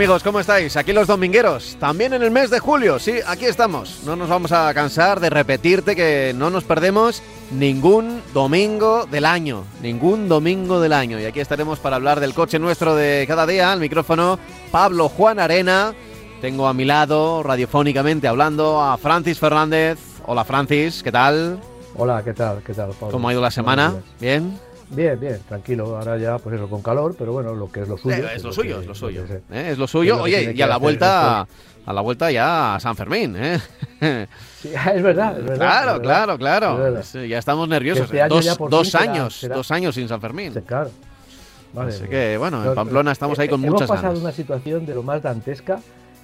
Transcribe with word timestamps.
amigos? 0.00 0.22
¿Cómo 0.22 0.40
estáis? 0.40 0.78
Aquí 0.78 0.94
los 0.94 1.06
domingueros, 1.06 1.76
también 1.78 2.14
en 2.14 2.22
el 2.22 2.30
mes 2.30 2.48
de 2.48 2.58
julio, 2.58 2.98
sí, 2.98 3.16
aquí 3.26 3.44
estamos. 3.44 4.00
No 4.06 4.16
nos 4.16 4.30
vamos 4.30 4.50
a 4.50 4.72
cansar 4.72 5.20
de 5.20 5.28
repetirte 5.28 5.94
que 5.94 6.32
no 6.34 6.48
nos 6.48 6.64
perdemos 6.64 7.22
ningún 7.50 8.22
domingo 8.32 9.04
del 9.04 9.26
año, 9.26 9.64
ningún 9.82 10.26
domingo 10.26 10.80
del 10.80 10.94
año. 10.94 11.20
Y 11.20 11.26
aquí 11.26 11.40
estaremos 11.40 11.80
para 11.80 11.96
hablar 11.96 12.18
del 12.18 12.32
coche 12.32 12.58
nuestro 12.58 12.94
de 12.94 13.26
cada 13.28 13.46
día, 13.46 13.72
al 13.72 13.78
micrófono 13.78 14.38
Pablo 14.70 15.10
Juan 15.10 15.38
Arena. 15.38 15.92
Tengo 16.40 16.66
a 16.66 16.72
mi 16.72 16.86
lado, 16.86 17.42
radiofónicamente 17.42 18.26
hablando, 18.26 18.80
a 18.80 18.96
Francis 18.96 19.38
Fernández. 19.38 19.98
Hola 20.24 20.44
Francis, 20.44 21.02
¿qué 21.02 21.12
tal? 21.12 21.60
Hola, 21.94 22.22
¿qué 22.24 22.32
tal? 22.32 22.62
¿Qué 22.62 22.72
tal, 22.72 22.92
Pablo? 22.92 23.12
¿Cómo 23.12 23.28
ha 23.28 23.32
ido 23.32 23.42
la 23.42 23.50
semana? 23.50 23.92
¿Bien? 24.18 24.58
Bien, 24.90 25.18
bien, 25.20 25.38
tranquilo. 25.48 25.96
Ahora 25.96 26.18
ya, 26.18 26.38
pues 26.38 26.56
eso, 26.56 26.68
con 26.68 26.82
calor, 26.82 27.14
pero 27.18 27.32
bueno, 27.32 27.54
lo 27.54 27.70
que 27.70 27.82
es 27.82 27.88
lo 27.88 27.96
suyo. 27.96 28.16
Eh, 28.16 28.32
es 28.36 28.42
lo 28.42 28.52
suyo, 28.52 28.76
que- 28.76 28.80
es 28.82 28.86
lo 28.88 28.94
suyo. 28.94 29.24
que 29.26 29.34
¿eh? 29.34 29.70
Es 29.70 29.78
lo 29.78 29.86
suyo. 29.86 30.14
Es 30.14 30.18
lo 30.18 30.24
Oye, 30.24 30.52
y 30.54 30.62
a 30.62 30.66
la 30.66 30.76
vuelta, 30.78 31.46
a 31.86 31.92
la 31.92 32.00
vuelta 32.00 32.30
ya 32.32 32.74
a 32.74 32.80
San 32.80 32.96
Fermín, 32.96 33.36
¿eh? 33.38 33.60
Sí, 34.60 34.70
es 34.94 35.02
verdad, 35.02 35.38
es 35.38 35.44
verdad. 35.44 35.56
Claro, 35.56 35.90
es 35.92 35.98
verdad. 35.98 36.02
claro, 36.02 36.38
claro. 36.38 36.98
Es- 36.98 37.12
ya 37.12 37.38
estamos 37.38 37.68
nerviosos. 37.68 38.04
Este 38.06 38.20
año 38.20 38.34
dos 38.34 38.44
ya 38.44 38.54
por 38.56 38.68
dos 38.70 38.90
fin 38.90 39.00
será- 39.00 39.12
años, 39.12 39.36
será- 39.38 39.54
dos 39.56 39.70
años 39.70 39.94
sin 39.94 40.08
San 40.08 40.20
Fermín. 40.20 40.52
Sí, 40.54 40.60
claro. 40.62 40.90
Vale, 41.72 41.92
Así 41.94 42.04
que, 42.08 42.36
bueno, 42.36 42.64
en 42.64 42.74
Pamplona 42.74 43.12
estamos 43.12 43.38
ahí 43.38 43.48
con 43.48 43.62
eh, 43.64 43.70
muchas 43.70 43.82
Hemos 43.88 43.96
pasado 43.96 44.08
ganas. 44.14 44.22
una 44.24 44.32
situación 44.32 44.86
de 44.86 44.94
lo 44.96 45.04
más 45.04 45.22
dantesca 45.22 45.78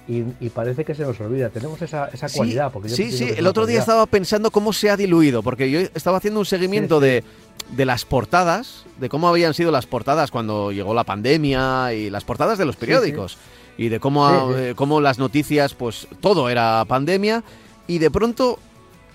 y, 0.05 0.23
y 0.41 0.49
parece 0.49 0.83
que 0.83 0.93
se 0.93 1.03
nos 1.03 1.17
olvida. 1.21 1.47
Tenemos 1.49 1.81
esa, 1.81 2.07
esa 2.07 2.27
Sí, 2.27 2.35
cualidad. 2.37 2.69
Porque 2.69 2.89
yo 2.89 2.95
sí, 2.97 3.13
sí, 3.13 3.29
el 3.37 3.47
otro 3.47 3.65
día 3.65 3.75
cualidad. 3.75 3.79
estaba 3.81 4.05
pensando 4.07 4.51
cómo 4.51 4.73
se 4.73 4.89
ha 4.89 4.97
diluido, 4.97 5.41
porque 5.41 5.71
yo 5.71 5.79
estaba 5.79 6.17
haciendo 6.17 6.41
un 6.41 6.45
seguimiento 6.45 6.99
Sí, 7.01 7.21
sí. 7.21 7.27
De, 7.71 7.85
las 7.85 8.05
portadas, 8.05 8.85
de 8.97 9.09
cómo 9.09 9.27
habían 9.27 9.53
sido 9.53 9.71
las 9.71 9.85
portadas 9.85 10.31
cuando 10.31 10.71
llegó 10.71 10.93
la 10.93 11.03
pandemia 11.03 11.93
y 11.93 12.09
las 12.09 12.23
portadas 12.23 12.57
de 12.57 12.65
los 12.65 12.75
periódicos, 12.75 13.37
y 13.77 13.89
de 13.89 13.99
cómo, 13.99 14.53
Sí, 14.53 14.55
eh, 14.57 14.73
cómo 14.75 15.01
las 15.01 15.19
noticias, 15.19 15.73
pues 15.73 16.07
todo 16.21 16.49
era 16.49 16.83
pandemia, 16.85 17.43
y 17.87 17.99
de 17.99 18.09
pronto 18.09 18.59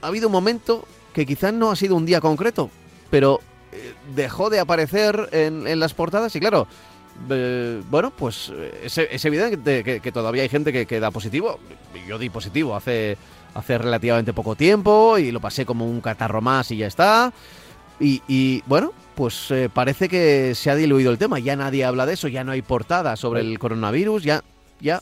ha 0.03 0.09
habido 0.09 0.29
un 0.29 0.33
momento 0.33 0.87
que 1.15 1.25
quizás 1.27 1.53
no 1.53 1.71
ha 1.71 1.77
sido 1.77 1.97
un 1.97 2.07
día 2.07 2.21
concreto, 2.21 2.71
pero 3.11 3.41
eh, 3.73 3.95
dejó 4.15 4.51
de 4.51 4.61
aparecer 4.61 5.31
en, 5.33 5.67
en 5.67 5.81
las 5.81 5.95
portadas 5.95 6.37
y 6.37 6.41
claro, 6.41 6.67
eh, 7.31 7.83
bueno, 7.91 8.11
pues 8.11 8.53
es, 8.83 8.99
es 8.99 9.25
evidente 9.25 9.83
que, 9.83 10.01
que 10.01 10.13
todavía 10.13 10.43
hay 10.43 10.49
gente 10.49 10.73
que, 10.73 10.87
que 10.87 11.01
da 11.01 11.11
positivo. 11.11 11.59
Yo 12.07 12.19
di 12.19 12.31
positivo 12.31 12.75
hace, 12.75 13.17
hace 13.55 13.79
relativamente 13.79 14.33
poco 14.33 14.57
tiempo 14.57 15.19
y 15.19 15.31
lo 15.31 15.41
pasé 15.41 15.65
como 15.65 15.87
un 15.87 16.01
catarro 16.01 16.41
más 16.41 16.71
y 16.71 16.79
ya 16.79 16.87
está. 16.87 17.33
Y, 18.03 18.21
y, 18.27 18.63
bueno, 18.67 18.93
pues 19.15 19.51
eh, 19.51 19.71
parece 19.73 20.09
que 20.09 20.55
se 20.55 20.71
ha 20.71 20.75
diluido 20.75 21.11
el 21.13 21.19
tema. 21.19 21.39
Ya 21.39 21.55
nadie 21.57 21.85
habla 21.85 22.05
de 22.05 22.15
eso, 22.15 22.27
ya 22.29 22.43
no 22.45 22.53
hay 22.53 22.61
portada 22.63 23.15
sobre 23.17 23.41
el 23.41 23.59
coronavirus, 23.59 24.25
ya, 24.25 24.43
ya. 24.81 25.01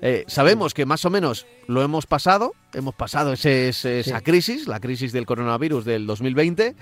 eh, 0.00 0.24
sabemos 0.28 0.74
que 0.74 0.84
más 0.86 1.04
o 1.06 1.10
menos 1.10 1.46
lo 1.66 1.82
hemos 1.82 2.06
pasado, 2.06 2.52
hemos 2.74 2.94
pasado 2.94 3.32
ese- 3.32 3.68
ese- 3.70 4.00
esa 4.00 4.18
Sí. 4.18 4.24
crisis, 4.24 4.68
la 4.68 4.78
crisis 4.78 5.12
del 5.12 5.24
coronavirus 5.26 5.84
del 5.86 6.06
2020, 6.06 6.74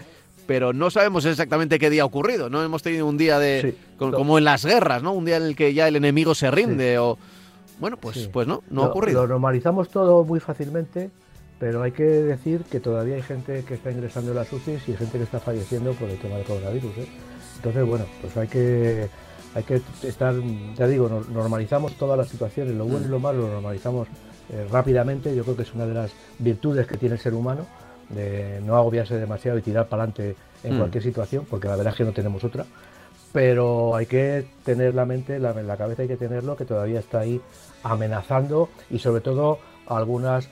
pero 0.47 0.73
no 0.73 0.91
sabemos 0.91 1.25
exactamente 1.25 1.79
qué 1.79 1.89
día 1.89 2.03
ha 2.03 2.07
ocurrido. 2.07 2.51
No 2.51 2.63
hemos 2.65 2.83
tenido 2.83 3.07
un 3.07 3.17
día 3.17 3.39
de 3.39 3.75
Sí. 3.77 3.79
como 3.97 4.39
en 4.39 4.45
las 4.45 4.65
guerras, 4.67 5.03
¿no? 5.03 5.13
Un 5.13 5.25
día 5.25 5.37
en 5.37 5.45
el 5.45 5.55
que 5.57 5.73
ya 5.73 5.87
el 5.89 5.95
enemigo 5.97 6.35
se 6.35 6.51
rinde 6.51 6.99
o 6.99 7.17
bueno, 7.79 7.97
pues 7.97 8.29
pues 8.33 8.47
no, 8.49 8.63
no 8.71 8.83
ha 8.85 8.87
ocurrido. 8.89 9.23
Lo 9.23 9.29
normalizamos 9.29 9.89
todo 9.89 10.25
muy 10.25 10.41
fácilmente, 10.41 11.11
pero 11.63 11.81
hay 11.85 11.93
que 11.93 12.03
decir 12.03 12.65
que 12.65 12.81
todavía 12.81 13.15
hay 13.15 13.23
gente 13.23 13.63
que 13.63 13.75
está 13.75 13.93
ingresando 13.93 14.33
en 14.33 14.37
las 14.39 14.53
UCIs 14.53 14.89
y 14.89 14.97
gente 14.97 15.17
que 15.19 15.23
está 15.23 15.39
falleciendo 15.39 15.93
por 15.93 16.09
el 16.09 16.19
tema 16.19 16.35
del 16.35 16.45
coronavirus. 16.45 16.91
¿eh? 16.99 17.07
Entonces, 17.55 17.87
bueno, 17.87 18.05
pues 18.21 18.37
hay 18.37 18.49
que, 18.49 19.09
hay 19.55 19.63
que 19.63 19.81
estar, 20.03 20.35
ya 20.77 20.89
digo, 20.89 21.09
no- 21.09 21.21
normalizamos 21.33 21.93
todas 21.95 22.19
las 22.19 22.27
situaciones, 22.29 22.75
lo 22.75 22.85
bueno 22.87 23.07
y 23.07 23.11
lo 23.11 23.21
malo 23.21 23.43
lo 23.43 23.49
normalizamos 23.53 24.09
eh, 24.53 24.67
rápidamente. 24.73 25.37
Yo 25.37 25.45
creo 25.45 25.55
que 25.55 25.63
es 25.63 25.73
una 25.73 25.87
de 25.87 25.95
las 25.95 26.11
virtudes 26.41 26.85
que 26.89 26.97
tiene 26.97 27.15
el 27.15 27.21
ser 27.21 27.33
humano, 27.33 27.65
de 28.09 28.61
no 28.67 28.75
agobiarse 28.77 29.15
demasiado 29.17 29.57
y 29.59 29.63
tirar 29.63 29.87
para 29.87 30.03
adelante 30.03 30.35
en 30.65 30.75
Mm. 30.75 30.79
cualquier 30.79 31.05
situación, 31.05 31.47
porque 31.49 31.69
la 31.69 31.77
verdad 31.77 31.93
es 31.93 31.99
que 31.99 32.05
no 32.05 32.13
tenemos 32.13 32.43
otra 32.43 32.67
pero 33.33 33.95
hay 33.97 34.05
que 34.05 34.47
tener 34.63 34.95
la 34.95 35.07
mente, 35.07 35.39
la, 35.39 35.55
la 35.55 35.77
cabeza 35.79 36.03
hay 36.03 36.09
que 36.09 36.19
tenerlo, 36.19 36.55
que 36.55 36.67
todavía 36.67 36.99
está 36.99 37.21
ahí 37.21 37.41
amenazando 37.83 38.69
y 38.91 38.99
sobre 38.99 39.23
todo 39.23 39.59
algunas, 39.87 40.51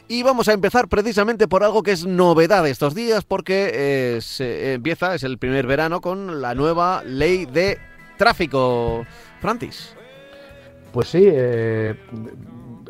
Y 0.09 0.23
vamos 0.23 0.49
a 0.49 0.53
empezar 0.53 0.87
precisamente 0.87 1.49
por 1.49 1.65
algo 1.65 1.83
que 1.83 1.91
es 1.91 2.07
novedad 2.07 2.67
estos 2.69 2.95
días, 2.95 3.25
porque 3.25 3.71
eh, 3.75 4.21
se 4.21 4.75
empieza, 4.75 5.17
es 5.17 5.25
el 5.25 5.37
primer 5.37 5.67
verano, 5.67 6.01
con 6.01 6.41
la 6.41 6.55
nueva 6.55 7.03
ley 7.05 7.45
de 7.45 7.79
tráfico. 8.17 9.05
Francis. 9.41 9.97
Pues 10.93 11.09
sí, 11.09 11.25
eh, 11.25 11.97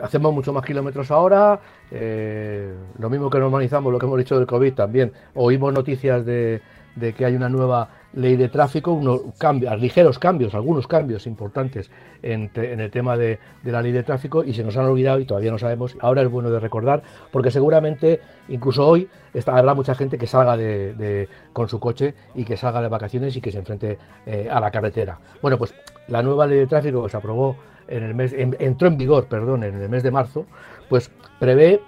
hacemos 0.03 0.35
mucho 0.35 0.53
más 0.53 0.63
kilómetros 0.65 1.11
ahora, 1.11 1.59
eh, 1.91 2.75
lo 2.99 3.09
mismo 3.09 3.31
que 3.31 3.39
normalizamos 3.39 3.91
lo 3.91 3.99
que 3.99 4.05
hemos 4.05 4.19
dicho 4.19 4.37
del 4.37 4.47
COVID 4.47 4.75
también. 4.75 5.13
Oímos 5.35 5.73
noticias 5.73 6.27
de, 6.27 6.61
de 6.97 7.15
que 7.15 7.25
hay 7.25 7.35
una 7.35 7.49
nueva 7.49 7.89
ley 8.17 8.35
de 8.37 8.49
tráfico, 8.49 8.93
unos 8.93 9.21
cambios, 9.39 9.79
ligeros 9.81 10.19
cambios, 10.19 10.55
algunos 10.55 10.87
cambios 10.89 11.27
importantes 11.27 11.91
en, 12.23 12.51
el 12.55 12.91
tema 12.91 13.17
de, 13.17 13.39
la 13.63 13.81
ley 13.83 13.93
de 13.93 14.03
tráfico 14.03 14.43
y 14.43 14.53
se 14.55 14.65
nos 14.65 14.77
han 14.77 14.87
olvidado 14.87 15.21
y 15.21 15.27
todavía 15.27 15.53
no 15.53 15.59
sabemos. 15.59 15.97
Ahora 16.01 16.23
es 16.23 16.29
bueno 16.31 16.51
de 16.51 16.59
recordar 16.59 17.03
porque 17.31 17.51
seguramente 17.51 18.21
incluso 18.49 18.87
hoy 18.89 19.09
está, 19.35 19.57
habrá 19.57 19.75
mucha 19.75 19.95
gente 19.95 20.19
que 20.19 20.27
salga 20.27 20.57
de, 20.57 21.29
con 21.53 21.69
su 21.69 21.79
coche 21.79 22.15
y 22.35 22.45
que 22.45 22.57
salga 22.57 22.83
de 22.83 22.89
vacaciones 22.89 23.37
y 23.37 23.41
que 23.41 23.53
se 23.53 23.59
enfrente 23.59 23.99
eh, 24.27 24.49
a 24.51 24.59
la 24.61 24.71
carretera. 24.71 25.19
Bueno, 25.43 25.59
pues 25.59 25.75
la 26.09 26.23
nueva 26.23 26.47
ley 26.47 26.59
de 26.59 26.67
tráfico 26.67 27.05
que 27.05 27.11
se 27.11 27.17
aprobó 27.19 27.57
en 27.87 28.03
el 28.03 28.15
mes, 28.15 28.33
en- 28.33 28.57
entró 28.59 28.89
en 28.89 28.97
vigor, 28.97 29.27
perdón, 29.27 29.63
en 29.63 29.81
el 29.81 29.89
mes 29.89 30.03
de 30.03 30.11
marzo, 30.11 30.47
pues 30.89 31.11
prevé 31.39 31.81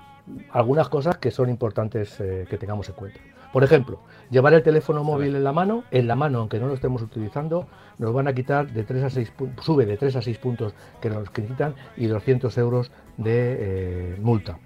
algunas 0.52 0.88
cosas 0.90 1.16
que 1.16 1.30
son 1.30 1.48
importantes 1.48 2.20
eh, 2.20 2.46
que 2.48 2.58
tengamos 2.58 2.88
en 2.90 2.94
cuenta. 2.94 3.18
Por 3.52 3.64
ejemplo, 3.64 4.00
llevar 4.30 4.54
el 4.54 4.62
teléfono 4.62 5.04
móvil 5.04 5.34
en 5.34 5.44
la 5.44 5.52
mano, 5.52 5.84
en 5.90 6.06
la 6.06 6.16
mano 6.16 6.40
aunque 6.40 6.58
no 6.58 6.68
lo 6.68 6.74
estemos 6.74 7.02
utilizando, 7.02 7.66
nos 7.98 8.12
van 8.12 8.28
a 8.28 8.34
quitar 8.34 8.70
de 8.70 8.84
3 8.84 9.04
a 9.04 9.10
6 9.10 9.30
puntos, 9.30 9.64
sube 9.64 9.86
de 9.86 9.96
3 9.96 10.16
a 10.16 10.22
6 10.22 10.38
puntos 10.38 10.74
que 11.00 11.10
nos 11.10 11.30
quitan 11.30 11.74
y 11.96 12.06
200 12.06 12.56
euros 12.58 12.90
de 13.16 13.56
eh, 13.58 14.16
multa. 14.20 14.58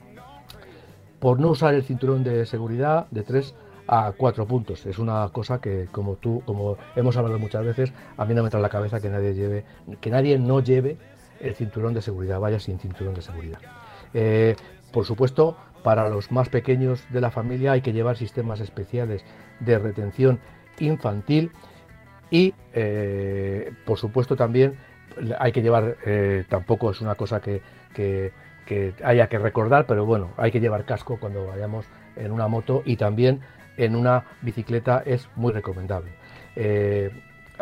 Por 1.21 1.39
no 1.39 1.51
usar 1.51 1.75
el 1.75 1.85
cinturón 1.85 2.25
de 2.25 2.45
seguridad 2.47 3.07
de 3.11 3.23
3 3.23 3.55
a 3.87 4.13
4 4.17 4.47
puntos. 4.47 4.87
Es 4.87 4.99
una 4.99 5.29
cosa 5.33 5.61
que 5.61 5.87
como 5.93 6.17
tú, 6.17 6.43
como 6.45 6.77
hemos 6.97 7.17
hablado 7.17 7.39
muchas 7.39 7.65
veces, 7.65 7.93
a 8.17 8.25
mí 8.25 8.35
no 8.35 8.43
me 8.43 8.49
entra 8.49 8.59
en 8.59 8.63
la 8.63 8.69
cabeza 8.69 9.01
que 9.01 9.09
nadie 9.09 9.35
lleve, 9.35 9.65
que 10.01 10.11
nadie 10.11 10.39
no 10.39 10.61
lleve 10.61 10.97
el 11.41 11.55
cinturón 11.55 11.95
de 11.95 12.03
seguridad, 12.03 12.41
vaya 12.41 12.59
sin 12.59 12.79
cinturón 12.79 13.15
de 13.15 13.23
seguridad. 13.23 13.59
Eh, 14.15 14.57
por 14.93 15.05
supuesto, 15.05 15.57
para 15.83 16.09
los 16.09 16.31
más 16.31 16.49
pequeños 16.49 17.05
de 17.11 17.21
la 17.21 17.31
familia 17.31 17.73
hay 17.73 17.81
que 17.81 17.93
llevar 17.93 18.17
sistemas 18.17 18.61
especiales 18.61 19.25
de 19.61 19.79
retención 19.79 20.41
infantil 20.79 21.51
y, 22.31 22.55
eh, 22.73 23.73
por 23.85 23.99
supuesto, 23.99 24.37
también 24.37 24.75
hay 25.39 25.53
que 25.53 25.61
llevar, 25.61 25.99
eh, 26.07 26.45
tampoco 26.49 26.91
es 26.91 27.01
una 27.03 27.15
cosa 27.15 27.41
que, 27.41 27.61
haya 29.05 29.29
que 29.29 29.39
recordar, 29.39 29.87
pero 29.87 30.07
bueno, 30.07 30.31
hay 30.39 30.51
que 30.51 30.61
llevar 30.61 30.87
casco 30.87 31.19
cuando 31.21 31.47
vayamos 31.47 31.85
en 32.17 32.33
una 32.33 32.49
moto 32.49 32.83
y 32.87 32.97
también 32.97 33.41
en 33.77 33.95
una 33.95 34.25
bicicleta 34.41 35.03
es 35.05 35.29
muy 35.37 35.53
recomendable. 35.53 36.13
Eh, 36.57 37.11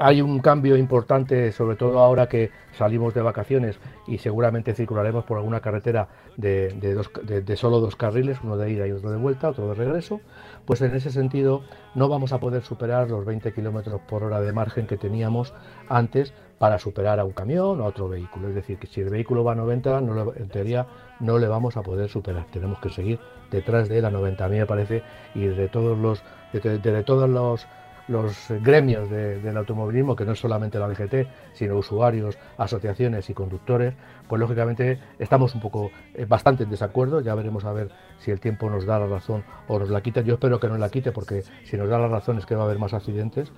hay 0.02 0.22
un 0.22 0.38
cambio 0.38 0.78
importante, 0.78 1.52
sobre 1.52 1.76
todo 1.76 1.98
ahora 1.98 2.26
que 2.26 2.50
salimos 2.72 3.12
de 3.12 3.20
vacaciones 3.20 3.78
y 4.06 4.16
seguramente 4.16 4.72
circularemos 4.72 5.24
por 5.24 5.36
alguna 5.36 5.60
carretera 5.60 6.08
de, 6.38 7.54
solo 7.56 7.80
dos 7.80 7.96
carriles, 7.96 8.38
uno 8.42 8.56
de 8.56 8.70
ida 8.70 8.86
y 8.86 8.92
otro 8.92 9.10
de 9.10 9.18
vuelta, 9.18 9.50
otro 9.50 9.68
de 9.68 9.74
regreso, 9.74 10.22
pues 10.64 10.80
en 10.80 10.94
ese 10.94 11.10
sentido 11.10 11.60
no 11.94 12.08
vamos 12.08 12.32
a 12.32 12.40
poder 12.40 12.62
superar 12.62 13.10
los 13.10 13.26
20 13.26 13.52
kilómetros 13.52 14.00
por 14.08 14.24
hora 14.24 14.40
de 14.40 14.54
margen 14.54 14.86
que 14.86 14.96
teníamos 14.96 15.52
antes 15.90 16.32
para 16.56 16.78
superar 16.78 17.20
a 17.20 17.24
un 17.26 17.32
camión 17.32 17.78
o 17.82 17.84
a 17.84 17.88
otro 17.88 18.08
vehículo. 18.08 18.48
Es 18.48 18.54
decir, 18.54 18.78
que 18.78 18.86
si 18.86 19.02
el 19.02 19.10
vehículo 19.10 19.44
va 19.44 19.52
a 19.52 19.56
90, 19.56 20.00
no 20.00 20.32
en 20.34 20.48
teoría 20.48 20.86
no 21.20 21.38
le 21.38 21.46
vamos 21.46 21.76
a 21.76 21.82
poder 21.82 22.08
superar. 22.08 22.46
Tenemos 22.50 22.78
que 22.80 22.88
seguir 22.88 23.18
detrás 23.50 23.90
de 23.90 23.98
él 23.98 24.06
a 24.06 24.10
90. 24.10 24.44
A 24.44 24.48
mí 24.48 24.58
me 24.58 24.66
parece, 24.66 25.02
y 25.34 25.46
de 25.46 25.68
todos 25.68 25.98
los, 25.98 26.22
de 26.52 27.02
todos 27.02 27.28
los 27.28 27.66
los 28.10 28.48
gremios 28.60 29.08
del 29.08 29.56
automovilismo, 29.56 30.16
que 30.16 30.24
no 30.24 30.32
es 30.32 30.40
solamente 30.40 30.78
la 30.78 30.88
DGT, 30.88 31.28
sino 31.52 31.76
usuarios, 31.76 32.36
asociaciones 32.58 33.30
y 33.30 33.34
conductores, 33.34 33.94
pues 34.28 34.40
lógicamente 34.40 34.98
estamos 35.18 35.54
un 35.54 35.60
poco 35.60 35.90
eh, 36.14 36.24
bastante 36.24 36.64
en 36.64 36.70
desacuerdo. 36.70 37.20
Ya 37.20 37.34
veremos 37.36 37.64
a 37.64 37.72
ver 37.72 37.90
si 38.18 38.32
el 38.32 38.40
tiempo 38.40 38.68
nos 38.68 38.84
da 38.84 38.98
la 38.98 39.06
razón 39.06 39.44
o 39.68 39.78
nos 39.78 39.90
la 39.90 40.02
quita. 40.02 40.22
Yo 40.22 40.34
espero 40.34 40.58
que 40.58 40.68
no 40.68 40.76
la 40.76 40.88
quite, 40.88 41.12
porque 41.12 41.44
si 41.64 41.76
nos 41.76 41.88
da 41.88 41.98
la 41.98 42.08
razón 42.08 42.38
es 42.38 42.46
que 42.46 42.56
va 42.56 42.62
a 42.62 42.64
haber 42.64 42.80
más 42.80 42.92
accidentes. 42.94 43.52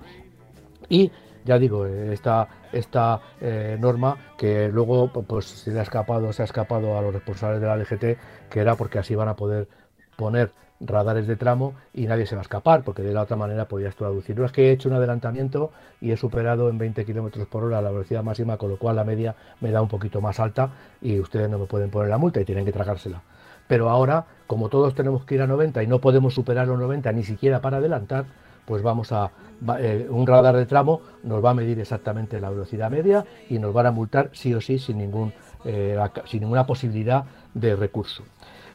Y 0.87 1.11
ya 1.45 1.57
digo, 1.57 1.87
eh, 1.87 2.13
esta, 2.13 2.47
esta 2.71 3.21
eh, 3.41 3.77
norma 3.79 4.17
que 4.37 4.69
luego 4.69 5.11
pues 5.11 5.45
se 5.45 5.71
le 5.71 5.79
ha 5.79 5.83
escapado, 5.83 6.31
se 6.31 6.43
ha 6.43 6.45
escapado 6.45 6.95
a 6.95 7.01
los 7.01 7.11
responsables 7.11 7.59
de 7.59 7.67
la 7.67 7.77
DGT, 7.77 8.49
que 8.51 8.59
era 8.59 8.75
porque 8.75 8.99
así 8.99 9.15
van 9.15 9.29
a 9.29 9.35
poder 9.35 9.67
poner 10.15 10.51
radares 10.85 11.27
de 11.27 11.35
tramo 11.35 11.73
y 11.93 12.07
nadie 12.07 12.25
se 12.25 12.35
va 12.35 12.41
a 12.41 12.43
escapar, 12.43 12.83
porque 12.83 13.01
de 13.01 13.13
la 13.13 13.21
otra 13.21 13.35
manera 13.35 13.67
podías 13.67 13.95
traducir. 13.95 14.37
No 14.37 14.45
es 14.45 14.51
que 14.51 14.69
he 14.69 14.71
hecho 14.71 14.89
un 14.89 14.95
adelantamiento 14.95 15.71
y 16.01 16.11
he 16.11 16.17
superado 16.17 16.69
en 16.69 16.77
20 16.77 17.05
kilómetros 17.05 17.47
por 17.47 17.63
hora 17.63 17.81
la 17.81 17.91
velocidad 17.91 18.23
máxima, 18.23 18.57
con 18.57 18.69
lo 18.69 18.77
cual 18.77 18.95
la 18.95 19.03
media 19.03 19.35
me 19.61 19.71
da 19.71 19.81
un 19.81 19.87
poquito 19.87 20.21
más 20.21 20.39
alta 20.39 20.69
y 21.01 21.19
ustedes 21.19 21.49
no 21.49 21.57
me 21.59 21.65
pueden 21.65 21.89
poner 21.89 22.09
la 22.09 22.17
multa 22.17 22.41
y 22.41 22.45
tienen 22.45 22.65
que 22.65 22.71
tragársela. 22.71 23.21
Pero 23.67 23.89
ahora, 23.89 24.25
como 24.47 24.69
todos 24.69 24.93
tenemos 24.93 25.25
que 25.25 25.35
ir 25.35 25.41
a 25.41 25.47
90 25.47 25.81
y 25.83 25.87
no 25.87 25.99
podemos 25.99 26.33
superar 26.33 26.67
los 26.67 26.79
90 26.79 27.11
ni 27.13 27.23
siquiera 27.23 27.61
para 27.61 27.77
adelantar, 27.77 28.25
pues 28.65 28.81
vamos 28.81 29.11
a 29.11 29.31
eh, 29.79 30.07
un 30.09 30.27
radar 30.27 30.55
de 30.55 30.65
tramo 30.65 31.01
nos 31.23 31.43
va 31.43 31.51
a 31.51 31.53
medir 31.53 31.79
exactamente 31.79 32.39
la 32.39 32.49
velocidad 32.49 32.89
media 32.89 33.25
y 33.49 33.59
nos 33.59 33.73
van 33.73 33.87
a 33.87 33.91
multar 33.91 34.29
sí 34.33 34.53
o 34.53 34.61
sí 34.61 34.79
sin 34.79 34.97
ningún 34.97 35.33
eh, 35.65 35.97
sin 36.25 36.41
ninguna 36.41 36.65
posibilidad 36.65 37.23
de 37.53 37.75
recurso. 37.75 38.23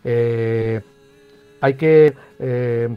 Eh, 0.04 0.80
hay 1.60 1.74
que 1.74 2.14
eh, 2.38 2.96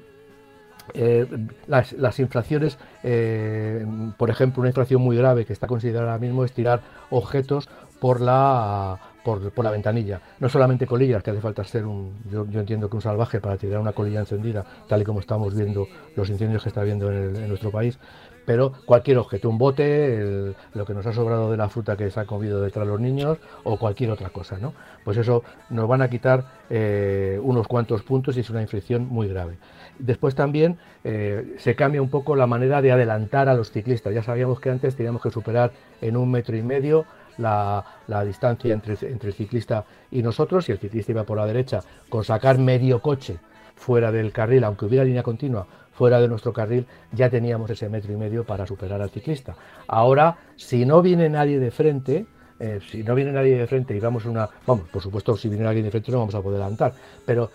eh, 0.93 1.27
las, 1.67 2.19
infracciones, 2.19 2.77
eh, 3.03 3.85
por 4.17 4.29
ejemplo, 4.29 4.61
una 4.61 4.69
infracción 4.69 5.01
muy 5.01 5.15
grave 5.15 5.45
que 5.45 5.53
está 5.53 5.67
considerada 5.67 6.11
ahora 6.11 6.19
mismo 6.19 6.43
es 6.43 6.51
tirar 6.53 6.81
objetos 7.09 7.69
por 7.99 8.19
la 8.19 8.99
por, 9.23 9.63
la 9.63 9.71
ventanilla. 9.71 10.21
No 10.39 10.49
solamente 10.49 10.85
colillas, 10.85 11.23
que 11.23 11.31
hace 11.31 11.41
falta 11.41 11.63
ser 11.63 11.85
un, 11.85 12.13
yo, 12.29 12.45
entiendo 12.59 12.89
que 12.89 12.95
un 12.95 13.01
salvaje 13.01 13.39
para 13.39 13.57
tirar 13.57 13.79
una 13.79 13.93
colilla 13.93 14.19
encendida, 14.19 14.65
tal 14.87 15.01
y 15.01 15.03
como 15.03 15.19
estamos 15.19 15.55
viendo 15.55 15.87
los 16.15 16.29
incendios 16.29 16.63
que 16.63 16.69
está 16.69 16.81
habiendo 16.81 17.11
en 17.11 17.47
nuestro 17.47 17.71
país, 17.71 17.99
pero 18.45 18.73
cualquier 18.85 19.17
objeto, 19.17 19.49
un 19.49 19.57
bote, 19.57 20.53
lo 20.73 20.85
que 20.85 20.93
nos 20.93 21.05
ha 21.05 21.13
sobrado 21.13 21.51
de 21.51 21.57
la 21.57 21.69
fruta 21.69 21.95
que 21.95 22.09
se 22.09 22.19
ha 22.19 22.25
comido 22.25 22.61
detrás 22.61 22.85
de 22.85 22.91
los 22.91 22.99
niños 22.99 23.37
o 23.63 23.77
cualquier 23.77 24.11
otra 24.11 24.29
cosa, 24.29 24.57
¿no? 24.57 24.73
Pues 25.03 25.17
eso 25.17 25.43
nos 25.69 25.87
van 25.87 26.01
a 26.01 26.09
quitar 26.09 26.45
eh, 26.69 27.39
unos 27.41 27.67
cuantos 27.67 28.01
puntos 28.03 28.37
y 28.37 28.39
es 28.39 28.49
una 28.49 28.61
infracción 28.61 29.07
muy 29.07 29.27
grave. 29.27 29.57
Después 29.99 30.33
también 30.33 30.79
eh, 31.03 31.55
se 31.59 31.75
cambia 31.75 32.01
un 32.01 32.09
poco 32.09 32.35
la 32.35 32.47
manera 32.47 32.81
de 32.81 32.91
adelantar 32.91 33.47
a 33.49 33.53
los 33.53 33.71
ciclistas. 33.71 34.13
Ya 34.13 34.23
sabíamos 34.23 34.59
que 34.59 34.69
antes 34.69 34.95
teníamos 34.95 35.21
que 35.21 35.29
superar 35.29 35.71
en 36.01 36.17
un 36.17 36.31
metro 36.31 36.57
y 36.57 36.63
medio 36.63 37.05
la, 37.37 37.83
distancia 38.25 38.73
entre, 38.73 38.93
el 39.01 39.33
ciclista 39.33 39.85
y 40.11 40.21
nosotros, 40.21 40.65
si 40.65 40.71
el 40.71 40.79
ciclista 40.79 41.11
iba 41.11 41.23
por 41.23 41.37
la 41.37 41.45
derecha, 41.45 41.81
con 42.09 42.23
sacar 42.23 42.57
medio 42.57 43.01
coche 43.01 43.37
fuera 43.75 44.11
del 44.11 44.31
carril, 44.31 44.63
aunque 44.63 44.85
hubiera 44.85 45.03
línea 45.03 45.23
continua, 45.23 45.65
fuera 45.91 46.19
de 46.19 46.27
nuestro 46.27 46.53
carril, 46.53 46.85
ya 47.11 47.29
teníamos 47.29 47.69
ese 47.69 47.89
metro 47.89 48.11
y 48.13 48.15
medio 48.15 48.43
para 48.43 48.65
superar 48.65 49.01
al 49.01 49.09
ciclista. 49.09 49.55
Ahora, 49.87 50.37
si 50.55 50.85
no 50.85 51.01
viene 51.01 51.29
nadie 51.29 51.59
de 51.59 51.71
frente, 51.71 52.25
eh, 52.59 52.79
si 52.89 53.03
no 53.03 53.15
viene 53.15 53.31
nadie 53.31 53.57
de 53.57 53.67
frente 53.67 53.95
y 53.95 53.99
vamos 53.99 54.25
una, 54.25 54.47
vamos, 54.67 54.87
por 54.89 55.01
supuesto, 55.01 55.35
si 55.35 55.49
viene 55.49 55.65
alguien 55.65 55.85
de 55.85 55.91
frente 55.91 56.11
no 56.11 56.19
vamos 56.19 56.35
a 56.35 56.41
poder 56.41 56.61
adelantar, 56.61 56.93
pero 57.25 57.49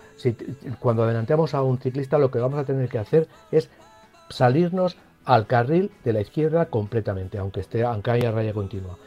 cuando 0.79 1.03
adelantemos 1.03 1.53
a 1.53 1.61
un 1.61 1.77
ciclista 1.77 2.17
lo 2.17 2.29
que 2.29 2.39
vamos 2.39 2.59
a 2.59 2.65
tener 2.65 2.89
que 2.89 2.99
hacer 2.99 3.27
es 3.51 3.69
salirnos 4.29 4.97
al 5.23 5.45
carril 5.45 5.91
de 6.03 6.13
la 6.13 6.21
izquierda 6.21 6.65
completamente, 6.67 7.37
aunque 7.37 7.59
esté, 7.59 7.83
aunque 7.83 8.11
haya 8.11 8.31
raya 8.31 8.53
continua, 8.53 8.97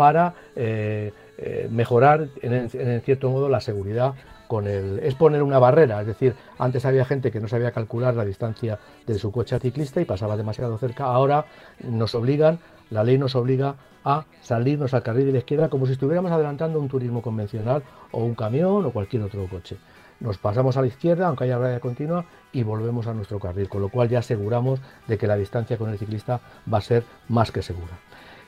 para 0.00 0.32
eh, 0.56 1.12
eh, 1.36 1.68
mejorar 1.70 2.28
en, 2.40 2.70
cierto 3.02 3.28
modo 3.28 3.50
la 3.50 3.60
seguridad 3.60 4.14
con 4.48 4.66
el, 4.66 4.98
es 5.00 5.14
poner 5.14 5.42
una 5.42 5.58
barrera, 5.58 6.00
es 6.00 6.06
decir, 6.06 6.34
antes 6.58 6.86
había 6.86 7.04
gente 7.04 7.30
que 7.30 7.38
no 7.38 7.48
sabía 7.48 7.70
calcular 7.70 8.14
la 8.14 8.24
distancia 8.24 8.78
de 9.06 9.18
su 9.18 9.30
coche 9.30 9.56
a 9.56 9.58
ciclista 9.58 10.00
y 10.00 10.06
pasaba 10.06 10.38
demasiado 10.38 10.78
cerca, 10.78 11.04
ahora 11.04 11.44
nos 11.84 12.14
obligan, 12.14 12.60
la 12.88 13.04
ley 13.04 13.18
nos 13.18 13.34
obliga 13.34 13.74
a 14.02 14.24
salirnos 14.40 14.94
al 14.94 15.02
carril 15.02 15.26
de 15.26 15.32
la 15.32 15.38
izquierda 15.40 15.68
como 15.68 15.84
si 15.84 15.92
estuviéramos 15.92 16.32
adelantando 16.32 16.80
un 16.80 16.88
turismo 16.88 17.20
convencional 17.20 17.82
o 18.10 18.24
un 18.24 18.34
camión 18.34 18.86
o 18.86 18.92
cualquier 18.92 19.24
otro 19.24 19.46
coche. 19.48 19.76
Nos 20.20 20.38
pasamos 20.38 20.78
a 20.78 20.80
la 20.80 20.86
izquierda, 20.86 21.26
aunque 21.26 21.44
haya 21.44 21.58
raya 21.58 21.80
continua, 21.80 22.24
y 22.52 22.62
volvemos 22.62 23.06
a 23.06 23.12
nuestro 23.12 23.38
carril, 23.38 23.68
con 23.68 23.82
lo 23.82 23.90
cual 23.90 24.08
ya 24.08 24.20
aseguramos 24.20 24.80
de 25.06 25.18
que 25.18 25.26
la 25.26 25.36
distancia 25.36 25.76
con 25.76 25.90
el 25.90 25.98
ciclista 25.98 26.40
va 26.72 26.78
a 26.78 26.82
ser 26.82 27.04
más 27.28 27.52
que 27.52 27.60
segura. 27.60 27.98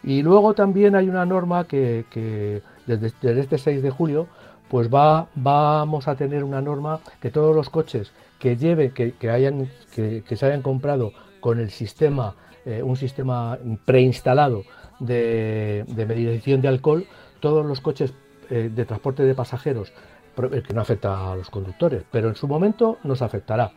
Y 0.04 0.22
luego 0.22 0.54
también 0.54 0.96
hay 0.96 1.08
una 1.08 1.25
norma 1.25 1.64
que, 1.64 2.62
desde, 2.87 3.40
este 3.40 3.58
6 3.58 3.82
de 3.82 3.90
julio 3.90 4.26
pues 4.69 4.88
va, 4.93 5.28
vamos 5.34 6.08
a 6.08 6.16
tener 6.16 6.44
una 6.44 6.62
norma 6.62 7.00
que 7.20 7.31
todos 7.31 7.54
los 7.54 7.69
coches 7.69 8.10
que 8.38 8.56
lleve, 8.56 8.93
que, 8.93 9.31
hayan, 9.31 9.69
que, 9.94 10.25
se 10.34 10.46
hayan 10.46 10.62
comprado 10.62 11.12
con 11.40 11.60
el 11.60 11.70
sistema, 11.70 12.34
eh, 12.64 12.82
un 12.82 12.96
sistema 12.96 13.58
preinstalado 13.84 14.64
de, 14.99 15.84
de, 15.88 16.06
medición 16.06 16.62
de 16.62 16.69
alcohol, 16.69 17.06
todos 17.40 17.66
los 17.66 17.80
coches 17.80 18.14
eh, 18.49 18.71
de 18.75 18.85
transporte 18.85 19.25
de 19.25 19.35
pasajeros, 19.35 19.92
eh, 20.37 20.62
que 20.66 20.73
no 20.73 20.80
afecta 20.80 21.32
a 21.32 21.37
los 21.37 21.50
conductores, 21.50 22.04
pero 22.11 22.28
en 22.28 22.35
su 22.35 22.49
momento 22.49 22.99
nos 23.04 23.21
afectará, 23.21 23.73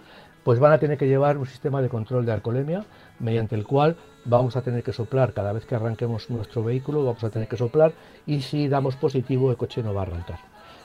pues 0.46 0.60
van 0.60 0.72
a 0.72 0.78
tener 0.78 1.00
que 1.00 1.08
llevar 1.08 1.40
un 1.40 1.48
sistema 1.48 1.82
de 1.82 1.90
control 1.90 2.24
de 2.24 2.32
alcoholemia 2.32 2.86
mediante 3.20 3.56
el 3.56 3.66
cual 3.66 3.96
vamos 4.26 4.56
a 4.56 4.62
tener 4.62 4.84
que 4.84 4.94
soplar 4.94 5.34
cada 5.34 5.52
vez 5.52 5.66
que 5.66 5.74
arranquemos 5.74 6.30
nuestro 6.30 6.64
vehículo, 6.64 7.04
vamos 7.04 7.24
a 7.24 7.32
tener 7.32 7.48
que 7.48 7.58
soplar 7.58 7.94
y 8.28 8.42
si 8.42 8.68
damos 8.68 8.96
positivo 8.96 9.50
el 9.50 9.58
coche 9.58 9.82
no 9.82 9.96
va 9.96 10.02
a 10.02 10.04
arrancar. 10.04 10.38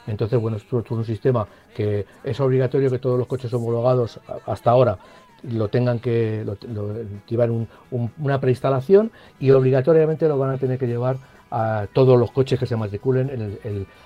Entonces, 0.06 0.40
bueno, 0.40 0.56
esto 0.56 0.80
es 0.80 0.90
un 0.90 1.04
sistema 1.04 1.46
que 1.76 2.06
es 2.24 2.40
obligatorio 2.40 2.90
que 2.90 2.98
todos 2.98 3.18
los 3.18 3.26
coches 3.26 3.52
homologados 3.52 4.18
hasta 4.46 4.70
ahora 4.70 4.98
lo 5.42 5.68
tengan 5.68 5.98
que 5.98 6.42
llevar 7.28 7.50
una 7.50 8.40
preinstalación 8.40 9.12
y 9.38 9.50
obligatoriamente 9.50 10.26
lo 10.26 10.38
van 10.38 10.52
a 10.52 10.56
tener 10.56 10.78
que 10.78 10.86
llevar 10.86 11.18
a 11.50 11.86
todos 11.92 12.18
los 12.18 12.30
coches 12.30 12.58
que 12.58 12.66
se 12.66 12.76
matriculen 12.76 13.58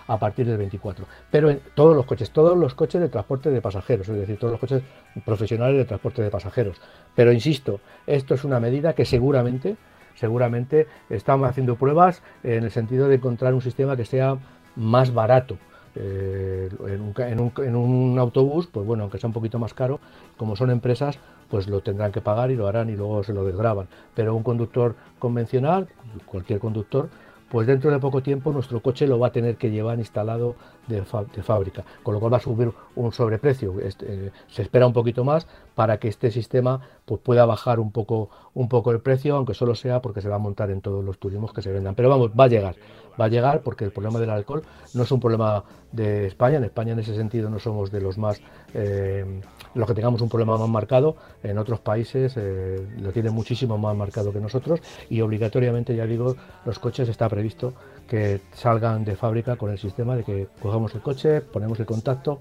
a 0.06 0.18
partir 0.18 0.46
del 0.46 0.56
24. 0.56 1.06
Pero 1.30 1.50
en 1.50 1.60
todos 1.74 1.94
los 1.94 2.06
coches, 2.06 2.30
todos 2.30 2.56
los 2.56 2.74
coches 2.74 3.00
de 3.00 3.08
transporte 3.08 3.50
de 3.50 3.60
pasajeros, 3.60 4.08
es 4.08 4.16
decir, 4.16 4.38
todos 4.38 4.52
los 4.52 4.60
coches 4.60 4.82
profesionales 5.24 5.76
de 5.76 5.84
transporte 5.84 6.22
de 6.22 6.30
pasajeros. 6.30 6.80
Pero 7.14 7.32
insisto, 7.32 7.80
esto 8.06 8.34
es 8.34 8.44
una 8.44 8.60
medida 8.60 8.94
que 8.94 9.04
seguramente, 9.04 9.76
seguramente 10.14 10.86
estamos 11.10 11.48
haciendo 11.48 11.76
pruebas 11.76 12.22
en 12.42 12.64
el 12.64 12.70
sentido 12.70 13.08
de 13.08 13.16
encontrar 13.16 13.54
un 13.54 13.62
sistema 13.62 13.96
que 13.96 14.04
sea 14.04 14.38
más 14.76 15.12
barato 15.12 15.58
eh, 15.96 16.68
en, 16.88 17.76
un, 17.76 18.18
autobús, 18.18 18.66
pues 18.66 18.84
bueno, 18.84 19.04
aunque 19.04 19.18
sea 19.18 19.28
un 19.28 19.34
poquito 19.34 19.58
más 19.58 19.74
caro, 19.74 20.00
como 20.36 20.56
son 20.56 20.70
empresas, 20.70 21.18
pues 21.48 21.68
lo 21.68 21.82
tendrán 21.82 22.10
que 22.10 22.20
pagar 22.20 22.50
y 22.50 22.56
lo 22.56 22.66
harán 22.66 22.90
y 22.90 22.96
luego 22.96 23.22
se 23.22 23.32
lo 23.32 23.44
desgraban. 23.44 23.86
Pero 24.14 24.34
un 24.34 24.42
conductor 24.42 24.96
convencional, 25.18 25.88
cualquier 26.26 26.58
conductor, 26.58 27.08
pues 27.48 27.66
dentro 27.66 27.90
de 27.90 27.98
poco 27.98 28.22
tiempo 28.22 28.52
nuestro 28.52 28.80
coche 28.80 29.06
lo 29.06 29.18
va 29.18 29.28
a 29.28 29.32
tener 29.32 29.56
que 29.56 29.70
llevar 29.70 29.98
instalado 29.98 30.56
de, 30.86 31.02
fábrica, 31.04 31.84
con 32.02 32.14
lo 32.14 32.20
cual 32.20 32.32
va 32.32 32.38
a 32.38 32.40
subir 32.40 32.72
un 32.96 33.12
sobreprecio. 33.12 33.80
Este, 33.80 34.32
se 34.48 34.62
espera 34.62 34.86
un 34.86 34.92
poquito 34.92 35.24
más 35.24 35.46
para 35.74 35.98
que 35.98 36.08
este 36.08 36.30
sistema 36.30 36.80
pues, 37.04 37.20
pueda 37.20 37.46
bajar 37.46 37.80
un 37.80 37.92
poco, 37.92 38.30
un 38.54 38.68
poco 38.68 38.90
el 38.90 39.00
precio, 39.00 39.36
aunque 39.36 39.54
solo 39.54 39.74
sea 39.74 40.02
porque 40.02 40.20
se 40.20 40.28
va 40.28 40.36
a 40.36 40.38
montar 40.38 40.70
en 40.70 40.80
todos 40.80 41.04
los 41.04 41.18
turismos 41.18 41.52
que 41.52 41.62
se 41.62 41.72
vendan. 41.72 41.94
Pero 41.94 42.08
vamos, 42.08 42.30
va 42.38 42.44
a 42.44 42.48
llegar 42.48 42.76
va 43.20 43.26
a 43.26 43.28
llegar 43.28 43.62
porque 43.62 43.84
el 43.84 43.90
problema 43.90 44.18
del 44.18 44.30
alcohol 44.30 44.62
no 44.94 45.02
es 45.02 45.10
un 45.12 45.20
problema 45.20 45.64
de 45.92 46.26
España. 46.26 46.56
En 46.58 46.64
España 46.64 46.92
en 46.92 46.98
ese 46.98 47.14
sentido 47.14 47.50
no 47.50 47.58
somos 47.58 47.90
de 47.90 48.00
los 48.00 48.18
más, 48.18 48.40
eh, 48.74 49.40
los 49.74 49.86
que 49.86 49.94
tengamos 49.94 50.20
un 50.20 50.28
problema 50.28 50.56
más 50.58 50.68
marcado. 50.68 51.16
En 51.42 51.58
otros 51.58 51.80
países 51.80 52.34
eh, 52.36 52.86
lo 53.00 53.12
tienen 53.12 53.32
muchísimo 53.32 53.78
más 53.78 53.96
marcado 53.96 54.32
que 54.32 54.40
nosotros 54.40 54.80
y 55.08 55.20
obligatoriamente, 55.20 55.94
ya 55.94 56.06
digo, 56.06 56.36
los 56.64 56.78
coches 56.78 57.08
está 57.08 57.28
previsto 57.28 57.72
que 58.08 58.42
salgan 58.52 59.04
de 59.04 59.16
fábrica 59.16 59.56
con 59.56 59.70
el 59.70 59.78
sistema 59.78 60.16
de 60.16 60.24
que 60.24 60.48
cogemos 60.60 60.94
el 60.94 61.00
coche, 61.00 61.40
ponemos 61.40 61.80
el 61.80 61.86
contacto, 61.86 62.38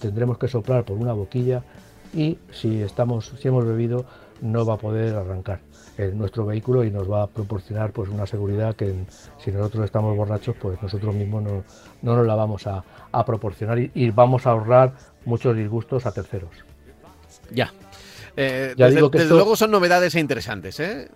tendremos 0.00 0.38
que 0.38 0.48
soplar 0.48 0.84
por 0.84 0.96
una 0.96 1.12
boquilla 1.12 1.62
y 2.12 2.38
si 2.50 2.82
estamos, 2.82 3.32
si 3.40 3.48
hemos 3.48 3.64
bebido, 3.64 4.04
no 4.40 4.66
va 4.66 4.74
a 4.74 4.78
poder 4.78 5.14
arrancar 5.14 5.60
en 5.96 6.18
nuestro 6.18 6.44
vehículo 6.46 6.84
y 6.84 6.90
nos 6.90 7.10
va 7.10 7.24
a 7.24 7.26
proporcionar 7.26 7.92
pues 7.92 8.08
una 8.08 8.26
seguridad 8.26 8.74
que 8.74 8.94
si 9.38 9.52
nosotros 9.52 9.84
estamos 9.84 10.16
borrachos 10.16 10.56
pues 10.60 10.80
nosotros 10.82 11.14
mismos 11.14 11.42
no, 11.42 11.64
no 12.02 12.16
nos 12.16 12.26
la 12.26 12.34
vamos 12.34 12.66
a, 12.66 12.82
proporcionar 13.24 13.78
y, 13.78 14.10
vamos 14.10 14.46
a 14.46 14.50
ahorrar 14.50 14.92
muchos 15.24 15.56
disgustos 15.56 16.04
a 16.04 16.12
terceros. 16.12 16.50
Ya. 17.52 17.72
Eh, 18.36 18.74
ya 18.76 18.86
desde, 18.86 18.96
digo 18.96 19.10
que 19.10 19.24
luego 19.24 19.54
son 19.54 19.70
novedades 19.70 20.16
e 20.16 20.20
interesantes, 20.20 20.80
¿eh? 20.80 21.08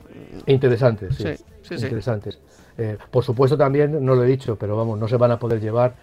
Interesantes, 0.47 1.17
sí. 1.17 1.35
sí, 1.63 1.75
interesantes. 1.75 2.39
Eh, 2.77 2.97
por 3.11 3.25
supuesto 3.25 3.57
también, 3.57 4.05
no 4.05 4.15
lo 4.15 4.23
he 4.23 4.29
dicho, 4.29 4.57
pero 4.57 4.77
vamos, 4.77 4.97
no 4.99 5.09
se 5.09 5.17
van 5.17 5.33
a 5.33 5.39
poder 5.39 5.61
llevar... 5.61 5.95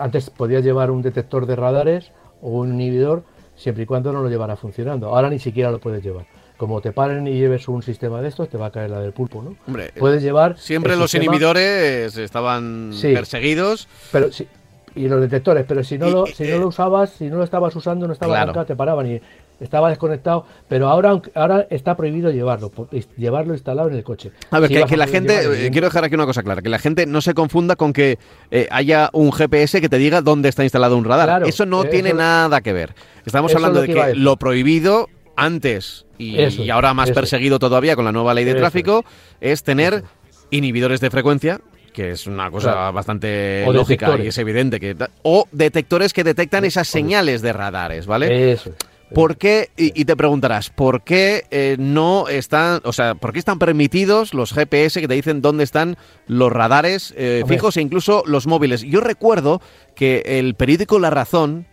Antes 0.00 0.30
podías 0.30 0.64
llevar 0.64 0.90
un 0.90 1.02
detector 1.02 1.44
de 1.44 1.56
radares 1.56 2.12
o 2.40 2.50
un 2.50 2.72
inhibidor 2.72 3.24
siempre 3.56 3.82
y 3.82 3.86
cuando 3.86 4.12
no 4.12 4.22
lo 4.22 4.30
llevara 4.30 4.56
funcionando. 4.56 5.08
Ahora 5.08 5.28
ni 5.28 5.40
siquiera 5.40 5.70
lo 5.70 5.80
puedes 5.80 6.02
llevar 6.02 6.26
como 6.58 6.82
te 6.82 6.92
paren 6.92 7.26
y 7.26 7.34
lleves 7.34 7.68
un 7.68 7.82
sistema 7.82 8.20
de 8.20 8.28
estos, 8.28 8.50
te 8.50 8.58
va 8.58 8.66
a 8.66 8.70
caer 8.70 8.90
la 8.90 9.00
del 9.00 9.12
pulpo, 9.12 9.42
¿no? 9.42 9.56
Hombre, 9.66 9.92
puedes 9.98 10.22
llevar. 10.22 10.58
Siempre 10.58 10.96
los 10.96 11.14
inhibidores 11.14 12.16
estaban 12.18 12.90
perseguidos. 13.00 13.88
Pero 14.12 14.30
sí, 14.30 14.46
y 14.94 15.08
los 15.08 15.20
detectores, 15.20 15.64
pero 15.66 15.84
si 15.84 15.96
no, 15.96 16.10
lo, 16.10 16.26
si 16.26 16.44
no 16.44 16.58
lo 16.58 16.68
usabas, 16.68 17.10
si 17.10 17.28
no 17.28 17.36
lo 17.36 17.44
estabas 17.44 17.74
usando, 17.76 18.06
no 18.06 18.12
estaba 18.12 18.42
claro. 18.42 18.66
te 18.66 18.74
paraban 18.74 19.06
y 19.06 19.20
estaba 19.60 19.88
desconectado, 19.88 20.46
pero 20.68 20.88
ahora 20.88 21.20
ahora 21.34 21.66
está 21.70 21.96
prohibido 21.96 22.30
llevarlo, 22.30 22.70
llevarlo 23.16 23.54
instalado 23.54 23.88
en 23.88 23.96
el 23.96 24.04
coche. 24.04 24.32
A 24.50 24.60
ver, 24.60 24.70
que, 24.70 24.96
la 24.96 25.06
gente, 25.06 25.66
eh, 25.66 25.70
quiero 25.70 25.86
dejar 25.88 26.04
aquí 26.04 26.14
una 26.14 26.26
cosa 26.26 26.42
clara, 26.42 26.62
que 26.62 26.68
la 26.68 26.78
gente 26.78 27.06
no 27.06 27.20
se 27.20 27.34
confunda 27.34 27.76
con 27.76 27.92
que 27.92 28.18
eh, 28.50 28.68
haya 28.70 29.10
un 29.12 29.32
GPS 29.32 29.80
que 29.80 29.88
te 29.88 29.98
diga 29.98 30.22
dónde 30.22 30.48
está 30.48 30.62
instalado 30.62 30.96
un 30.96 31.04
radar. 31.04 31.42
eso 31.46 31.66
no 31.66 31.84
tiene 31.84 32.12
nada 32.12 32.60
que 32.60 32.72
ver. 32.72 32.94
Estamos 33.26 33.54
hablando 33.54 33.80
de 33.82 33.88
que 33.88 34.14
lo 34.14 34.36
prohibido 34.36 35.08
antes 35.38 36.04
y, 36.18 36.68
ahora 36.70 36.92
más 36.94 37.12
perseguido 37.12 37.58
todavía 37.58 37.96
con 37.96 38.04
la 38.04 38.12
nueva 38.12 38.34
ley 38.34 38.44
de 38.44 38.54
tráfico 38.54 39.04
es 39.40 39.62
tener 39.62 40.02
inhibidores 40.50 41.00
de 41.00 41.10
frecuencia 41.10 41.60
que 41.92 42.10
es 42.10 42.26
una 42.26 42.50
cosa 42.50 42.90
bastante 42.90 43.64
lógica 43.72 44.16
y 44.18 44.28
es 44.28 44.38
evidente 44.38 44.78
que 44.78 44.96
o 45.22 45.46
detectores 45.52 46.12
que 46.12 46.22
detectan 46.24 46.64
esas 46.64 46.86
señales 46.86 47.42
de 47.42 47.52
radares, 47.52 48.06
¿vale? 48.06 48.52
Eso. 48.52 48.72
¿Por 49.14 49.36
qué? 49.36 49.70
Y, 49.76 50.04
te 50.04 50.16
preguntarás, 50.16 50.70
¿por 50.70 51.02
qué 51.02 51.44
eh, 51.50 51.76
no 51.78 52.28
están, 52.28 52.80
o 52.84 52.92
sea, 52.92 53.14
por 53.14 53.32
qué 53.32 53.38
están 53.38 53.58
permitidos 53.58 54.34
los 54.34 54.52
GPS 54.52 55.00
que 55.00 55.08
te 55.08 55.14
dicen 55.14 55.40
dónde 55.40 55.64
están 55.64 55.96
los 56.26 56.52
radares 56.52 57.14
eh, 57.16 57.42
fijos 57.48 57.76
e 57.76 57.80
incluso 57.80 58.22
los 58.26 58.46
móviles? 58.46 58.82
Yo 58.82 59.00
recuerdo 59.00 59.62
que 59.94 60.22
el 60.26 60.54
periódico 60.54 60.98
La 60.98 61.10
Razón 61.10 61.66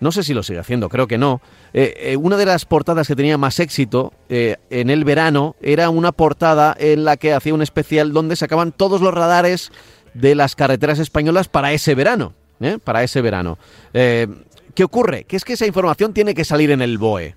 no 0.00 0.12
sé 0.12 0.22
si 0.22 0.32
lo 0.32 0.42
sigue 0.42 0.60
haciendo, 0.60 0.88
creo 0.88 1.06
que 1.06 1.18
no. 1.18 1.40
Eh, 1.72 1.94
eh, 1.96 2.16
una 2.16 2.36
de 2.36 2.46
las 2.46 2.64
portadas 2.64 3.08
que 3.08 3.16
tenía 3.16 3.36
más 3.36 3.58
éxito 3.58 4.12
eh, 4.28 4.56
en 4.70 4.90
el 4.90 5.04
verano 5.04 5.56
era 5.60 5.90
una 5.90 6.12
portada 6.12 6.76
en 6.78 7.04
la 7.04 7.16
que 7.16 7.32
hacía 7.32 7.54
un 7.54 7.62
especial 7.62 8.12
donde 8.12 8.36
sacaban 8.36 8.72
todos 8.72 9.00
los 9.00 9.12
radares 9.12 9.72
de 10.14 10.34
las 10.34 10.54
carreteras 10.54 10.98
españolas 10.98 11.48
para 11.48 11.72
ese 11.72 11.94
verano. 11.94 12.34
Para 12.82 13.04
ese 13.04 13.20
verano. 13.22 13.56
¿Qué 13.92 14.84
ocurre? 14.84 15.24
Que 15.24 15.36
es 15.36 15.44
que 15.44 15.52
esa 15.52 15.66
información 15.66 16.12
tiene 16.12 16.34
que 16.34 16.44
salir 16.44 16.72
en 16.72 16.82
el 16.82 16.98
BOE. 16.98 17.36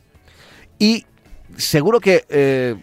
Y 0.80 1.06
seguro 1.58 2.00
que 2.00 2.80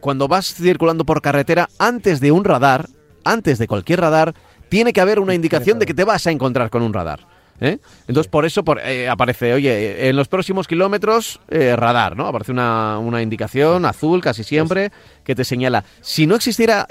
cuando 0.00 0.28
vas 0.28 0.52
circulando 0.52 1.04
por 1.04 1.22
carretera, 1.22 1.70
antes 1.78 2.20
de 2.20 2.32
un 2.32 2.44
radar, 2.44 2.90
antes 3.24 3.58
de 3.58 3.66
cualquier 3.66 4.00
radar, 4.00 4.34
tiene 4.68 4.92
que 4.92 5.00
haber 5.00 5.20
una 5.20 5.34
indicación 5.34 5.78
de 5.78 5.86
que 5.86 5.94
te 5.94 6.04
vas 6.04 6.26
a 6.26 6.30
encontrar 6.32 6.68
con 6.68 6.82
un 6.82 6.92
radar. 6.92 7.37
¿Eh? 7.60 7.78
Entonces, 8.06 8.30
por 8.30 8.44
eso 8.44 8.64
eh, 8.84 9.08
aparece, 9.08 9.52
oye, 9.52 10.08
en 10.08 10.16
los 10.16 10.28
próximos 10.28 10.66
kilómetros, 10.66 11.40
eh, 11.48 11.76
radar, 11.76 12.16
¿no? 12.16 12.26
Aparece 12.26 12.52
una, 12.52 13.22
indicación 13.22 13.84
azul 13.84 14.20
casi 14.20 14.44
siempre 14.44 14.92
que 15.24 15.34
te 15.34 15.44
señala. 15.44 15.84
Si 16.00 16.26
no 16.26 16.36
existiera, 16.36 16.86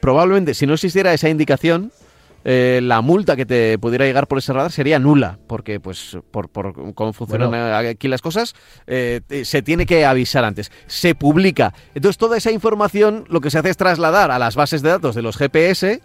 probablemente, 0.00 0.54
si 0.54 0.66
no 0.66 0.74
existiera 0.74 1.14
esa 1.14 1.28
indicación, 1.28 1.92
la 2.42 3.00
multa 3.00 3.36
que 3.36 3.46
te 3.46 3.78
pudiera 3.78 4.06
llegar 4.06 4.26
por 4.26 4.38
ese 4.38 4.52
radar 4.52 4.72
sería 4.72 4.98
nula, 4.98 5.38
porque 5.46 5.78
pues 5.78 6.18
por, 6.30 6.48
por 6.48 6.94
cómo 6.94 7.12
funcionan 7.12 7.54
aquí 7.86 8.08
las 8.08 8.22
cosas, 8.22 8.54
se 8.86 9.62
tiene 9.62 9.86
que 9.86 10.04
avisar 10.04 10.44
antes. 10.44 10.72
Se 10.86 11.14
publica. 11.14 11.74
Entonces 11.94 12.18
toda 12.18 12.36
esa 12.36 12.50
información 12.50 13.24
lo 13.28 13.40
que 13.40 13.50
se 13.50 13.58
hace 13.58 13.70
es 13.70 13.76
trasladar 13.76 14.30
a 14.30 14.38
las 14.38 14.56
bases 14.56 14.82
de 14.82 14.88
datos 14.88 15.14
de 15.14 15.22
los 15.22 15.36
GPS 15.36 16.00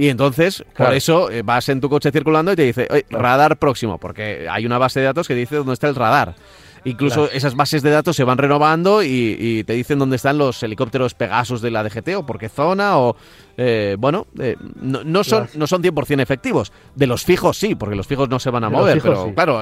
y 0.00 0.08
entonces, 0.08 0.64
por 0.78 0.94
eso, 0.94 1.30
eh, 1.30 1.42
vas 1.42 1.68
en 1.68 1.78
tu 1.78 1.90
coche 1.90 2.10
circulando 2.10 2.50
y 2.52 2.56
te 2.56 2.62
dice, 2.62 2.88
radar 3.10 3.58
próximo, 3.58 3.98
porque 3.98 4.46
hay 4.50 4.64
una 4.64 4.78
base 4.78 4.98
de 4.98 5.04
datos 5.04 5.28
que 5.28 5.34
dice 5.34 5.56
dónde 5.56 5.74
está 5.74 5.88
el 5.88 5.94
radar. 5.94 6.36
Incluso 6.84 7.30
esas 7.30 7.54
bases 7.54 7.82
de 7.82 7.90
datos 7.90 8.16
se 8.16 8.24
van 8.24 8.38
renovando 8.38 9.02
y, 9.02 9.62
te 9.64 9.74
dicen 9.74 9.98
dónde 9.98 10.16
están 10.16 10.38
los 10.38 10.62
helicópteros 10.62 11.12
Pegasus 11.12 11.60
de 11.60 11.70
la 11.70 11.84
DGT 11.84 12.16
o 12.16 12.24
por 12.24 12.38
qué 12.38 12.48
zona 12.48 12.96
o... 12.96 13.14
Eh, 13.58 13.96
bueno, 13.98 14.26
eh, 14.38 14.56
no, 14.80 15.22
son, 15.22 15.46
no 15.56 15.66
son 15.66 15.82
100% 15.82 16.22
efectivos. 16.22 16.72
De 16.94 17.06
los 17.06 17.22
fijos 17.22 17.58
sí, 17.58 17.74
porque 17.74 17.94
los 17.94 18.06
fijos 18.06 18.30
no 18.30 18.38
se 18.38 18.48
van 18.48 18.64
a 18.64 18.70
mover. 18.70 19.02
Pero 19.02 19.34
claro, 19.34 19.60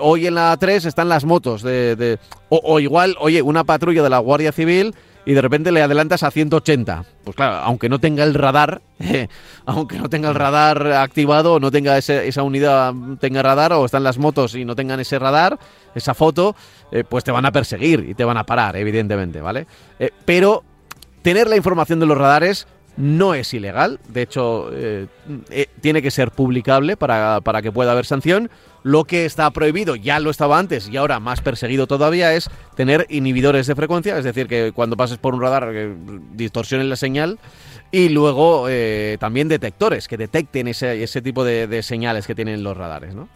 hoy 0.00 0.26
en 0.26 0.34
la 0.34 0.54
3 0.54 0.84
están 0.84 1.08
las 1.08 1.24
motos 1.24 1.62
de... 1.62 2.18
o 2.50 2.78
igual, 2.78 3.16
oye, 3.20 3.40
una 3.40 3.64
patrulla 3.64 4.02
de 4.02 4.10
la 4.10 4.18
Guardia 4.18 4.52
Civil 4.52 4.94
y 5.26 5.32
de 5.32 5.40
repente 5.40 5.72
le 5.72 5.82
adelantas 5.82 6.22
a 6.22 6.30
180. 6.30 7.04
Pues 7.24 7.36
claro, 7.36 7.56
aunque 7.56 7.88
no 7.88 7.98
tenga 7.98 8.24
el 8.24 8.34
radar, 8.34 8.82
aunque 9.66 9.98
no 9.98 10.08
tenga 10.08 10.28
el 10.28 10.34
radar 10.34 10.86
activado, 10.92 11.60
no 11.60 11.70
tenga 11.70 11.96
esa 11.98 12.42
unidad, 12.42 12.92
tenga 13.20 13.42
radar, 13.42 13.72
o 13.72 13.84
están 13.84 14.04
las 14.04 14.18
motos 14.18 14.54
y 14.54 14.64
no 14.64 14.74
tengan 14.76 15.00
ese 15.00 15.18
radar, 15.18 15.58
esa 15.94 16.14
foto, 16.14 16.54
eh, 16.90 17.04
pues 17.08 17.24
te 17.24 17.32
van 17.32 17.46
a 17.46 17.52
perseguir 17.52 18.06
y 18.08 18.14
te 18.14 18.24
van 18.24 18.36
a 18.36 18.44
parar, 18.44 18.76
evidentemente, 18.76 19.40
¿vale? 19.40 19.66
Eh, 19.98 20.10
pero 20.24 20.62
tener 21.22 21.48
la 21.48 21.56
información 21.56 22.00
de 22.00 22.06
los 22.06 22.18
radares 22.18 22.66
no 22.96 23.34
es 23.34 23.52
ilegal, 23.54 23.98
de 24.08 24.22
hecho 24.22 24.68
eh, 24.72 25.06
tiene 25.80 26.02
que 26.02 26.10
ser 26.10 26.30
publicable 26.30 26.96
para, 26.96 27.40
para 27.40 27.62
que 27.62 27.72
pueda 27.72 27.92
haber 27.92 28.06
sanción. 28.06 28.50
Lo 28.82 29.04
que 29.04 29.24
está 29.24 29.50
prohibido, 29.50 29.96
ya 29.96 30.20
lo 30.20 30.30
estaba 30.30 30.58
antes 30.58 30.88
y 30.88 30.96
ahora 30.98 31.18
más 31.18 31.40
perseguido 31.40 31.86
todavía, 31.86 32.34
es 32.34 32.50
tener 32.76 33.06
inhibidores 33.08 33.66
de 33.66 33.74
frecuencia, 33.74 34.18
es 34.18 34.24
decir, 34.24 34.46
que 34.46 34.72
cuando 34.72 34.96
pases 34.96 35.16
por 35.16 35.34
un 35.34 35.40
radar 35.40 35.72
que 35.72 35.94
distorsionen 36.34 36.90
la 36.90 36.96
señal 36.96 37.38
y 37.90 38.08
luego 38.08 38.66
eh, 38.68 39.16
también 39.20 39.48
detectores 39.48 40.08
que 40.08 40.16
detecten 40.16 40.68
ese, 40.68 41.02
ese 41.02 41.22
tipo 41.22 41.44
de, 41.44 41.82
señales 41.82 42.26
que 42.26 42.34
tienen 42.34 42.62
los 42.62 42.76
radares, 42.76 43.14
¿no? 43.14 43.28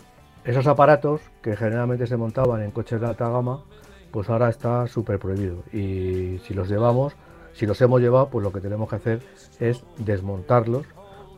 Esos 0.45 0.67
aparatos 0.67 1.21
que 1.43 1.57
generalmente 1.57 2.07
se 2.07 2.17
montaban 2.17 2.63
en 2.63 2.71
coches 2.71 3.01
de 3.01 3.07
alta 3.07 3.29
gama, 3.29 3.63
pues 4.11 4.29
ahora 4.29 4.49
está 4.49 4.87
súper 4.87 5.19
prohibido 5.19 5.63
y 5.73 6.41
si 6.47 6.55
los 6.55 6.69
llevamos, 6.69 7.15
si 7.53 7.67
los 7.67 7.81
hemos 7.81 8.01
llevado, 8.01 8.29
pues 8.29 8.43
lo 8.43 8.53
que 8.53 8.61
tenemos 8.61 8.89
que 8.89 8.97
hacer 8.97 9.21
es 9.61 9.83
desmontarlos 9.99 10.87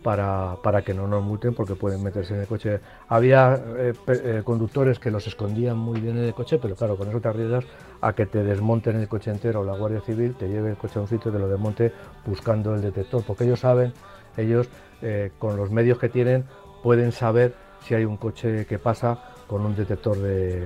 para, 0.03 0.57
para, 0.63 0.83
que 0.83 0.95
no 0.95 1.07
nos 1.07 1.23
multen 1.23 1.55
porque 1.55 1.75
pueden 1.75 2.03
meterse 2.03 2.35
en 2.35 2.41
el 2.41 2.47
coche. 2.47 2.81
Había 3.09 3.61
eh, 3.77 3.93
eh, 4.09 4.43
conductores 4.45 4.99
que 4.99 5.11
los 5.11 5.27
escondían 5.27 5.77
muy 5.77 6.01
bien 6.01 6.17
en 6.17 6.25
el 6.25 6.35
coche, 6.35 6.59
pero 6.61 6.75
claro, 6.75 6.97
con 6.97 7.09
eso 7.09 7.21
te 7.21 7.29
arriesgas 7.29 7.65
a 8.01 8.13
que 8.15 8.27
te 8.27 8.43
desmonten 8.43 8.97
el 8.97 9.09
coche 9.09 9.31
entero 9.31 9.61
o 9.61 9.65
la 9.65 9.77
Guardia 9.77 10.01
Civil 10.01 10.35
te 10.35 10.49
lleve 10.49 10.71
el 10.71 10.77
coche 10.77 10.99
a 10.99 11.03
un 11.03 11.09
sitio 11.09 11.31
y 11.31 11.35
te 11.35 11.39
lo 11.39 11.49
desmonte 11.49 11.93
buscando 12.25 12.75
el 12.75 12.81
detector, 12.81 13.23
porque 13.27 13.45
ellos 13.45 13.61
saben, 13.61 13.93
ellos 14.37 14.69
eh, 15.03 15.33
con 15.39 15.57
los 15.57 15.71
medios 15.71 15.99
que 15.99 16.09
tienen 16.09 16.45
pueden 16.83 17.13
saber 17.13 17.55
si 17.83 17.95
hay 17.95 18.05
un 18.05 18.17
coche 18.17 18.67
que 18.67 18.79
pasa 18.79 19.23
con 19.47 19.67
un 19.67 19.75
detector 19.75 20.17
de, 20.17 20.61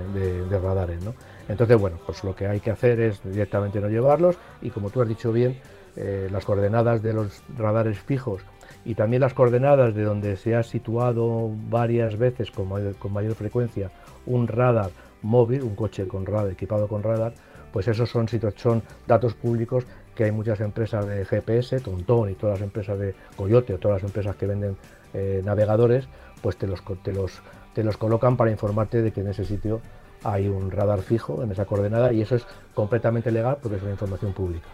de 0.48 0.58
radares. 0.58 1.02
¿no? 1.02 1.14
Entonces, 1.48 1.78
bueno, 1.78 1.98
pues 2.06 2.24
lo 2.24 2.34
que 2.34 2.46
hay 2.46 2.60
que 2.60 2.70
hacer 2.70 3.00
es 3.00 3.22
directamente 3.22 3.80
no 3.80 3.88
llevarlos 3.88 4.36
y 4.62 4.70
como 4.70 4.90
tú 4.90 5.02
has 5.02 5.08
dicho 5.08 5.32
bien, 5.32 5.58
las 5.96 6.44
coordenadas 6.44 7.02
de 7.02 7.12
los 7.12 7.42
radares 7.56 7.98
fijos 8.00 8.42
y 8.84 8.94
también 8.94 9.20
las 9.20 9.34
coordenadas 9.34 9.94
de 9.94 10.02
donde 10.02 10.36
se 10.36 10.56
ha 10.56 10.62
situado 10.62 11.50
varias 11.70 12.18
veces 12.18 12.50
con 12.50 12.68
mayor, 12.68 13.34
frecuencia 13.34 13.90
un 14.26 14.48
radar 14.48 14.90
móvil, 15.22 15.62
un 15.62 15.74
coche 15.74 16.06
con 16.06 16.26
radar, 16.26 16.50
equipado 16.50 16.88
con 16.88 17.02
radar, 17.02 17.32
pues 17.72 17.88
esos 17.88 18.10
son, 18.10 18.82
datos 19.06 19.34
públicos 19.34 19.84
que 20.14 20.24
hay 20.24 20.32
muchas 20.32 20.60
empresas 20.60 21.06
de 21.06 21.24
GPS, 21.24 21.80
Tontón 21.80 22.30
y 22.30 22.34
todas 22.34 22.60
las 22.60 22.66
empresas 22.66 22.98
de 22.98 23.14
Coyote 23.36 23.74
o 23.74 23.78
todas 23.78 24.02
las 24.02 24.10
empresas 24.10 24.36
que 24.36 24.46
venden 24.46 24.76
eh, 25.12 25.42
navegadores, 25.44 26.06
pues 26.42 26.56
te 26.56 26.66
los 26.66 27.96
colocan 27.96 28.36
para 28.36 28.50
informarte 28.50 29.02
de 29.02 29.12
que 29.12 29.22
en 29.22 29.28
ese 29.28 29.44
sitio 29.44 29.80
hay 30.24 30.48
un 30.48 30.70
radar 30.70 31.02
fijo 31.02 31.42
en 31.42 31.52
esa 31.52 31.64
coordenada 31.64 32.12
y 32.12 32.22
eso 32.22 32.36
es 32.36 32.44
completamente 32.74 33.30
legal 33.30 33.58
porque 33.62 33.76
es 33.76 33.82
una 33.82 33.92
información 33.92 34.32
pública. 34.32 34.66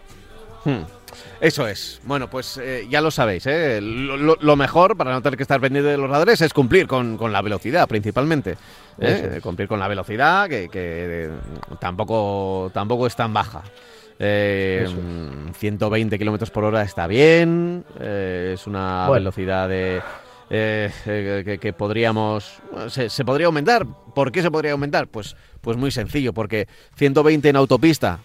Hmm. 0.63 0.83
Eso 1.39 1.67
es. 1.67 1.99
Bueno, 2.03 2.29
pues 2.29 2.57
eh, 2.57 2.87
ya 2.89 3.01
lo 3.01 3.11
sabéis. 3.11 3.45
¿eh? 3.47 3.79
Lo, 3.81 4.55
mejor 4.55 4.95
para 4.95 5.11
no 5.11 5.21
tener 5.21 5.37
que 5.37 5.43
estar 5.43 5.59
pendiente 5.59 5.89
de 5.89 5.97
los 5.97 6.09
radares 6.09 6.41
es 6.41 6.53
cumplir 6.53 6.87
con, 6.87 7.17
la 7.31 7.41
velocidad, 7.41 7.87
principalmente. 7.87 8.57
¿eh? 8.99 9.39
Cumplir 9.41 9.67
con 9.67 9.79
la 9.79 9.87
velocidad, 9.87 10.47
que, 10.47 11.29
tampoco, 11.79 12.69
tampoco 12.73 13.07
es 13.07 13.15
tan 13.15 13.33
baja. 13.33 13.63
120 14.19 16.19
kilómetros 16.19 16.51
por 16.51 16.63
hora 16.63 16.83
está 16.83 17.07
bien. 17.07 17.83
es 17.99 18.67
una 18.67 19.09
velocidad 19.09 19.67
de 19.67 19.99
eh, 20.53 20.91
eh, 21.05 21.57
que, 21.61 21.71
podríamos 21.71 22.59
se, 22.89 23.09
se, 23.09 23.23
podría 23.23 23.45
aumentar. 23.47 23.87
¿Por 24.13 24.33
qué 24.33 24.41
se 24.41 24.51
podría 24.51 24.73
aumentar? 24.73 25.07
Pues, 25.07 25.37
pues 25.61 25.77
muy 25.77 25.91
sencillo, 25.91 26.33
porque 26.33 26.67
120 26.97 27.47
en 27.47 27.55
autopista, 27.55 28.19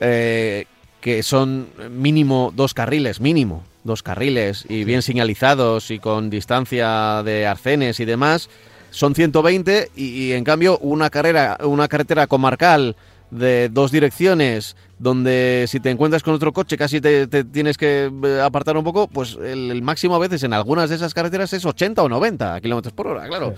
eh, 0.00 0.66
que 1.00 1.22
son 1.22 1.68
mínimo 1.90 2.52
dos 2.54 2.74
carriles, 2.74 3.20
mínimo 3.20 3.64
dos 3.84 4.02
carriles 4.02 4.66
y 4.68 4.84
bien 4.84 5.00
señalizados 5.00 5.90
y 5.90 5.98
con 5.98 6.28
distancia 6.28 7.22
de 7.22 7.46
arcenes 7.46 7.98
y 8.00 8.04
demás, 8.04 8.50
son 8.90 9.14
120 9.14 9.92
y, 9.96 10.32
en 10.32 10.44
cambio 10.44 10.76
una 10.78 11.08
carrera, 11.08 11.56
una 11.62 11.88
carretera 11.88 12.26
comarcal 12.26 12.96
de 13.30 13.68
dos 13.68 13.90
direcciones 13.90 14.76
donde 14.98 15.66
si 15.68 15.80
te 15.80 15.90
encuentras 15.90 16.22
con 16.22 16.34
otro 16.34 16.52
coche 16.52 16.76
casi 16.76 17.00
te, 17.00 17.26
tienes 17.26 17.76
que 17.76 18.10
eh, 18.24 18.40
apartar 18.40 18.76
un 18.76 18.84
poco, 18.84 19.08
pues 19.08 19.36
el, 19.42 19.82
máximo 19.82 20.14
a 20.14 20.18
veces 20.18 20.42
en 20.44 20.52
algunas 20.52 20.88
de 20.88 20.96
esas 20.96 21.12
carreteras 21.14 21.52
es 21.52 21.64
80 21.64 22.02
o 22.02 22.08
90 22.08 22.60
kilómetros 22.60 22.92
por 22.92 23.08
hora, 23.08 23.26
claro. 23.26 23.54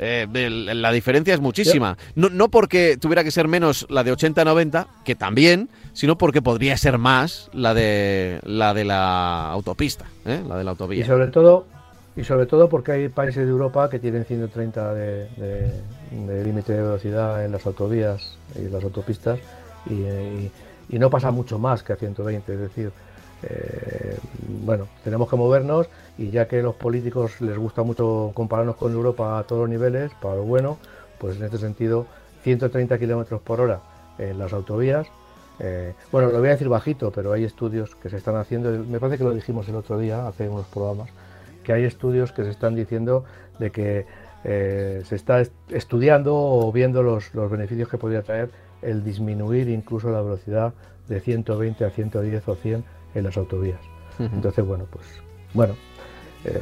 Eh, 0.00 0.26
la 0.74 0.92
diferencia 0.92 1.34
es 1.34 1.40
muchísima. 1.40 1.98
No, 2.14 2.28
no 2.28 2.48
porque 2.50 2.96
tuviera 2.96 3.24
que 3.24 3.30
ser 3.30 3.48
menos 3.48 3.86
la 3.90 4.04
de 4.04 4.12
80-90, 4.12 4.86
que 5.04 5.14
también, 5.14 5.68
sino 5.92 6.16
porque 6.16 6.40
podría 6.40 6.76
ser 6.76 6.98
más 6.98 7.50
la 7.52 7.74
de 7.74 8.40
la 8.44 8.74
de 8.74 8.84
la 8.84 9.50
autopista, 9.50 10.04
¿eh? 10.24 10.40
la 10.46 10.56
de 10.56 10.64
la 10.64 10.70
autovía. 10.70 11.02
Y 11.02 11.06
sobre 11.06 11.26
todo, 11.28 11.66
y 12.16 12.24
sobre 12.24 12.46
todo 12.46 12.68
porque 12.68 12.92
hay 12.92 13.08
países 13.08 13.44
de 13.44 13.50
Europa 13.50 13.90
que 13.90 13.98
tienen 13.98 14.24
130 14.24 14.94
de, 14.94 15.28
límite 16.10 16.72
de 16.72 16.82
velocidad 16.82 17.44
en 17.44 17.52
las 17.52 17.66
autovías 17.66 18.36
y 18.54 18.68
las 18.68 18.82
autopistas 18.84 19.38
y, 19.86 20.50
no 20.98 21.10
pasa 21.10 21.30
mucho 21.30 21.58
más 21.58 21.82
que 21.82 21.92
a 21.92 21.96
120, 21.96 22.54
es 22.54 22.60
decir, 22.60 22.90
eh, 23.42 24.16
bueno, 24.64 24.88
tenemos 25.04 25.28
que 25.28 25.36
movernos 25.36 25.86
y 26.16 26.30
ya 26.30 26.48
que 26.48 26.60
a 26.60 26.62
los 26.62 26.74
políticos 26.74 27.40
les 27.40 27.58
gusta 27.58 27.82
mucho 27.82 28.32
compararnos 28.34 28.76
con 28.76 28.92
Europa 28.92 29.38
a 29.38 29.42
todos 29.44 29.62
los 29.62 29.70
niveles, 29.70 30.10
para 30.20 30.36
lo 30.36 30.44
bueno, 30.44 30.78
pues 31.18 31.36
en 31.36 31.44
este 31.44 31.58
sentido 31.58 32.06
130 32.42 32.98
kilómetros 32.98 33.40
por 33.42 33.60
hora 33.60 33.80
en 34.18 34.38
las 34.38 34.52
autovías. 34.52 35.06
Eh, 35.60 35.92
bueno, 36.10 36.30
lo 36.30 36.38
voy 36.38 36.48
a 36.48 36.52
decir 36.52 36.68
bajito, 36.68 37.10
pero 37.10 37.32
hay 37.32 37.44
estudios 37.44 37.94
que 37.96 38.08
se 38.08 38.16
están 38.16 38.36
haciendo, 38.36 38.70
me 38.70 38.98
parece 38.98 39.18
que 39.18 39.24
lo 39.24 39.34
dijimos 39.34 39.68
el 39.68 39.76
otro 39.76 39.98
día, 39.98 40.26
hace 40.26 40.48
unos 40.48 40.66
programas, 40.66 41.10
que 41.64 41.72
hay 41.72 41.84
estudios 41.84 42.32
que 42.32 42.44
se 42.44 42.50
están 42.50 42.74
diciendo 42.74 43.24
de 43.58 43.70
que 43.70 44.06
eh, 44.44 45.02
se 45.04 45.16
está 45.16 45.42
estudiando 45.68 46.36
o 46.36 46.72
viendo 46.72 47.02
los, 47.02 47.34
los 47.34 47.50
beneficios 47.50 47.88
que 47.88 47.98
podría 47.98 48.22
traer 48.22 48.50
el 48.82 49.04
disminuir 49.04 49.68
incluso 49.68 50.10
la 50.10 50.22
velocidad 50.22 50.72
de 51.08 51.20
120 51.20 51.84
a 51.84 51.90
110 51.90 52.48
o 52.48 52.54
100 52.54 52.84
en 53.14 53.24
las 53.24 53.36
autovías. 53.36 53.80
Entonces, 54.18 54.64
bueno, 54.64 54.86
pues 54.90 55.06
bueno, 55.54 55.74
eh, 56.44 56.60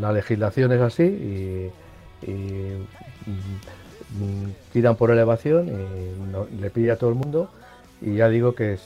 la 0.00 0.12
legislación 0.12 0.72
es 0.72 0.80
así 0.80 1.02
y, 1.02 1.70
mm, 2.30 2.84
tiran 4.72 4.96
por 4.96 5.10
elevación 5.10 5.68
y 5.68 6.60
le 6.60 6.70
pide 6.70 6.92
a 6.92 6.96
todo 6.96 7.10
el 7.10 7.16
mundo 7.16 7.48
y 8.02 8.16
ya 8.16 8.28
digo 8.28 8.54
que 8.54 8.78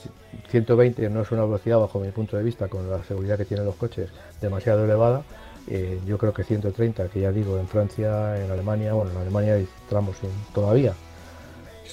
120 0.49 1.09
no 1.09 1.21
es 1.21 1.31
una 1.31 1.43
velocidad 1.43 1.79
bajo 1.79 1.99
mi 1.99 2.11
punto 2.11 2.37
de 2.37 2.43
vista 2.43 2.67
con 2.67 2.89
la 2.89 3.03
seguridad 3.03 3.37
que 3.37 3.45
tienen 3.45 3.65
los 3.65 3.75
coches 3.75 4.09
demasiado 4.41 4.85
elevada 4.85 5.23
eh, 5.67 5.99
yo 6.05 6.17
creo 6.17 6.33
que 6.33 6.43
130 6.43 7.09
que 7.09 7.21
ya 7.21 7.31
digo 7.31 7.57
en 7.57 7.67
Francia 7.67 8.43
en 8.43 8.51
Alemania 8.51 8.93
bueno 8.93 9.11
en 9.11 9.17
Alemania 9.17 9.55
hay 9.55 9.67
tramos 9.89 10.17
todavía 10.53 10.93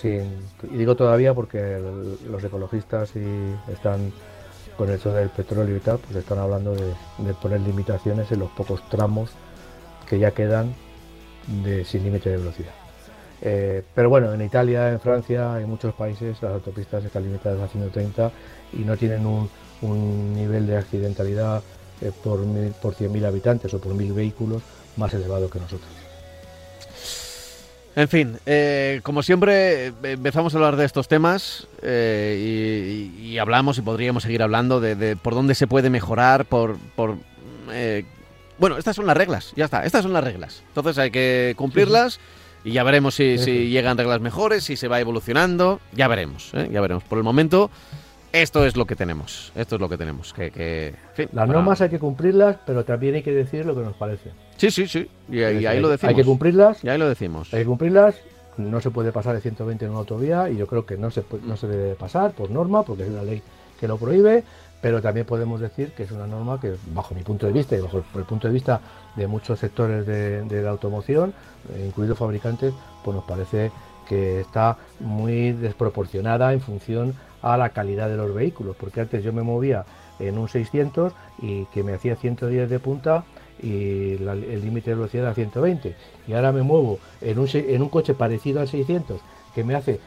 y 0.03 0.77
digo 0.77 0.97
todavía 0.97 1.33
porque 1.35 1.81
los 2.29 2.43
ecologistas 2.45 3.15
y 3.17 3.73
están 3.73 4.13
con 4.77 4.91
eso 4.91 5.13
del 5.13 5.31
petróleo 5.31 5.77
y 5.77 5.81
tal, 5.81 5.99
pues 5.99 6.17
están 6.17 6.39
hablando 6.39 6.75
de, 6.75 7.35
poner 7.41 7.61
limitaciones 7.61 8.31
en 8.33 8.41
los 8.41 8.51
pocos 8.51 8.87
tramos 8.89 9.31
que 10.09 10.19
ya 10.19 10.33
quedan 10.33 10.75
de, 11.65 11.85
sin 11.85 12.05
límite 12.05 12.31
de 12.31 12.37
velocidad. 12.39 12.73
Eh, 13.41 13.83
pero 13.95 14.09
bueno, 14.09 14.33
en 14.33 14.43
Italia, 14.43 14.91
en 14.91 15.01
Francia, 15.01 15.61
en 15.61 15.69
muchos 15.69 15.95
países 15.95 16.41
las 16.43 16.53
autopistas 16.53 17.05
están 17.05 17.25
limitadas 17.25 17.61
a 17.61 17.69
130 17.69 18.31
y 18.73 18.79
no 18.79 18.97
tienen 18.97 19.27
un, 19.27 19.49
nivel 20.35 20.67
de 20.67 20.79
accidentalidad 20.79 21.63
eh, 22.01 22.13
por, 22.23 22.41
por 22.83 22.95
100.000 22.95 23.25
habitantes 23.27 23.73
o 23.75 23.79
por 23.79 23.95
1.000 23.95 24.15
vehículos 24.15 24.63
más 24.97 25.13
elevado 25.15 25.49
que 25.51 25.59
nosotros. 25.59 25.91
En 27.97 28.09
fin, 28.09 28.39
eh, 28.45 29.01
como 29.05 29.23
siempre, 29.23 29.93
empezamos 30.03 30.53
a 30.53 30.57
hablar 30.57 30.77
de 30.77 30.85
estos 30.85 31.07
temas 31.07 31.69
eh, 31.81 33.09
y, 33.21 33.39
hablamos 33.39 33.79
y 33.79 33.83
podríamos 33.83 34.25
seguir 34.25 34.43
hablando 34.43 34.81
de, 34.81 35.17
por 35.17 35.35
dónde 35.35 35.55
se 35.55 35.67
puede 35.67 35.91
mejorar, 35.91 36.45
por... 36.45 36.77
por 36.97 37.17
eh, 37.71 38.05
bueno, 38.59 38.79
estas 38.79 38.95
son 38.95 39.07
las 39.07 39.17
reglas, 39.17 39.53
ya 39.57 39.65
está, 39.65 39.85
estas 39.85 40.03
son 40.03 40.13
las 40.13 40.23
reglas. 40.23 40.63
Entonces 40.69 40.97
hay 40.99 41.11
que 41.11 41.55
cumplirlas 41.57 42.21
y 42.65 42.73
ya 42.73 42.85
veremos 42.85 43.17
si, 43.17 43.37
si, 43.39 43.69
llegan 43.69 43.99
reglas 43.99 44.21
mejores, 44.21 44.63
si 44.65 44.77
se 44.77 44.87
va 44.87 45.01
evolucionando, 45.01 45.81
ya 45.93 46.07
veremos, 46.07 46.53
ya 46.53 46.81
veremos. 46.81 47.03
Por 47.03 47.19
el 47.19 47.25
momento 47.25 47.71
esto 48.35 48.67
es 48.67 48.77
lo 48.77 48.85
que 48.85 48.97
tenemos. 48.97 49.53
Esto 49.55 49.77
es 49.77 49.81
lo 49.81 49.89
que 49.89 49.97
tenemos. 49.97 50.33
Que, 50.33 50.93
Las 51.33 51.49
normas 51.49 51.81
hay 51.81 51.89
que 51.89 52.01
cumplirlas, 52.01 52.57
pero 52.67 52.85
también 52.85 53.15
hay 53.15 53.23
que 53.23 53.33
decir 53.33 53.65
lo 53.65 53.77
que 53.77 53.83
nos 53.83 53.95
parece. 53.95 54.31
Sí, 54.57 54.73
sí, 54.73 54.89
sí. 54.89 55.09
Y, 55.31 55.43
ahí, 55.43 55.81
lo 55.81 55.89
decimos. 55.89 56.11
Hay 56.11 56.17
que 56.17 56.25
cumplirlas. 56.25 56.83
Y 56.83 56.89
ahí 56.89 56.99
lo 56.99 57.09
decimos. 57.09 57.55
Hay 57.55 57.61
que 57.61 57.67
cumplirlas. 57.67 58.17
No 58.57 58.81
se 58.81 58.91
puede 58.91 59.13
pasar 59.13 59.37
de 59.37 59.41
120 59.41 59.85
en 59.85 59.93
una 59.93 60.01
autovía 60.01 60.51
y 60.51 60.57
yo 60.57 60.67
creo 60.67 60.85
que 60.85 60.97
no 60.97 61.13
se, 61.13 61.25
no 61.45 61.57
se 61.57 61.69
debe 61.69 61.95
pasar 61.95 62.33
por 62.33 62.51
norma, 62.51 62.83
porque 62.83 63.05
es 63.05 63.09
una 63.09 63.23
ley 63.23 63.41
que 63.79 63.87
lo 63.87 63.99
prohíbe. 63.99 64.43
Pero 64.81 65.01
también 65.01 65.27
podemos 65.27 65.61
decir 65.61 65.93
que 65.93 66.03
es 66.03 66.11
una 66.11 66.27
norma 66.27 66.61
que, 66.61 66.75
bajo 66.93 67.15
mi 67.15 67.23
punto 67.23 67.47
de 67.47 67.53
vista 67.53 67.77
y 67.77 67.81
bajo 67.81 67.99
el, 67.99 68.25
punto 68.25 68.49
de 68.49 68.53
vista 68.53 68.81
de 69.15 69.29
muchos 69.29 69.61
sectores 69.61 70.07
de, 70.07 70.63
la 70.63 70.71
automoción, 70.71 71.33
eh, 71.73 71.85
incluidos 71.87 72.19
fabricantes, 72.19 72.75
pues 73.05 73.15
nos 73.15 73.25
parece 73.25 73.71
que 74.09 74.41
está 74.41 74.77
muy 75.01 75.53
desproporcionada 75.53 76.53
en 76.53 76.61
función 76.61 77.15
a 77.45 77.57
la 77.57 77.71
calidad 77.71 78.09
de 78.09 78.17
los 78.17 78.35
vehículos, 78.35 78.75
porque 78.77 79.03
antes 79.03 79.23
yo 79.23 79.33
me 79.33 79.43
movía 79.43 79.85
en 80.19 80.39
un 80.39 80.49
600 80.49 81.13
y 81.43 81.67
que 81.67 81.83
me 81.83 81.93
hacía 81.93 82.17
110 82.17 82.71
de 82.71 82.79
punta 82.79 83.25
y 83.63 84.15
el 84.15 84.61
límite 84.63 84.91
de 84.91 84.97
velocidad 84.97 85.27
era 85.27 85.35
120 85.35 85.95
y 86.27 86.33
ahora 86.33 86.53
me 86.53 86.63
muevo 86.63 86.99
en 87.21 87.39
un, 87.39 87.49
en 87.53 87.83
un 87.83 87.89
coche 87.89 88.15
parecido 88.15 88.61
al 88.61 88.69
600 88.69 89.21
que 89.55 89.63
me 89.63 89.75
hace 89.75 90.01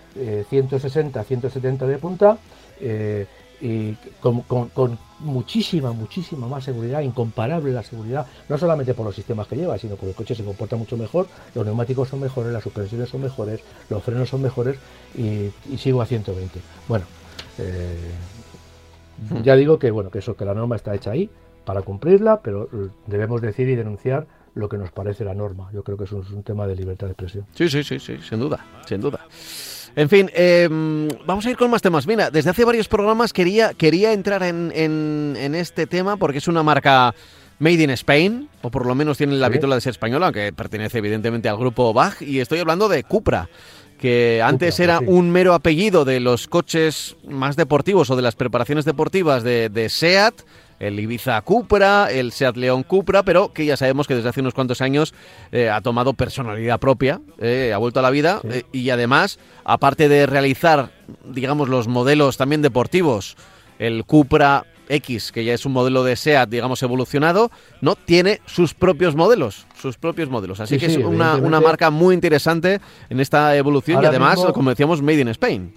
160, 0.50 1.22
eh, 1.22 1.24
170 1.24 1.88
de 1.88 1.98
punta 1.98 2.38
eh, 2.82 3.26
y 3.60 3.94
con, 4.20 5.00
muchísima, 5.20 5.92
muchísima 5.92 6.48
más 6.48 6.64
seguridad, 6.64 7.02
incomparable 7.02 7.72
la 7.72 7.82
seguridad, 7.82 8.28
no 8.50 8.58
solamente 8.58 8.94
por 8.94 9.06
los 9.06 9.16
sistemas 9.16 9.48
que 9.48 9.56
lleva, 9.56 9.80
sino 9.80 9.96
porque 9.96 10.10
el 10.10 10.16
coche 10.16 10.36
se 10.36 10.44
comporta 10.44 10.76
mucho 10.76 10.96
mejor, 10.96 11.28
los 11.56 11.66
neumáticos 11.66 12.10
son 12.10 12.20
mejores, 12.20 12.54
las 12.54 12.62
suspensiones 12.62 13.10
son 13.10 13.22
mejores, 13.22 13.62
los 13.90 14.04
frenos 14.04 14.30
son 14.30 14.44
mejores 14.44 14.78
y, 15.18 15.50
y 15.72 15.78
sigo 15.80 16.04
a 16.04 16.06
120. 16.06 16.60
Bueno, 16.88 17.06
eh, 17.60 18.12
ya 19.44 19.56
digo 19.56 19.80
que 19.80 19.92
bueno 19.92 20.10
que 20.12 20.20
eso 20.20 20.36
que 20.36 20.46
la 20.46 20.54
norma 20.54 20.76
está 20.76 20.94
hecha 20.94 21.12
ahí 21.12 21.30
para 21.66 21.82
cumplirla, 21.82 22.42
pero 22.42 22.70
debemos 23.08 23.42
decir 23.42 23.68
y 23.68 23.76
denunciar 23.76 24.26
lo 24.56 24.70
que 24.70 24.78
nos 24.78 24.92
parece 24.92 25.24
la 25.24 25.34
norma. 25.34 25.70
Yo 25.74 25.84
creo 25.84 25.98
que 25.98 26.06
eso 26.06 26.22
es 26.22 26.32
un 26.32 26.44
tema 26.44 26.66
de 26.66 26.76
libertad 26.76 27.08
de 27.08 27.14
expresión. 27.14 27.46
Sí, 27.54 27.70
sí, 27.70 27.84
sí, 27.84 28.00
sí, 28.00 28.18
sin 28.22 28.40
duda, 28.40 28.66
sin 28.86 29.02
duda. 29.02 29.20
En 29.96 30.10
fin, 30.10 30.30
em, 30.34 31.08
vamos 31.26 31.46
a 31.46 31.50
ir 31.50 31.58
con 31.58 31.72
más 31.72 31.82
temas. 31.82 32.06
Mira, 32.06 32.30
desde 32.30 32.52
hace 32.52 32.64
varios 32.66 32.88
programas 32.88 33.34
quería, 33.34 33.74
quería 33.74 34.14
entrar 34.14 34.44
en, 34.44 34.72
en, 34.76 35.56
este 35.56 35.88
tema 35.88 36.18
porque 36.18 36.38
es 36.38 36.48
una 36.48 36.62
marca 36.62 37.16
Made 37.60 37.84
in 37.84 37.90
Spain, 37.92 38.50
o 38.62 38.70
por 38.70 38.86
lo 38.86 38.94
menos 38.94 39.18
tiene 39.18 39.36
la 39.36 39.50
vitola 39.50 39.76
de 39.76 39.82
ser 39.82 39.92
española, 39.92 40.28
aunque 40.28 40.54
pertenece 40.54 41.00
evidentemente 41.00 41.50
al 41.50 41.58
grupo 41.58 41.94
Bach, 41.94 42.22
y 42.22 42.40
estoy 42.40 42.60
hablando 42.60 42.88
de 42.88 43.04
Cupra 43.04 43.50
que 43.98 44.42
antes 44.44 44.80
era 44.80 45.00
un 45.00 45.32
mero 45.32 45.54
apellido 45.54 46.06
de 46.06 46.20
los 46.20 46.48
coches 46.48 47.16
más 47.28 47.56
deportivos 47.56 48.10
o 48.10 48.16
de 48.16 48.22
las 48.22 48.36
preparaciones 48.36 48.86
deportivas 48.86 49.44
de, 49.44 49.88
SEAT, 49.90 50.36
el 50.80 51.00
Ibiza 51.00 51.42
Cupra, 51.42 52.12
el 52.12 52.32
Seat 52.32 52.56
León 52.56 52.84
Cupra, 52.84 53.24
pero 53.24 53.52
que 53.52 53.66
ya 53.66 53.76
sabemos 53.76 54.08
que 54.08 54.16
desde 54.16 54.30
hace 54.30 54.42
unos 54.42 54.54
cuantos 54.54 54.82
años 54.82 55.14
eh, 55.52 55.70
ha 55.70 55.82
tomado 55.82 56.14
personalidad 56.14 56.80
propia, 56.80 57.20
eh, 57.40 57.72
ha 57.74 57.78
vuelto 57.78 58.00
a 58.00 58.04
la 58.04 58.12
vida 58.12 58.42
eh, 58.44 58.64
y 58.72 58.92
además, 58.92 59.40
aparte 59.66 60.08
de 60.08 60.28
realizar, 60.28 60.92
digamos, 61.26 61.68
los 61.68 61.88
modelos 61.88 62.38
también 62.38 62.62
deportivos, 62.62 63.36
el 63.80 64.06
Cupra 64.06 64.66
X, 64.90 65.32
que 65.32 65.44
ya 65.44 65.54
es 65.54 65.66
un 65.66 65.74
modelo 65.74 66.04
de 66.04 66.16
SEAT, 66.16 66.50
digamos, 66.50 66.82
evolucionado, 66.84 67.52
no 67.82 67.96
tiene 67.96 68.42
sus 68.46 68.74
propios 68.74 69.16
modelos, 69.16 69.68
sus 69.80 69.98
propios 69.98 70.30
modelos. 70.30 70.60
Así 70.60 70.78
que 70.78 70.88
es 70.88 70.98
una, 70.98 71.36
una, 71.36 71.62
marca 71.62 71.90
muy 71.90 72.16
interesante 72.16 72.80
en 73.10 73.20
esta 73.20 73.56
evolución 73.56 74.02
y 74.04 74.06
además, 74.06 74.40
como 74.54 74.70
decíamos, 74.70 75.02
Made 75.02 75.22
in 75.22 75.28
Spain. 75.30 75.74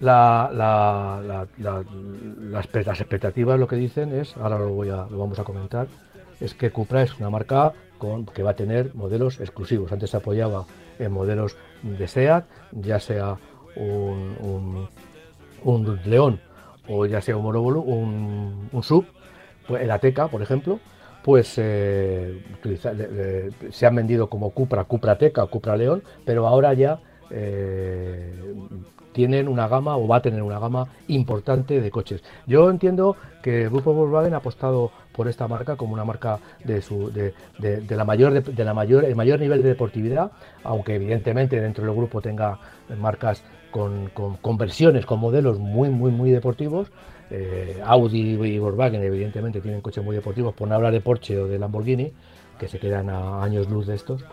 La, 0.00 0.50
la, 0.52 1.46
las 1.58 3.00
expectativas 3.00 3.58
lo 3.58 3.68
que 3.68 3.76
dicen 3.76 4.12
es, 4.12 4.36
ahora 4.36 4.58
lo, 4.58 4.70
voy 4.70 4.88
a, 4.88 5.06
lo 5.08 5.18
vamos 5.18 5.38
a 5.38 5.44
comentar, 5.44 5.86
es 6.40 6.54
que 6.54 6.70
Cupra 6.70 7.02
es 7.02 7.16
una 7.18 7.30
marca 7.30 7.72
con, 7.98 8.26
que 8.26 8.42
va 8.42 8.50
a 8.50 8.56
tener 8.56 8.94
modelos 8.94 9.38
exclusivos. 9.38 9.92
Antes 9.92 10.10
se 10.10 10.16
apoyaba 10.16 10.64
en 10.98 11.12
modelos 11.12 11.56
de 11.82 12.08
SEAT, 12.08 12.44
ya 12.72 12.98
sea 12.98 13.36
un, 13.76 14.36
un, 14.40 14.88
un 15.62 16.00
León 16.04 16.40
o 16.88 17.06
ya 17.06 17.20
sea 17.20 17.36
un, 17.36 17.56
un, 17.56 18.68
un 18.72 18.82
sub, 18.82 19.06
pues, 19.66 19.82
el 19.82 19.90
Ateca, 19.90 20.28
por 20.28 20.42
ejemplo, 20.42 20.80
pues 21.22 21.54
eh, 21.56 22.40
se 23.70 23.86
han 23.86 23.94
vendido 23.94 24.28
como 24.28 24.50
Cupra, 24.50 24.84
Cupra 24.84 25.16
Teca, 25.16 25.46
Cupra 25.46 25.76
León, 25.76 26.02
pero 26.24 26.46
ahora 26.46 26.74
ya 26.74 26.98
eh, 27.30 28.34
tienen 29.12 29.46
una 29.46 29.68
gama 29.68 29.96
o 29.96 30.08
va 30.08 30.16
a 30.16 30.22
tener 30.22 30.42
una 30.42 30.58
gama 30.58 30.88
importante 31.08 31.80
de 31.80 31.90
coches. 31.90 32.22
Yo 32.46 32.68
entiendo 32.70 33.16
que 33.42 33.62
el 33.62 33.70
grupo 33.70 33.92
Volkswagen 33.92 34.34
ha 34.34 34.38
apostado 34.38 34.90
por 35.12 35.28
esta 35.28 35.46
marca 35.46 35.76
como 35.76 35.92
una 35.92 36.04
marca 36.04 36.38
de, 36.64 36.80
su, 36.82 37.12
de, 37.12 37.34
la 37.88 38.04
mayor, 38.04 38.42
de, 38.42 38.64
la 38.64 38.74
mayor, 38.74 39.04
el 39.04 39.14
mayor 39.14 39.38
nivel 39.38 39.62
de 39.62 39.68
deportividad, 39.68 40.32
aunque 40.64 40.96
evidentemente 40.96 41.60
dentro 41.60 41.84
del 41.84 41.94
grupo 41.94 42.20
tenga 42.20 42.58
marcas 42.98 43.44
con, 43.72 44.10
con, 44.10 44.56
versiones, 44.56 45.04
con 45.04 45.18
modelos 45.18 45.58
muy, 45.58 45.88
muy, 45.88 46.12
muy 46.12 46.30
deportivos. 46.30 46.92
Eh, 47.30 47.80
Audi 47.84 48.38
y 48.40 48.58
Volkswagen 48.58 49.02
evidentemente 49.02 49.60
tienen 49.60 49.80
coches 49.80 50.04
muy 50.04 50.14
deportivos, 50.14 50.54
por 50.54 50.68
no 50.68 50.76
hablar 50.76 50.92
de 50.92 51.00
Porsche 51.00 51.40
o 51.40 51.48
de 51.48 51.58
Lamborghini, 51.58 52.12
que 52.58 52.68
se 52.68 52.78
quedan 52.78 53.10
a 53.10 53.42
años 53.42 53.68
luz 53.68 53.88
de 53.88 53.96
estos. 53.96 54.24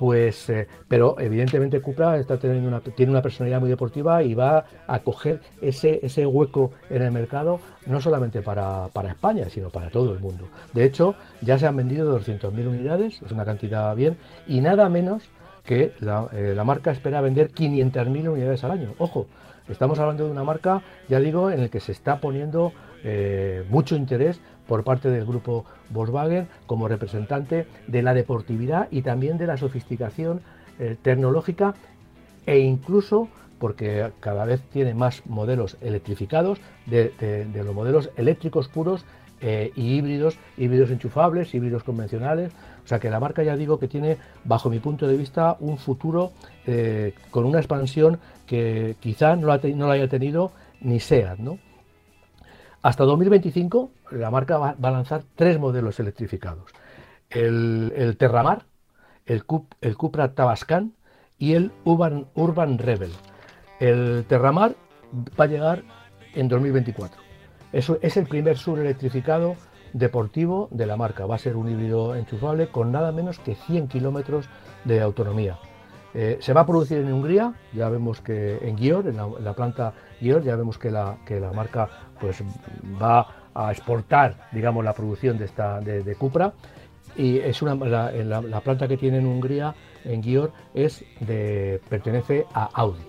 Pues 0.00 0.48
eh, 0.48 0.66
pero 0.88 1.16
evidentemente 1.20 1.82
Cupra 1.82 2.16
está 2.16 2.38
teniendo 2.38 2.68
una, 2.68 2.80
tiene 2.80 3.12
una 3.12 3.20
personalidad 3.20 3.60
muy 3.60 3.68
deportiva 3.68 4.22
y 4.22 4.32
va 4.32 4.64
a 4.86 4.98
coger 5.00 5.42
ese, 5.60 6.00
ese 6.02 6.24
hueco 6.24 6.72
en 6.88 7.02
el 7.02 7.12
mercado 7.12 7.60
no 7.84 8.00
solamente 8.00 8.40
para, 8.40 8.88
España 9.06 9.50
sino 9.50 9.68
para 9.68 9.90
todo 9.90 10.14
el 10.14 10.20
mundo. 10.20 10.48
De 10.72 10.84
hecho 10.84 11.16
ya 11.42 11.58
se 11.58 11.66
han 11.66 11.76
vendido 11.76 12.18
200.000 12.18 12.66
unidades 12.66 13.20
es 13.20 13.30
una 13.30 13.44
cantidad 13.44 13.94
bien 13.94 14.16
y 14.48 14.62
nada 14.62 14.88
menos 14.88 15.28
que 15.64 15.92
la, 16.00 16.28
eh, 16.32 16.52
la 16.54 16.64
marca 16.64 16.90
espera 16.90 17.20
vender 17.20 17.52
500.000 17.52 18.28
unidades 18.28 18.64
al 18.64 18.72
año 18.72 18.94
ojo 18.98 19.26
estamos 19.68 19.98
hablando 19.98 20.24
de 20.24 20.30
una 20.30 20.44
marca 20.44 20.82
ya 21.08 21.20
digo 21.20 21.50
en 21.50 21.60
el 21.60 21.70
que 21.70 21.80
se 21.80 21.92
está 21.92 22.20
poniendo 22.20 22.72
eh, 23.04 23.64
mucho 23.68 23.96
interés 23.96 24.40
por 24.66 24.84
parte 24.84 25.08
del 25.10 25.24
grupo 25.24 25.64
Volkswagen 25.90 26.48
como 26.66 26.88
representante 26.88 27.66
de 27.86 28.02
la 28.02 28.14
deportividad 28.14 28.88
y 28.90 29.02
también 29.02 29.38
de 29.38 29.46
la 29.46 29.56
sofisticación 29.56 30.42
eh, 30.78 30.96
tecnológica 31.00 31.74
e 32.46 32.58
incluso 32.58 33.28
porque 33.58 34.10
cada 34.20 34.44
vez 34.44 34.62
tiene 34.72 34.94
más 34.94 35.22
modelos 35.26 35.76
electrificados, 35.82 36.58
de, 36.86 37.46
los 37.54 37.74
modelos 37.74 38.10
eléctricos 38.16 38.68
puros 38.68 39.04
y 39.42 39.96
híbridos, 39.96 40.38
híbridos 40.56 40.90
enchufables, 40.90 41.54
híbridos 41.54 41.84
convencionales. 41.84 42.52
O 42.84 42.88
sea 42.88 42.98
que 42.98 43.10
la 43.10 43.20
marca 43.20 43.42
ya 43.42 43.56
digo 43.56 43.78
que 43.78 43.88
tiene, 43.88 44.16
bajo 44.44 44.70
mi 44.70 44.78
punto 44.78 45.06
de 45.06 45.16
vista, 45.16 45.56
un 45.60 45.78
futuro 45.78 46.32
con 47.30 47.44
una 47.44 47.58
expansión 47.58 48.18
que 48.46 48.96
quizá 49.00 49.36
no 49.36 49.48
la, 49.48 49.60
no 49.74 49.86
la 49.86 49.94
haya 49.94 50.08
tenido 50.08 50.52
ni 50.80 51.00
SEAT, 51.00 51.38
¿no? 51.38 51.58
Hasta 52.82 53.04
2025 53.04 53.90
la 54.12 54.30
marca 54.30 54.56
va, 54.58 54.76
a 54.80 54.90
lanzar 54.90 55.22
tres 55.36 55.58
modelos 55.58 56.00
electrificados. 56.00 56.70
El, 57.28 58.16
Terramar, 58.18 58.64
el, 59.26 59.44
Cupra 59.44 60.32
Tabascan 60.34 60.94
y 61.38 61.54
el 61.54 61.72
Urban, 61.84 62.78
Rebel. 62.78 63.12
El 63.78 64.24
Terramar 64.26 64.74
va 65.38 65.44
a 65.44 65.46
llegar 65.46 65.82
en 66.34 66.48
2024. 66.48 67.20
Eso 67.72 67.98
es 68.02 68.16
el 68.16 68.26
primer 68.26 68.56
sur 68.56 68.78
electrificado 68.78 69.56
deportivo 69.92 70.68
de 70.70 70.86
la 70.86 70.96
marca. 70.96 71.26
Va 71.26 71.36
a 71.36 71.38
ser 71.38 71.56
un 71.56 71.68
híbrido 71.68 72.14
enchufable 72.16 72.68
con 72.68 72.92
nada 72.92 73.12
menos 73.12 73.38
que 73.38 73.54
100 73.54 73.88
kilómetros 73.88 74.48
de 74.84 75.00
autonomía. 75.00 75.58
Eh, 76.12 76.38
se 76.40 76.52
va 76.52 76.62
a 76.62 76.66
producir 76.66 76.98
en 76.98 77.12
Hungría, 77.12 77.54
ya 77.72 77.88
vemos 77.88 78.20
que 78.20 78.58
en 78.62 78.76
Gior, 78.76 79.06
en 79.06 79.16
la, 79.16 79.52
planta 79.54 79.92
Gior, 80.20 80.42
ya 80.42 80.56
vemos 80.56 80.76
que 80.76 80.90
la, 80.90 81.18
que 81.24 81.38
la 81.38 81.52
marca 81.52 81.88
pues, 82.18 82.42
va 83.00 83.26
a 83.54 83.70
exportar, 83.70 84.48
digamos, 84.50 84.84
la 84.84 84.92
producción 84.92 85.38
de, 85.38 85.44
esta, 85.44 85.80
de, 85.80 86.14
Cupra. 86.16 86.52
Y 87.16 87.38
es 87.38 87.62
una, 87.62 87.74
la, 87.74 88.60
planta 88.60 88.88
que 88.88 88.96
tiene 88.96 89.18
en 89.18 89.26
Hungría, 89.26 89.74
en 90.04 90.22
Gior, 90.22 90.52
es 90.74 91.04
de, 91.20 91.80
pertenece 91.88 92.44
a 92.54 92.70
Audi. 92.74 93.04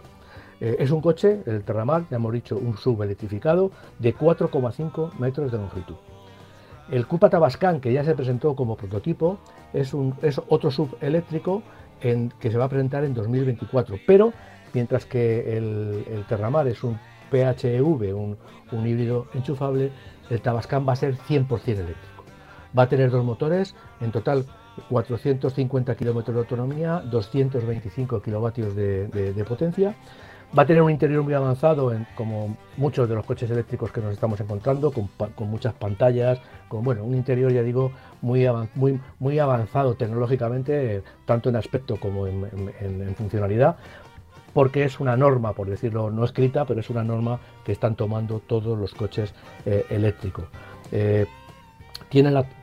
Eh, 0.60 0.76
es 0.78 0.92
un 0.92 1.02
coche, 1.02 1.42
el 1.48 1.64
Terramar, 1.64 2.04
ya 2.10 2.18
hemos 2.18 2.34
dicho, 2.34 2.56
un 2.56 2.78
sub 2.78 3.02
electrificado 3.02 3.72
de 3.98 4.16
4,5 4.16 5.14
metros 5.18 5.52
de 5.52 5.58
longitud. 5.58 5.96
El 6.92 7.08
Cupra 7.08 7.30
Tabascan, 7.30 7.80
que 7.80 7.94
ya 7.94 8.04
se 8.04 8.16
presentó 8.16 8.54
como 8.54 8.76
prototipo, 8.76 9.40
es, 9.74 9.94
otro 10.50 10.72
sub 10.72 10.98
eléctrico 11.00 11.64
que 12.02 12.52
se 12.52 12.58
va 12.58 12.66
a 12.66 12.70
presentar 12.70 13.06
en 13.06 13.14
2024. 13.14 13.96
Pero 14.06 14.34
mientras 14.74 15.06
que 15.06 15.58
el, 15.58 16.26
Terramar 16.28 16.68
es 16.68 16.84
un 16.84 17.00
PHEV, 17.32 18.14
un, 18.14 18.38
híbrido 18.86 19.28
enchufable, 19.34 19.92
el 20.30 20.42
Tabascan 20.42 20.86
va 20.86 20.94
a 20.94 20.98
ser 20.98 21.16
100% 21.16 21.66
eléctrico. 21.66 22.26
Va 22.78 22.84
a 22.84 22.90
tener 22.90 23.10
dos 23.10 23.24
motores, 23.24 23.74
en 24.02 24.12
total 24.12 24.46
450 24.90 25.96
kilómetros 25.96 26.36
de 26.36 26.42
autonomía, 26.42 27.02
225 27.10 28.22
kilovatios 28.22 28.76
de 28.76 29.46
potencia 29.48 29.96
Va 30.58 30.64
a 30.64 30.66
tener 30.66 30.82
un 30.82 30.92
interior 30.92 31.24
muy 31.24 31.34
avanzado, 31.34 31.94
como 32.16 32.58
muchos 32.76 33.08
de 33.08 33.16
los 33.16 33.26
coches 33.26 33.50
eléctricos 33.50 33.90
que 33.92 34.02
nos 34.02 34.12
estamos 34.12 34.38
encontrando, 34.42 34.92
con, 34.92 35.10
muchas 35.50 35.74
pantallas, 35.74 36.42
con 36.68 36.84
bueno, 36.84 37.06
un 37.06 37.16
interior, 37.16 37.54
ya 37.54 37.64
digo, 37.64 37.94
muy, 38.22 38.46
avanzado 39.40 39.96
tecnológicamente, 39.96 41.04
tanto 41.26 41.48
en 41.48 41.56
aspecto 41.56 41.98
como 41.98 42.28
en, 42.28 43.16
funcionalidad, 43.16 43.78
porque 44.54 44.84
es 44.84 45.00
una 45.00 45.16
norma, 45.16 45.54
por 45.54 45.70
decirlo 45.70 46.12
no 46.12 46.26
escrita, 46.26 46.66
pero 46.66 46.82
es 46.82 46.90
una 46.90 47.06
norma 47.06 47.40
que 47.64 47.72
están 47.72 47.96
tomando 47.96 48.40
todos 48.40 48.78
los 48.78 48.94
coches 48.94 49.34
eh, 49.66 49.86
eléctricos. 49.90 50.46
Eh, 50.92 51.28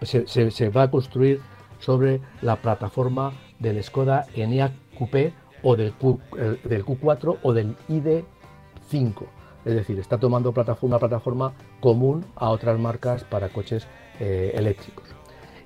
se, 0.03 0.68
va 0.68 0.83
a 0.83 0.90
construir 0.90 1.40
sobre 1.79 2.20
la 2.42 2.57
plataforma 2.57 3.33
del 3.59 3.83
Skoda 3.83 4.27
Enyaq 4.35 4.72
Coupé 4.98 5.33
o 5.62 5.77
del, 5.77 5.92
Q, 5.92 6.21
del 6.64 6.85
Q4 6.85 7.38
o 7.42 7.53
del 7.53 7.77
ID5. 7.88 9.27
Es 9.64 9.75
decir, 9.75 9.99
está 9.99 10.18
tomando 10.18 10.55
una 10.83 10.99
plataforma 10.99 11.53
común 11.81 12.25
a 12.37 12.51
otras 12.51 12.79
marcas 12.79 13.25
para 13.25 13.49
coches 13.49 13.87
eh, 14.21 14.53
eléctricos. 14.55 15.05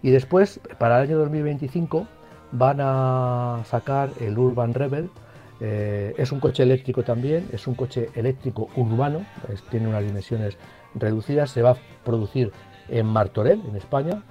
Y 0.03 0.11
después, 0.11 0.61
para 0.79 0.99
el 0.99 1.09
año 1.09 1.19
2025, 1.19 2.07
van 2.53 2.79
a 2.81 3.63
sacar 3.65 4.11
el 4.21 4.37
Urban 4.37 4.75
Rebel. 4.75 5.11
Eh, 5.61 6.15
es 6.19 6.33
un 6.33 6.41
coche 6.41 6.65
eléctrico 6.65 7.05
también, 7.05 7.49
es 7.53 7.67
un 7.69 7.75
coche 7.75 8.09
eléctrico 8.15 8.69
urbano, 8.77 9.25
tiene 9.71 9.87
unas 9.87 10.03
dimensiones 10.03 10.57
reducidas, 10.95 11.51
se 11.51 11.63
va 11.63 11.71
a 11.71 11.77
producir 12.05 12.51
en 12.89 13.07
Martorell, 13.07 13.63
en 13.69 13.77
España, 13.77 14.23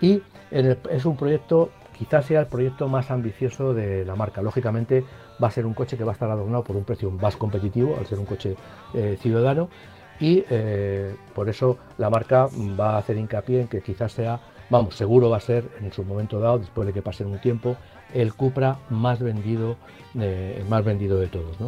y 0.00 0.20
es 0.50 1.04
un 1.04 1.16
proyecto 1.16 1.70
quizás 2.00 2.24
sea 2.24 2.40
el 2.40 2.46
proyecto 2.46 2.88
más 2.88 3.10
ambicioso 3.10 3.74
de 3.74 4.06
la 4.06 4.16
marca. 4.16 4.40
Lógicamente 4.40 5.04
va 5.42 5.48
a 5.48 5.50
ser 5.50 5.66
un 5.66 5.74
coche 5.74 5.98
que 5.98 6.04
va 6.04 6.12
a 6.12 6.14
estar 6.14 6.30
adornado 6.30 6.64
por 6.64 6.74
un 6.74 6.84
precio 6.84 7.10
más 7.10 7.36
competitivo, 7.36 7.94
al 7.98 8.06
ser 8.06 8.18
un 8.18 8.24
coche 8.24 8.56
eh, 8.94 9.18
ciudadano, 9.20 9.68
y 10.18 10.42
eh, 10.48 11.14
por 11.34 11.50
eso 11.50 11.76
la 11.98 12.08
marca 12.08 12.48
va 12.80 12.94
a 12.94 12.98
hacer 12.98 13.18
hincapié 13.18 13.60
en 13.60 13.68
que 13.68 13.82
quizás 13.82 14.12
sea, 14.12 14.40
vamos, 14.70 14.94
seguro 14.94 15.28
va 15.28 15.36
a 15.36 15.40
ser 15.40 15.68
en 15.82 15.92
su 15.92 16.02
momento 16.02 16.40
dado, 16.40 16.60
después 16.60 16.86
de 16.86 16.94
que 16.94 17.02
pase 17.02 17.22
un 17.22 17.38
tiempo, 17.38 17.76
el 18.14 18.32
Cupra 18.32 18.78
más 18.88 19.20
vendido, 19.20 19.76
eh, 20.18 20.64
más 20.70 20.82
vendido 20.82 21.18
de 21.18 21.26
todos. 21.26 21.58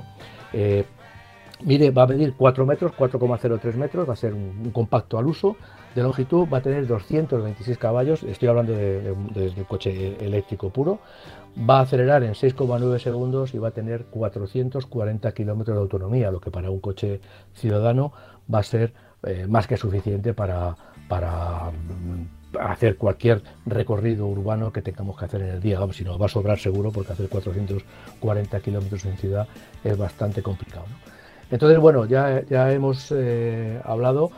mire, 1.63 1.91
va 1.91 2.05
a 2.05 2.07
medir 2.07 2.33
4 2.39 2.65
metros, 2.65 2.93
4,03 2.97 3.75
metros, 3.75 4.09
va 4.09 4.15
a 4.15 4.17
ser 4.17 4.33
un 4.33 4.71
compacto 4.73 5.19
al 5.19 5.27
uso, 5.27 5.59
de 5.95 6.03
longitud 6.03 6.49
va 6.53 6.59
a 6.59 6.63
tener 6.63 6.87
226 6.87 7.79
caballos, 7.79 8.23
estoy 8.23 8.49
hablando 8.49 8.73
de, 8.73 9.15
coche 9.69 10.17
eléctrico 10.25 10.71
puro, 10.71 11.01
va 11.59 11.79
a 11.79 11.83
acelerar 11.83 12.23
en 12.23 12.33
6,9 12.33 12.99
segundos 12.99 13.55
y 13.55 13.59
va 13.59 13.69
a 13.69 13.71
tener 13.73 14.05
440 14.07 15.33
kilómetros 15.33 15.77
de 15.77 15.81
autonomía, 15.81 16.31
lo 16.31 16.41
que 16.41 16.51
para 16.51 16.71
un 16.71 16.81
coche 16.81 17.21
ciudadano 17.55 18.13
va 18.53 18.61
a 18.61 18.63
ser 18.63 18.93
eh, 19.25 19.47
más 19.49 19.67
que 19.67 19.77
suficiente 19.77 20.35
para, 20.35 20.75
para 21.09 21.71
mm, 21.71 22.59
hacer 22.59 22.97
cualquier 22.97 23.43
recorrido 23.67 24.27
urbano 24.27 24.73
que 24.73 24.83
tengamos 24.83 25.19
que 25.19 25.25
hacer 25.27 25.43
en 25.43 25.49
el 25.49 25.61
día. 25.61 25.79
Vamos, 25.79 25.97
si 25.97 26.05
no, 26.05 26.19
va 26.19 26.27
a 26.27 26.29
sobrar 26.29 26.59
seguro 26.59 26.91
porque 26.91 27.13
hacer 27.13 27.29
440 27.29 28.61
kilómetros 28.61 29.05
en 29.05 29.17
ciudad 29.17 29.47
es 29.85 29.97
bastante 29.97 30.43
complicado. 30.43 30.87
Entonces, 31.51 31.79
bueno, 31.79 32.07
ya, 32.07 32.43
ya 32.49 32.73
hemos 32.73 33.13
eh, 33.13 33.81
hablado 33.85 34.31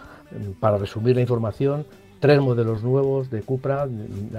para 0.60 0.78
resumir 0.78 1.16
la 1.16 1.22
información, 1.22 1.86
tres 2.24 2.40
modelos 2.40 2.82
nuevos 2.82 3.30
de 3.30 3.42
Cupra 3.42 3.86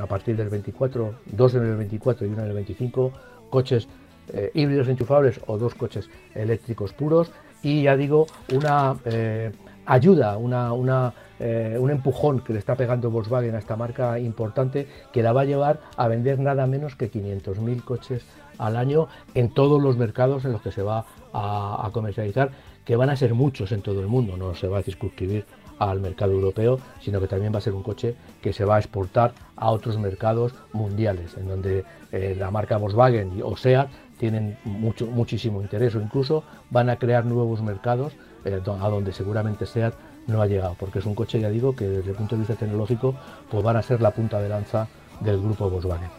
a 0.01 0.05
partir 0.07 0.35
del 0.35 0.49
24, 0.49 1.13
dos 1.27 1.53
en 1.53 1.65
el 1.65 1.75
24 1.77 2.25
y 2.25 2.29
uno 2.29 2.41
en 2.41 2.47
el 2.47 2.53
25, 2.55 3.11
coches 3.49 3.87
eh, 4.33 4.49
híbridos 4.55 4.87
enchufables 4.87 5.39
o 5.45 5.57
dos 5.59 5.75
coches 5.75 6.09
eléctricos 6.33 6.93
puros. 6.93 7.31
Y 7.61 7.83
ya 7.83 7.95
digo, 7.95 8.25
una 8.53 8.95
eh, 9.05 9.51
ayuda, 9.85 10.37
una, 10.37 11.13
eh, 11.39 11.77
un 11.79 11.91
empujón 11.91 12.39
que 12.39 12.53
le 12.53 12.59
está 12.59 12.75
pegando 12.75 13.11
Volkswagen 13.11 13.53
a 13.53 13.59
esta 13.59 13.75
marca 13.75 14.17
importante 14.19 14.87
que 15.13 15.21
la 15.21 15.31
va 15.31 15.41
a 15.41 15.45
llevar 15.45 15.79
a 15.95 16.07
vender 16.07 16.39
nada 16.39 16.65
menos 16.65 16.95
que 16.95 17.11
500.000 17.11 17.83
coches 17.83 18.25
al 18.57 18.77
año 18.77 19.09
en 19.35 19.53
todos 19.53 19.81
los 19.81 19.97
mercados 19.97 20.45
en 20.45 20.53
los 20.53 20.61
que 20.61 20.71
se 20.71 20.81
va 20.81 21.05
a, 21.33 21.85
a 21.85 21.91
comercializar, 21.91 22.49
que 22.83 22.95
van 22.95 23.09
a 23.09 23.15
ser 23.15 23.33
muchos 23.33 23.71
en 23.71 23.81
todo 23.81 23.99
el 23.99 24.07
mundo, 24.07 24.37
no 24.37 24.55
se 24.55 24.67
va 24.67 24.79
a 24.79 24.81
circunscribir 24.81 25.45
al 25.79 25.99
mercado 25.99 26.31
europeo, 26.31 26.79
sino 27.01 27.19
que 27.19 27.27
también 27.27 27.53
va 27.53 27.57
a 27.57 27.61
ser 27.61 27.73
un 27.73 27.83
coche 27.83 28.15
que 28.41 28.53
se 28.53 28.65
va 28.65 28.77
a 28.77 28.79
exportar 28.79 29.33
a 29.55 29.71
otros 29.71 29.97
mercados 29.97 30.53
mundiales, 30.73 31.35
en 31.38 31.47
donde 31.47 31.83
eh, 32.11 32.35
la 32.38 32.51
marca 32.51 32.77
Volkswagen 32.77 33.41
o 33.43 33.57
SEAT 33.57 33.89
tienen 34.17 34.57
mucho, 34.63 35.05
muchísimo 35.07 35.61
interés 35.61 35.95
o 35.95 36.01
incluso 36.01 36.43
van 36.69 36.89
a 36.89 36.95
crear 36.97 37.25
nuevos 37.25 37.61
mercados 37.61 38.13
eh, 38.45 38.61
a 38.65 38.89
donde 38.89 39.11
seguramente 39.11 39.65
SEAT 39.65 39.93
no 40.27 40.41
ha 40.41 40.47
llegado, 40.47 40.75
porque 40.79 40.99
es 40.99 41.05
un 41.05 41.13
coche, 41.13 41.39
ya 41.39 41.49
digo, 41.49 41.75
que 41.75 41.88
desde 41.88 42.11
el 42.11 42.15
punto 42.15 42.35
de 42.35 42.39
vista 42.39 42.55
tecnológico 42.55 43.15
pues 43.51 43.63
van 43.63 43.77
a 43.77 43.83
ser 43.83 44.01
la 44.01 44.11
punta 44.11 44.39
de 44.39 44.49
lanza 44.49 44.88
del 45.19 45.39
grupo 45.39 45.69
Volkswagen. 45.69 46.09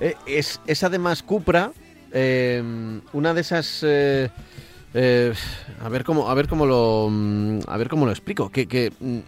Eh, 0.00 0.14
es, 0.26 0.60
es, 0.66 0.84
además 0.84 1.22
Cupra 1.22 1.72
una 2.12 3.34
de 3.34 3.40
esas 3.40 3.84
a 4.94 5.88
ver 5.88 6.04
cómo 6.04 6.30
a 6.30 6.34
ver 6.34 6.48
cómo 6.48 6.66
lo 6.66 7.08
mm, 7.10 7.60
a 7.66 7.76
ver 7.76 7.88
cómo 7.88 8.06
lo 8.06 8.12
explico 8.12 8.50
que, 8.50 8.92
mm, 8.98 9.18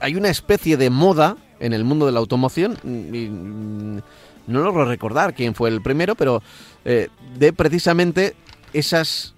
hay 0.00 0.16
una 0.16 0.28
especie 0.28 0.76
de 0.76 0.90
moda 0.90 1.36
en 1.60 1.72
el 1.72 1.84
mundo 1.84 2.06
de 2.06 2.12
la 2.12 2.18
automoción. 2.18 2.78
Mm, 2.82 3.98
no 4.46 4.60
logro 4.60 4.84
recordar 4.84 5.34
quién 5.34 5.54
fue 5.54 5.70
el 5.70 5.80
primero, 5.80 6.14
pero 6.14 6.42
eh, 6.84 7.08
de 7.38 7.52
precisamente 7.52 8.34
esas, 8.74 9.34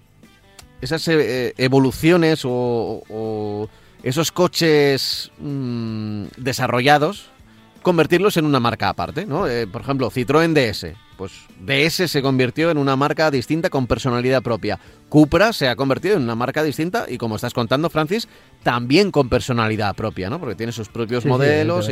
esas 0.81 1.07
eh, 1.07 1.53
evoluciones 1.57 2.41
o, 2.43 3.69
esos 4.03 4.31
coches 4.31 5.31
desarrollados, 6.37 7.29
convertirlos 7.87 8.35
en 8.35 8.43
una 8.43 8.59
marca 8.59 8.89
aparte. 8.89 9.25
¿no? 9.25 9.47
Eh, 9.47 9.65
por 9.65 9.79
ejemplo, 9.79 10.11
Citroën 10.11 10.51
DS. 10.51 10.93
Pues 11.15 11.31
DS 11.65 12.11
se 12.11 12.21
convirtió 12.21 12.69
en 12.69 12.77
una 12.77 12.97
marca 12.97 13.31
distinta 13.31 13.69
con 13.69 13.87
personalidad 13.87 14.43
propia. 14.43 14.77
Cupra 15.07 15.53
se 15.53 15.69
ha 15.69 15.77
convertido 15.77 16.17
en 16.17 16.23
una 16.23 16.35
marca 16.35 16.63
distinta 16.63 17.05
y 17.07 17.17
como 17.17 17.37
estás 17.37 17.53
contando, 17.53 17.89
Francis, 17.89 18.27
también 18.61 19.09
con 19.09 19.29
personalidad 19.29 19.95
propia, 19.95 20.29
¿no? 20.29 20.37
Porque 20.37 20.55
tiene 20.55 20.73
sus 20.73 20.89
propios 20.89 21.25
modelos 21.25 21.89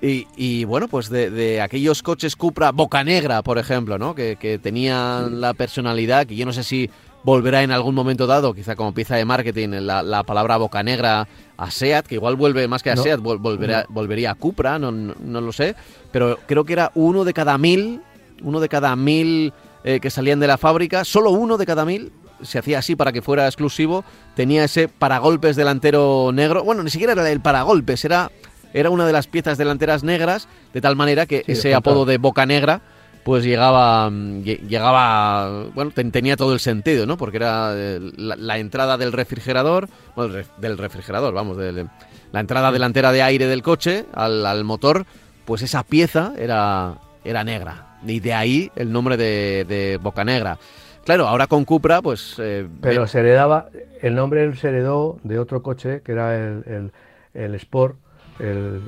y, 0.00 0.28
y, 0.36 0.64
bueno, 0.64 0.86
pues 0.86 1.08
de, 1.08 1.60
aquellos 1.60 2.04
coches 2.04 2.36
Cupra 2.36 2.70
Boca 2.70 3.02
Negra, 3.02 3.42
por 3.42 3.58
ejemplo, 3.58 3.98
¿no? 3.98 4.14
Que, 4.14 4.36
que 4.36 4.58
tenían 4.60 5.40
la 5.40 5.54
personalidad, 5.54 6.26
que 6.26 6.36
yo 6.36 6.46
no 6.46 6.52
sé 6.52 6.62
si 6.62 6.88
volverá 7.22 7.62
en 7.62 7.72
algún 7.72 7.94
momento 7.94 8.26
dado, 8.26 8.54
quizá 8.54 8.76
como 8.76 8.94
pieza 8.94 9.16
de 9.16 9.24
marketing, 9.24 9.68
la, 9.80 10.02
la 10.02 10.22
palabra 10.22 10.56
Boca 10.56 10.82
Negra 10.82 11.26
a 11.56 11.70
SEAT, 11.70 12.06
que 12.06 12.14
igual 12.16 12.36
vuelve 12.36 12.68
más 12.68 12.82
que 12.82 12.90
a 12.90 12.96
SEAT, 12.96 13.20
volverá, 13.20 13.86
volvería 13.88 14.30
a 14.30 14.34
Cupra, 14.34 14.78
no, 14.78 14.92
no, 14.92 15.40
lo 15.40 15.52
sé, 15.52 15.74
pero 16.12 16.38
creo 16.46 16.64
que 16.64 16.74
era 16.74 16.92
uno 16.94 17.24
de 17.24 17.32
cada 17.32 17.58
mil, 17.58 18.00
uno 18.42 18.60
de 18.60 18.68
cada 18.68 18.94
mil 18.94 19.52
eh, 19.84 20.00
que 20.00 20.10
salían 20.10 20.40
de 20.40 20.46
la 20.46 20.58
fábrica, 20.58 21.04
solo 21.04 21.30
uno 21.30 21.56
de 21.56 21.66
cada 21.66 21.84
mil 21.84 22.12
se 22.42 22.58
hacía 22.58 22.78
así 22.78 22.96
para 22.96 23.12
que 23.12 23.22
fuera 23.22 23.46
exclusivo, 23.46 24.04
tenía 24.34 24.64
ese 24.64 24.88
paragolpes 24.88 25.56
delantero 25.56 26.30
negro. 26.32 26.62
Bueno, 26.64 26.82
ni 26.82 26.90
siquiera 26.90 27.12
era 27.12 27.30
el 27.30 27.40
paragolpes, 27.40 28.04
era, 28.04 28.30
era 28.74 28.90
una 28.90 29.06
de 29.06 29.12
las 29.12 29.26
piezas 29.26 29.58
delanteras 29.58 30.04
negras, 30.04 30.48
de 30.74 30.80
tal 30.80 30.96
manera 30.96 31.26
que 31.26 31.44
ese 31.46 31.74
apodo 31.74 32.04
de 32.04 32.18
boca 32.18 32.44
negra 32.46 32.82
pues 33.26 33.42
llegaba, 33.42 34.08
llegaba, 34.08 35.64
bueno, 35.74 35.90
tenía 35.90 36.36
todo 36.36 36.52
el 36.52 36.60
sentido, 36.60 37.06
¿no? 37.06 37.16
Porque 37.16 37.38
era 37.38 37.72
eh, 37.74 37.98
la, 38.16 38.56
entrada 38.58 38.96
del 38.96 39.10
refrigerador, 39.10 39.88
bueno, 40.14 40.44
del 40.58 40.78
refrigerador, 40.78 41.34
vamos, 41.34 41.56
de, 41.56 41.88
la 42.30 42.38
entrada 42.38 42.70
delantera 42.70 43.10
de 43.10 43.22
aire 43.22 43.48
del 43.48 43.64
coche 43.64 44.04
al, 44.14 44.46
al, 44.46 44.62
motor, 44.62 45.06
pues 45.44 45.62
esa 45.62 45.82
pieza 45.82 46.34
era, 46.38 46.98
era 47.24 47.42
negra. 47.42 47.96
Y 48.06 48.20
de 48.20 48.32
ahí 48.32 48.70
el 48.76 48.92
nombre 48.92 49.16
de, 49.16 49.64
de 49.66 49.98
Boca 50.00 50.22
Negra. 50.22 50.56
Claro, 51.04 51.26
ahora 51.26 51.48
con 51.48 51.64
Cupra, 51.64 52.02
pues... 52.02 52.36
Eh, 52.38 52.68
Pero 52.80 53.08
se 53.08 53.18
heredaba, 53.18 53.70
el 54.02 54.14
nombre 54.14 54.54
se 54.54 54.68
heredó 54.68 55.18
de 55.24 55.40
otro 55.40 55.64
coche, 55.64 56.00
que 56.04 56.12
era 56.12 56.36
el, 56.36 56.92
el, 57.34 57.54
Sport, 57.56 57.96
el, 58.38 58.82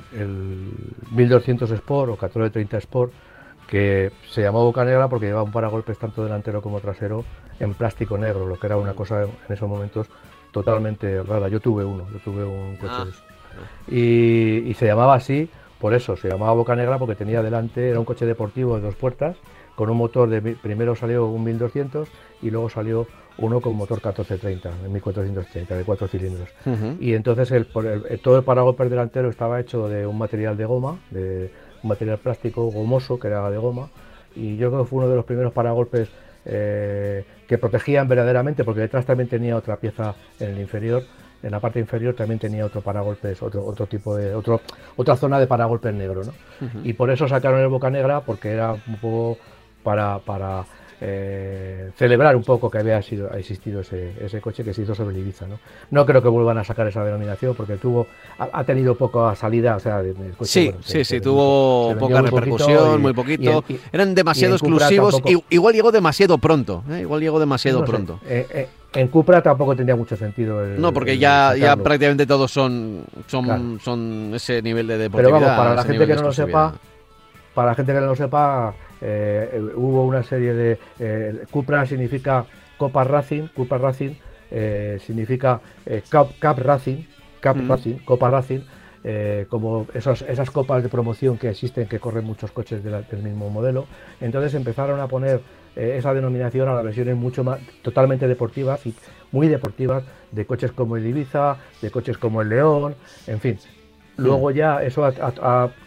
1200 1.11 1.69
Sport 1.71 2.09
o 2.09 2.13
1430 2.13 2.77
Sport, 2.77 3.11
que 3.69 4.11
se 4.27 4.41
llamó 4.41 4.63
Boca 4.63 4.83
Negra 4.83 5.07
porque 5.07 5.27
llevaba 5.27 5.43
un 5.43 5.51
paragolpes 5.51 5.97
tanto 5.99 6.23
delantero 6.23 6.61
como 6.61 6.79
trasero 6.79 7.23
en 7.59 7.73
plástico 7.75 8.17
negro, 8.17 8.47
lo 8.47 8.59
que 8.59 8.67
era 8.67 8.77
una 8.77 8.93
cosa 8.93 9.23
en 9.23 9.53
esos 9.53 9.69
momentos 9.69 10.07
totalmente 10.51 11.21
rara. 11.21 11.49
Yo 11.49 11.59
tuve 11.59 11.85
uno, 11.85 12.07
yo 12.11 12.19
tuve 12.19 12.43
un 12.43 12.75
coche 12.77 12.93
ah. 12.95 13.05
de 13.05 13.11
eso. 13.11 13.21
Y, 13.87 14.69
y, 14.69 14.73
se 14.73 14.85
llamaba 14.85 15.15
así, 15.15 15.49
por 15.79 15.93
eso, 15.93 16.15
se 16.15 16.29
llamaba 16.29 16.53
Boca 16.53 16.75
Negra 16.75 16.97
porque 16.97 17.15
tenía 17.15 17.43
delante, 17.43 17.89
era 17.89 17.99
un 17.99 18.05
coche 18.05 18.25
deportivo 18.25 18.75
de 18.75 18.81
dos 18.81 18.95
puertas, 18.95 19.37
con 19.75 19.89
un 19.89 19.97
motor 19.97 20.29
de 20.29 20.41
primero 20.41 20.95
salió 20.95 21.27
un 21.27 21.43
1200 21.43 22.09
y 22.41 22.49
luego 22.49 22.69
salió 22.69 23.07
uno 23.37 23.61
con 23.61 23.75
motor 23.75 23.97
1430, 23.97 24.71
en 24.85 24.93
1430, 24.93 25.77
de 25.77 25.83
cuatro 25.83 26.07
cilindros. 26.07 26.49
Y 26.99 27.13
entonces 27.13 27.51
el, 27.51 27.67
todo 28.21 28.37
el 28.37 28.43
paragolpes 28.43 28.89
delantero 28.89 29.29
estaba 29.29 29.59
hecho 29.59 29.87
de 29.87 30.05
un 30.05 30.17
material 30.17 30.57
de 30.57 30.65
goma, 30.65 30.99
de 31.11 31.51
un 31.83 31.89
material 31.89 32.17
plástico 32.17 32.69
gomoso 32.71 33.19
que 33.19 33.27
era 33.27 33.49
de 33.49 33.57
goma. 33.57 33.89
Y 34.35 34.57
yo 34.57 34.69
creo 34.69 34.83
que 34.83 34.89
fue 34.89 34.99
uno 34.99 35.09
de 35.09 35.15
los 35.15 35.25
primeros 35.25 35.53
paragolpes 35.53 36.09
eh, 36.45 37.25
que 37.47 37.57
protegían 37.57 38.07
verdaderamente, 38.07 38.63
porque 38.63 38.81
detrás 38.81 39.05
también 39.05 39.27
tenía 39.29 39.55
otra 39.55 39.77
pieza 39.77 40.15
en 40.39 40.51
el 40.51 40.59
inferior. 40.59 41.03
En 41.41 41.51
la 41.51 41.59
parte 41.59 41.79
inferior 41.79 42.15
también 42.15 42.39
tenía 42.39 42.65
otro 42.65 42.81
paragolpes, 42.81 43.41
otro, 43.41 43.65
otro 43.65 43.87
tipo 43.87 44.15
de, 44.15 44.35
otro, 44.35 44.61
otra 44.97 45.15
zona 45.15 45.39
de 45.39 45.47
paragolpes 45.47 45.93
negro, 45.93 46.23
¿no? 46.23 46.33
Y 46.83 46.93
por 46.93 47.09
eso 47.09 47.27
sacaron 47.27 47.61
el 47.61 47.67
boca 47.69 47.89
negra, 47.89 48.21
porque 48.21 48.51
era 48.51 48.73
un 48.73 48.97
poco 48.99 49.37
para, 49.81 50.19
para 50.19 50.65
eh, 51.01 51.91
celebrar 51.95 52.35
un 52.35 52.43
poco 52.43 52.69
que 52.69 52.77
había 52.77 53.01
sido, 53.01 53.31
existido 53.31 53.81
ese, 53.81 54.13
ese, 54.19 54.41
coche 54.41 54.63
que 54.63 54.73
se 54.73 54.81
hizo 54.81 54.93
sobre 54.93 55.17
Ibiza. 55.17 55.47
¿no? 55.47 55.59
no 55.91 56.05
creo 56.05 56.21
que 56.21 56.27
vuelvan 56.27 56.57
a 56.57 56.63
sacar 56.63 56.87
esa 56.87 57.03
denominación 57.03 57.55
porque 57.55 57.77
tuvo 57.77 58.07
ha, 58.37 58.63
tenido 58.63 58.95
poca 58.95 59.33
salida. 59.35 59.77
O 59.77 59.79
sea, 59.79 60.01
sí, 60.41 60.73
sí, 60.81 61.05
sí, 61.05 61.21
tuvo 61.21 61.95
poca 61.97 62.21
repercusión, 62.21 63.01
muy 63.01 63.13
poquito. 63.13 63.63
Eran 63.91 64.13
demasiado 64.13 64.55
exclusivos. 64.55 65.21
Igual 65.49 65.73
llegó 65.73 65.91
demasiado 65.91 66.37
pronto. 66.37 66.83
¿eh? 66.89 67.01
Igual 67.01 67.21
llegó 67.21 67.39
demasiado 67.39 67.85
pronto. 67.85 68.19
Eh, 68.25 68.67
en 68.93 69.07
Cupra 69.07 69.41
tampoco 69.41 69.75
tendría 69.75 69.95
mucho 69.95 70.17
sentido. 70.17 70.65
no, 70.65 70.91
porque 70.91 71.17
ya, 71.17 71.55
ya 71.55 71.77
prácticamente 71.77 72.25
todos 72.25 72.51
son, 72.51 73.05
son, 73.27 73.79
son 73.79 74.31
ese 74.33 74.61
nivel 74.61 74.87
de 74.87 74.97
deportividad. 74.97 75.37
Pero 75.37 75.47
vamos, 75.47 75.57
para 75.57 75.75
la 75.75 75.83
gente 75.83 76.07
que 76.07 76.15
no 76.15 76.21
lo 76.23 76.33
sepa, 76.33 76.73
para 77.53 77.69
la 77.69 77.75
gente 77.75 77.93
que 77.93 77.99
no 77.99 78.05
lo 78.07 78.15
sepa, 78.15 78.73
eh, 79.01 79.61
hubo 79.75 80.05
una 80.05 80.23
serie 80.23 80.53
de... 80.53 80.79
Eh, 80.99 81.45
Cupra 81.51 81.85
significa 81.85 82.45
Copa 82.77 83.03
Racing, 83.03 83.47
Cupra 83.47 83.77
Racing 83.77 84.11
eh, 84.51 84.99
significa 85.05 85.61
Cup, 86.09 86.57
Racing, 86.57 87.03
Cup 87.41 87.57
mm. 87.57 87.69
Racing, 87.69 87.97
Copa 87.99 88.29
Racing, 88.29 88.61
como 89.47 89.87
esos, 89.93 90.23
esas 90.23 90.51
copas 90.51 90.83
de 90.83 90.89
promoción 90.89 91.37
que 91.37 91.49
existen, 91.49 91.87
que 91.87 91.99
corren 91.99 92.25
muchos 92.25 92.51
coches 92.51 92.83
del 92.83 93.23
mismo 93.23 93.49
modelo. 93.49 93.87
Entonces 94.19 94.53
empezaron 94.55 94.99
a 94.99 95.07
poner 95.07 95.41
esa 95.75 96.13
denominación 96.13 96.67
a 96.67 96.73
las 96.73 96.83
versiones 96.83 97.15
mucho 97.15 97.43
más 97.43 97.59
totalmente 97.81 98.27
deportivas 98.27 98.85
y 98.85 98.93
muy 99.31 99.47
deportivas 99.47 100.03
de 100.31 100.45
coches 100.45 100.73
como 100.73 100.97
el 100.97 101.05
Ibiza, 101.05 101.57
de 101.81 101.91
coches 101.91 102.17
como 102.17 102.41
el 102.41 102.49
León, 102.49 102.95
en 103.27 103.39
fin. 103.39 103.57
Mm. 104.17 104.23
Luego 104.23 104.51
ya 104.51 104.83
eso 104.83 105.09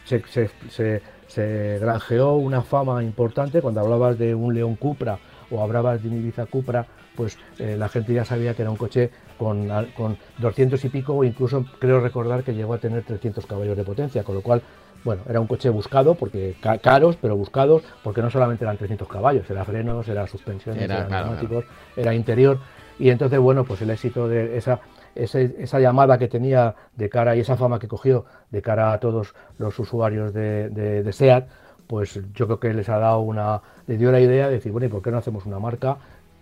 se, 0.07 0.22
se 0.70 1.03
granjeó 1.37 2.35
una 2.35 2.62
fama 2.62 3.03
importante. 3.03 3.61
Cuando 3.61 3.81
hablabas 3.81 4.18
de 4.18 4.35
un 4.35 4.55
León 4.55 4.77
Cupra 4.77 5.18
o 5.51 5.62
hablabas 5.62 6.03
de 6.03 6.09
un 6.09 6.16
Ibiza 6.16 6.47
Cupra, 6.47 6.87
pues 7.14 7.38
eh, 7.59 7.77
la 7.79 7.88
gente 7.88 8.14
ya 8.14 8.25
sabía 8.25 8.55
que 8.55 8.62
era 8.62 8.71
un 8.71 8.77
coche 8.77 9.11
con, 9.38 9.68
con 9.95 10.16
200 10.38 10.85
y 10.85 10.88
pico 10.88 11.14
o 11.14 11.25
incluso 11.25 11.64
creo 11.79 12.01
recordar 12.01 12.42
que 12.42 12.55
llegó 12.55 12.75
a 12.75 12.79
tener 12.79 13.03
300 13.03 13.45
caballos 13.47 13.77
de 13.77 13.85
potencia, 13.85 14.25
con 14.25 14.35
lo 14.35 14.42
cual, 14.42 14.62
bueno, 15.05 15.23
era 15.29 15.40
un 15.40 15.47
coche 15.47 15.68
buscado, 15.68 16.14
porque 16.14 16.57
caros, 16.83 17.16
pero 17.21 17.37
buscados, 17.37 17.83
porque 18.03 18.23
no 18.23 18.31
solamente 18.31 18.64
eran 18.64 18.77
300 18.77 19.09
caballos, 19.09 19.49
era 19.51 19.64
frenos, 19.64 20.09
era 20.09 20.27
suspensiones, 20.27 20.83
era, 20.83 21.07
neumáticos, 21.09 21.64
era 21.97 22.14
interior. 22.14 22.59
Y 22.99 23.11
entonces, 23.11 23.38
bueno, 23.38 23.64
pues 23.64 23.83
el 23.83 23.90
éxito 23.90 24.29
de 24.29 24.57
esa 24.57 24.81
esa 25.14 25.81
llamada 25.81 26.18
que 26.18 26.29
tenía 26.29 26.75
de 26.96 27.09
cara 27.09 27.37
y 27.37 27.40
esa 27.40 27.57
fama 27.57 27.79
que 27.79 27.88
cogió 27.88 28.25
de 28.51 28.62
cara 28.62 28.92
a 28.92 29.01
todos 29.01 29.35
los 29.59 29.79
usuarios 29.79 30.33
de, 30.33 31.09
SEAT, 31.12 31.48
pues 31.87 32.20
yo 32.35 32.46
creo 32.46 32.61
que 32.61 32.72
les 32.72 32.88
ha 32.88 32.98
dado 32.98 33.20
una, 33.20 33.61
le 33.87 33.98
dio 33.98 34.11
la 34.11 34.20
idea 34.20 34.46
de 34.46 34.55
decir, 34.55 34.72
bueno, 34.72 34.87
¿y 34.87 34.90
por 34.90 35.03
qué 35.03 35.11
no 35.11 35.18
hacemos 35.18 35.44
una 35.46 35.59
marca? 35.59 35.98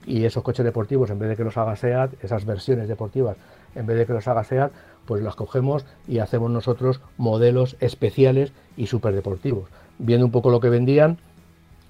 Y 0.07 0.25
esos 0.25 0.43
coches 0.43 0.65
deportivos, 0.65 1.11
en 1.11 1.19
vez 1.19 1.29
de 1.31 1.37
que 1.37 1.45
los 1.45 1.57
haga 1.57 1.77
SEAT, 1.77 2.23
esas 2.23 2.45
versiones 2.45 2.89
deportivas, 2.89 3.37
en 3.75 3.87
vez 3.87 3.99
de 3.99 4.07
que 4.07 4.13
los 4.13 4.27
haga 4.29 4.45
SEAT, 4.45 4.73
pues 5.07 5.23
las 5.23 5.35
cogemos 5.35 5.85
y 6.07 6.19
hacemos 6.19 6.51
nosotros 6.51 7.01
modelos 7.17 7.77
especiales 7.81 8.53
y 8.77 8.87
súper 8.87 9.15
deportivos. 9.15 9.69
Viendo 9.99 10.25
un 10.25 10.33
poco 10.33 10.51
lo 10.51 10.61
que 10.61 10.69
vendían, 10.69 11.19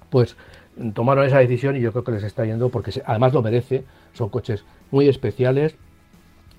pues 0.09 0.35
tomaron 0.93 1.25
esa 1.25 1.39
decisión 1.39 1.75
y 1.75 1.81
yo 1.81 1.91
creo 1.91 2.03
que 2.03 2.11
les 2.11 2.23
está 2.23 2.45
yendo 2.45 2.69
porque 2.69 2.91
además 3.05 3.33
lo 3.33 3.41
merece. 3.41 3.83
Son 4.13 4.29
coches 4.29 4.65
muy 4.91 5.07
especiales, 5.07 5.75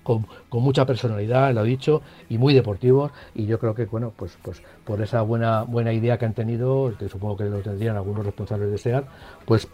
con, 0.02 0.26
mucha 0.50 0.86
personalidad, 0.86 1.52
lo 1.52 1.64
he 1.64 1.68
dicho, 1.68 2.02
y 2.28 2.38
muy 2.38 2.54
deportivos. 2.54 3.12
Y 3.34 3.46
yo 3.46 3.58
creo 3.58 3.74
que, 3.74 3.86
bueno, 3.86 4.12
pues, 4.16 4.36
pues 4.42 4.62
por 4.84 5.00
esa 5.02 5.22
buena, 5.22 5.62
buena 5.62 5.92
idea 5.92 6.18
que 6.18 6.24
han 6.24 6.34
tenido, 6.34 6.92
que 6.98 7.08
supongo 7.08 7.36
que 7.36 7.44
lo 7.44 7.60
tendrían 7.60 7.96
algunos 7.96 8.24
responsables 8.24 8.70
de 8.70 8.78
SEAT, 8.78 9.04
pues 9.46 9.68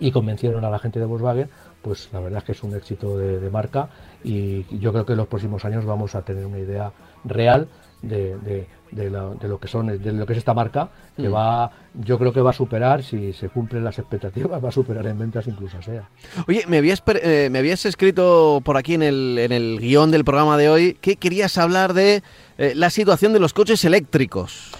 y 0.00 0.10
convencieron 0.10 0.64
a 0.64 0.70
la 0.70 0.78
gente 0.78 0.98
de 0.98 1.04
Volkswagen, 1.04 1.50
pues 1.82 2.08
la 2.12 2.20
verdad 2.20 2.38
es 2.38 2.44
que 2.44 2.52
es 2.52 2.62
un 2.62 2.74
éxito 2.74 3.18
de, 3.18 3.50
marca 3.50 3.90
y 4.24 4.64
yo 4.78 4.92
creo 4.92 5.04
que 5.04 5.12
en 5.12 5.18
los 5.18 5.28
próximos 5.28 5.64
años 5.64 5.84
vamos 5.84 6.14
a 6.14 6.22
tener 6.22 6.46
una 6.46 6.58
idea 6.58 6.92
real 7.24 7.68
de, 8.02 8.66
lo 8.92 9.58
que 9.60 9.68
son 9.68 9.86
de 9.86 10.12
lo 10.12 10.26
que 10.26 10.32
es 10.32 10.38
esta 10.38 10.54
marca 10.54 10.88
que 11.16 11.28
mm. 11.28 11.34
va 11.34 11.70
yo 11.94 12.18
creo 12.18 12.32
que 12.32 12.40
va 12.40 12.50
a 12.50 12.54
superar 12.54 13.02
si 13.02 13.32
se 13.32 13.48
cumplen 13.48 13.84
las 13.84 13.98
expectativas 13.98 14.62
va 14.64 14.68
a 14.68 14.72
superar 14.72 15.06
en 15.06 15.18
ventas 15.18 15.46
incluso 15.46 15.80
sea 15.82 16.08
oye 16.48 16.64
me 16.66 16.78
habías 16.78 17.02
eh, 17.22 17.48
me 17.50 17.58
habías 17.58 17.84
escrito 17.86 18.62
por 18.64 18.76
aquí 18.76 18.94
en 18.94 19.02
el, 19.02 19.38
en 19.38 19.52
el 19.52 19.78
guion 19.80 20.10
del 20.10 20.24
programa 20.24 20.56
de 20.56 20.68
hoy 20.68 20.94
que 21.00 21.16
querías 21.16 21.58
hablar 21.58 21.94
de 21.94 22.22
eh, 22.58 22.72
la 22.74 22.90
situación 22.90 23.32
de 23.32 23.40
los 23.40 23.52
coches 23.52 23.84
eléctricos 23.84 24.72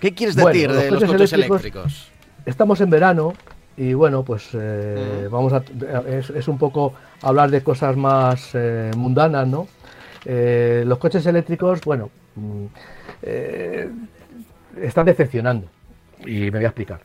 qué 0.00 0.14
quieres 0.14 0.36
decir 0.36 0.72
de 0.72 0.90
los 0.90 1.04
coches 1.04 1.32
eléctricos 1.32 2.10
estamos 2.46 2.80
en 2.80 2.90
verano 2.90 3.34
y 3.78 3.94
bueno, 3.94 4.24
pues 4.24 4.48
eh, 4.54 5.28
vamos 5.30 5.52
a, 5.52 5.62
es, 6.08 6.48
un 6.48 6.58
poco 6.58 6.94
hablar 7.22 7.48
de 7.48 7.62
cosas 7.62 7.96
más 7.96 8.50
eh, 8.54 8.90
mundanas, 8.96 9.46
¿no? 9.46 9.68
Eh, 10.24 10.82
los 10.84 10.98
coches 10.98 11.24
eléctricos, 11.26 11.80
bueno, 11.84 12.10
mm, 12.38 12.66
están 14.82 15.06
decepcionando 15.06 15.66
y 16.24 16.50
me 16.50 16.58
voy 16.58 16.64
a 16.64 16.68
explicar. 16.68 17.00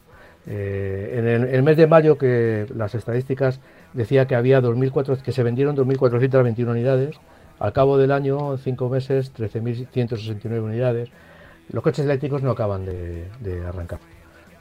en 0.45 1.27
el, 1.27 1.63
mes 1.63 1.77
de 1.77 1.87
mayo 1.87 2.17
que 2.17 2.65
las 2.75 2.95
estadísticas 2.95 3.59
decía 3.93 4.27
que 4.27 4.35
había 4.35 4.61
2.400, 4.61 5.21
que 5.21 5.31
se 5.31 5.43
vendieron 5.43 5.75
2.421 5.75 6.67
unidades, 6.67 7.15
al 7.59 7.73
cabo 7.73 7.97
del 7.97 8.11
año, 8.11 8.57
cinco 8.57 8.89
meses, 8.89 9.33
13.169 9.33 10.61
unidades. 10.61 11.09
Los 11.71 11.83
coches 11.83 12.05
eléctricos 12.05 12.43
no 12.43 12.51
acaban 12.51 12.85
de, 12.85 13.25
de 13.39 13.65
arrancar. 13.65 13.99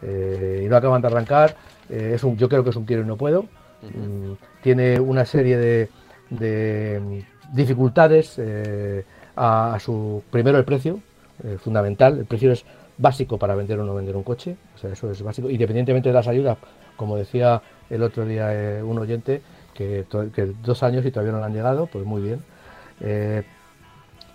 y 0.02 0.68
no 0.68 0.76
acaban 0.76 1.02
de 1.02 1.08
arrancar 1.08 1.56
eh, 1.92 2.12
es 2.14 2.24
un, 2.24 2.36
yo 2.36 2.48
creo 2.48 2.64
que 2.64 2.70
es 2.70 2.76
un 2.76 2.84
quiero 2.84 3.02
y 3.02 3.06
no 3.06 3.16
puedo. 3.16 3.42
Mm, 3.82 4.32
tiene 4.62 4.98
una 4.98 5.24
serie 5.24 5.56
de, 5.58 7.00
mm, 7.00 7.54
dificultades 7.54 8.36
eh, 8.38 9.04
a, 9.36 9.78
su 9.80 10.22
primero 10.30 10.58
el 10.58 10.64
precio, 10.64 11.00
eh, 11.44 11.58
fundamental. 11.58 12.18
El 12.18 12.26
precio 12.26 12.52
es 12.52 12.64
básico 12.98 13.38
para 13.38 13.54
vender 13.54 13.78
o 13.80 13.84
no 13.84 13.94
vender 13.94 14.16
un 14.16 14.22
coche. 14.22 14.56
O 14.74 14.78
sea, 14.78 14.92
eso 14.92 15.10
es 15.10 15.22
básico. 15.22 15.50
Independientemente 15.50 16.08
de 16.08 16.14
las 16.14 16.28
ayudas, 16.28 16.58
como 16.96 17.16
decía 17.16 17.62
el 17.90 18.02
otro 18.02 18.24
día 18.24 18.50
un 18.84 18.98
oyente, 18.98 19.42
que, 19.74 20.04
dos 20.62 20.82
años 20.82 21.04
y 21.04 21.10
todavía 21.10 21.32
no 21.32 21.40
le 21.40 21.46
han 21.46 21.54
llegado, 21.54 21.86
pues 21.86 22.04
muy 22.04 22.22
bien. 22.22 22.40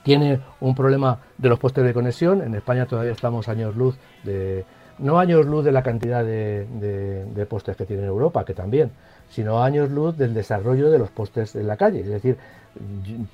tiene 0.03 0.39
un 0.59 0.75
problema 0.75 1.19
de 1.37 1.49
los 1.49 1.59
postes 1.59 1.83
de 1.83 1.93
conexión. 1.93 2.41
En 2.41 2.55
España 2.55 2.85
todavía 2.85 3.11
estamos 3.11 3.47
años 3.47 3.75
luz 3.75 3.95
de, 4.23 4.65
no 4.99 5.19
años 5.19 5.45
luz 5.45 5.63
de 5.63 5.71
la 5.71 5.83
cantidad 5.83 6.23
de, 6.23 7.47
postes 7.49 7.75
que 7.75 7.85
tiene 7.85 8.05
Europa, 8.05 8.45
que 8.45 8.53
también, 8.53 8.91
sino 9.29 9.63
años 9.63 9.89
luz 9.91 10.17
del 10.17 10.33
desarrollo 10.33 10.89
de 10.89 10.99
los 10.99 11.09
postes 11.09 11.55
en 11.55 11.67
la 11.67 11.77
calle. 11.77 12.01
Es 12.01 12.09
decir, 12.09 12.37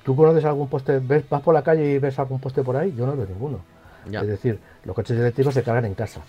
¿tú 0.04 0.16
conoces 0.16 0.44
algún 0.44 0.68
poste, 0.68 0.98
ves, 0.98 1.28
vas 1.28 1.42
por 1.42 1.54
la 1.54 1.62
calle 1.62 1.92
y 1.92 1.98
ves 1.98 2.18
algún 2.18 2.40
poste 2.40 2.62
por 2.62 2.76
ahí? 2.76 2.94
Yo 2.96 3.06
no 3.06 3.16
veo 3.16 3.26
ninguno. 3.26 3.60
Es 4.06 4.26
decir, 4.26 4.58
los 4.84 4.94
coches 4.94 5.18
eléctricos 5.18 5.54
se 5.54 5.62
cargan 5.62 5.86
en 5.86 5.94
casa 5.94 6.20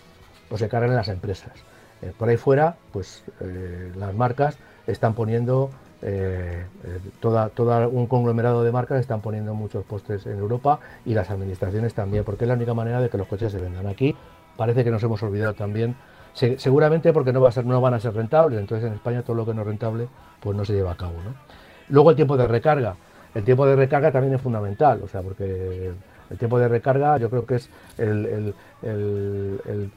o 0.49 0.57
se 0.57 0.69
cargan 0.69 0.91
en 0.91 0.95
las 0.95 1.09
empresas. 1.09 1.51
Eh, 2.01 2.13
por 2.17 2.29
ahí 2.29 2.37
fuera, 2.37 2.75
pues 2.93 3.23
eh, 3.41 3.91
las 3.97 4.13
marcas 4.13 4.57
están 4.87 5.13
poniendo 5.13 5.71
eh, 6.01 6.65
toda, 7.19 7.49
toda 7.49 7.87
un 7.87 8.07
conglomerado 8.07 8.63
de 8.63 8.71
marcas 8.71 8.99
están 8.99 9.21
poniendo 9.21 9.53
muchos 9.53 9.83
postes 9.85 10.25
en 10.25 10.37
Europa 10.37 10.79
y 11.05 11.13
las 11.13 11.29
administraciones 11.31 11.93
también, 11.93 12.23
porque 12.23 12.45
es 12.45 12.47
la 12.47 12.53
única 12.53 12.73
manera 12.73 13.01
de 13.01 13.09
que 13.09 13.17
los 13.17 13.27
coches 13.27 13.51
se 13.51 13.59
vendan 13.59 13.87
aquí 13.87 14.15
parece 14.57 14.83
que 14.83 14.91
nos 14.91 15.03
hemos 15.03 15.21
olvidado 15.23 15.53
también, 15.53 15.95
seguramente 16.33 17.13
porque 17.13 17.31
no, 17.31 17.41
va 17.41 17.49
a 17.49 17.51
ser, 17.51 17.65
no 17.65 17.79
van 17.81 17.93
a 17.93 17.99
ser 17.99 18.13
rentables, 18.13 18.59
entonces 18.59 18.87
en 18.87 18.93
España 18.93 19.21
todo 19.21 19.35
lo 19.35 19.45
que 19.45 19.53
no 19.53 19.61
es 19.61 19.67
rentable 19.67 20.07
pues 20.39 20.55
no 20.55 20.65
se 20.65 20.73
lleva 20.73 20.91
a 20.91 20.97
cabo. 20.97 21.13
Luego 21.89 22.09
el 22.09 22.15
tiempo 22.15 22.37
de 22.37 22.47
recarga, 22.47 22.95
el 23.33 23.43
tiempo 23.43 23.65
de 23.65 23.75
recarga 23.75 24.11
también 24.11 24.33
es 24.35 24.41
fundamental, 24.41 25.01
o 25.03 25.07
sea, 25.07 25.21
porque 25.21 25.91
el 26.29 26.37
tiempo 26.37 26.59
de 26.59 26.67
recarga 26.67 27.17
yo 27.17 27.29
creo 27.29 27.45
que 27.45 27.55
es 27.55 27.69
el, 27.97 28.53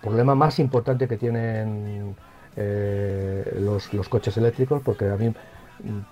problema 0.00 0.34
más 0.34 0.58
importante 0.58 1.08
que 1.08 1.16
tienen 1.16 2.14
eh, 2.56 3.58
los, 3.60 3.88
coches 4.08 4.36
eléctricos, 4.36 4.82
porque 4.82 5.08
a 5.08 5.16
mí 5.16 5.32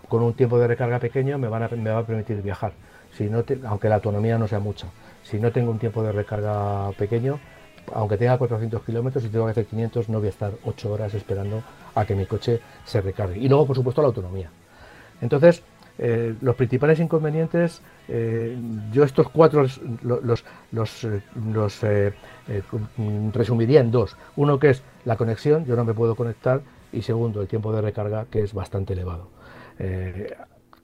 con 0.09 0.23
un 0.23 0.35
tiempo 0.35 0.59
de 0.59 0.69
recarga 0.69 0.99
pequeño 0.99 1.39
me 1.39 1.49
va 1.49 1.65
a 1.65 2.07
permitir 2.07 2.41
viajar, 2.43 2.73
si 3.13 3.31
no 3.31 3.45
aunque 3.67 3.89
la 3.89 3.97
autonomía 3.97 4.39
no 4.39 4.47
sea 4.47 4.59
mucha. 4.59 4.89
Si 5.23 5.41
no 5.41 5.51
tengo 5.51 5.73
un 5.73 5.79
tiempo 5.79 6.03
de 6.03 6.13
recarga 6.13 6.93
pequeño, 6.93 7.41
aunque 7.95 8.17
tenga 8.17 8.39
400 8.39 8.83
kilómetros 8.83 9.25
y 9.25 9.29
tengo 9.29 9.47
que 9.47 9.53
hacer 9.53 9.67
500, 9.67 10.09
no 10.09 10.19
voy 10.19 10.29
a 10.29 10.31
estar 10.31 10.53
8 10.65 10.93
horas 10.93 11.15
esperando 11.15 11.63
a 11.95 12.05
que 12.05 12.15
mi 12.15 12.27
coche 12.27 12.61
se 12.85 13.01
recargue. 13.01 13.39
Y 13.39 13.49
luego, 13.49 13.67
por 13.67 13.77
supuesto, 13.77 14.03
la 14.03 14.09
autonomía. 14.09 14.51
Entonces, 15.21 15.63
eh, 15.99 16.35
los 16.43 16.55
principales 16.57 17.01
inconvenientes, 17.01 17.81
eh, 18.09 18.57
yo 18.93 19.03
estos 19.03 19.31
cuatro 19.31 19.65
los, 20.03 20.45
eh, 21.83 22.13
resumiría 23.33 23.81
en 23.81 23.91
dos. 23.91 24.17
Uno 24.37 24.59
que 24.59 24.71
es 24.71 24.83
la 25.05 25.17
conexión, 25.17 25.65
yo 25.65 25.75
no 25.75 25.85
me 25.85 25.95
puedo 25.95 26.15
conectar, 26.15 26.61
y 26.93 27.03
segundo, 27.03 27.41
el 27.41 27.49
tiempo 27.49 27.73
de 27.73 27.81
recarga, 27.81 28.27
que 28.31 28.43
es 28.43 28.53
bastante 28.53 28.93
elevado. 28.93 29.29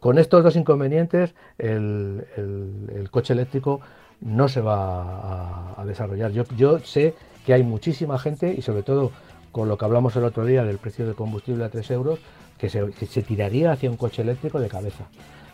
con 0.01 0.19
estos 0.19 0.43
dos 0.43 0.57
inconvenientes, 0.57 1.35
el 1.59 3.09
coche 3.11 3.35
eléctrico 3.35 3.81
no 4.23 4.49
se 4.49 4.61
va 4.61 5.75
a, 5.77 5.85
desarrollar. 5.85 6.33
Yo, 6.33 6.79
sé 6.79 7.15
que 7.45 7.55
hay 7.55 7.63
muchísima 7.63 8.19
gente 8.19 8.55
y 8.57 8.63
sobre 8.63 8.83
todo 8.83 9.11
con 9.51 9.69
lo 9.69 9.77
que 9.77 9.85
hablamos 9.85 10.17
el 10.17 10.25
otro 10.25 10.45
día 10.45 10.65
del 10.65 10.79
precio 10.79 11.05
del 11.05 11.15
combustible 11.15 11.65
a 11.65 11.69
3 11.69 11.91
euros, 11.91 12.19
que 12.57 12.71
se, 12.71 13.23
tiraría 13.23 13.73
hacia 13.73 13.91
un 13.91 13.97
coche 13.97 14.23
eléctrico 14.23 14.61
de 14.61 14.69
cabeza. 14.69 15.05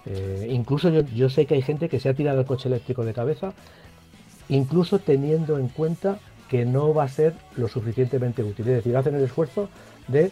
Eh, 0.04 0.48
incluso 0.50 0.90
yo, 0.90 1.00
yo, 1.00 1.30
sé 1.30 1.46
que 1.46 1.54
hay 1.54 1.62
gente 1.62 1.88
que 1.88 1.98
se 1.98 2.08
ha 2.08 2.14
tirado 2.14 2.40
el 2.40 2.46
coche 2.46 2.68
eléctrico 2.68 3.04
de 3.04 3.14
cabeza, 3.14 3.54
incluso 4.48 4.98
teniendo 4.98 5.58
en 5.58 5.68
cuenta 5.68 6.18
que 6.48 6.64
no 6.64 6.94
va 6.94 7.04
a 7.04 7.08
ser 7.08 7.34
lo 7.56 7.68
suficientemente 7.68 8.42
útil. 8.42 8.68
Es 8.68 8.76
decir, 8.76 8.96
hacen 8.96 9.14
el 9.14 9.24
esfuerzo 9.24 9.68
de 10.06 10.30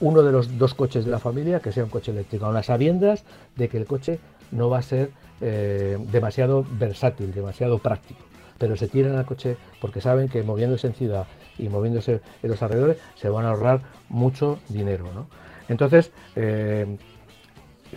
uno 0.00 0.22
de 0.22 0.32
los 0.32 0.58
dos 0.58 0.74
coches 0.74 1.04
de 1.04 1.10
la 1.10 1.18
familia 1.18 1.60
que 1.60 1.72
sea 1.72 1.84
un 1.84 1.90
coche 1.90 2.12
eléctrico, 2.12 2.46
a 2.46 2.52
las 2.52 2.66
sabiendas 2.66 3.24
de 3.56 3.68
que 3.68 3.76
el 3.76 3.86
coche 3.86 4.18
no 4.50 4.70
va 4.70 4.78
a 4.78 4.82
ser 4.82 5.10
eh, 5.40 5.98
demasiado 6.10 6.64
versátil, 6.78 7.32
demasiado 7.32 7.78
práctico. 7.78 8.20
Pero 8.58 8.76
se 8.76 8.88
tiran 8.88 9.16
al 9.16 9.26
coche 9.26 9.56
porque 9.80 10.00
saben 10.00 10.28
que 10.28 10.42
moviéndose 10.42 10.86
en 10.86 10.94
ciudad 10.94 11.26
y 11.58 11.68
moviéndose 11.68 12.20
en 12.42 12.50
los 12.50 12.62
alrededores 12.62 12.98
se 13.16 13.28
van 13.28 13.44
a 13.44 13.50
ahorrar 13.50 13.80
mucho 14.08 14.58
dinero. 14.68 15.26
Entonces, 15.68 16.10
eh, 16.36 16.96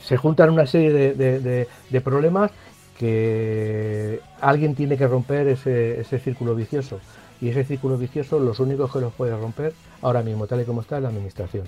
se 0.02 0.17
juntan 0.17 0.50
una 0.50 0.65
serie 0.65 0.91
de, 0.91 2.02
problemas 2.02 2.52
que 2.97 4.19
alguien 4.41 4.76
tiene 4.76 4.97
que 4.97 5.08
romper 5.08 5.47
ese, 5.47 6.00
ese, 6.00 6.19
círculo 6.19 6.56
vicioso. 6.56 7.00
Y 7.39 7.50
ese 7.50 7.63
círculo 7.63 7.97
vicioso, 7.97 8.39
los 8.39 8.60
únicos 8.60 8.91
que 8.91 9.00
los 9.00 9.13
puede 9.13 9.38
romper 9.38 9.73
ahora 10.02 10.23
mismo, 10.23 10.47
tal 10.47 10.62
y 10.62 10.65
como 10.65 10.82
está, 10.82 10.97
es 10.97 11.04
la 11.04 11.10
administración. 11.10 11.65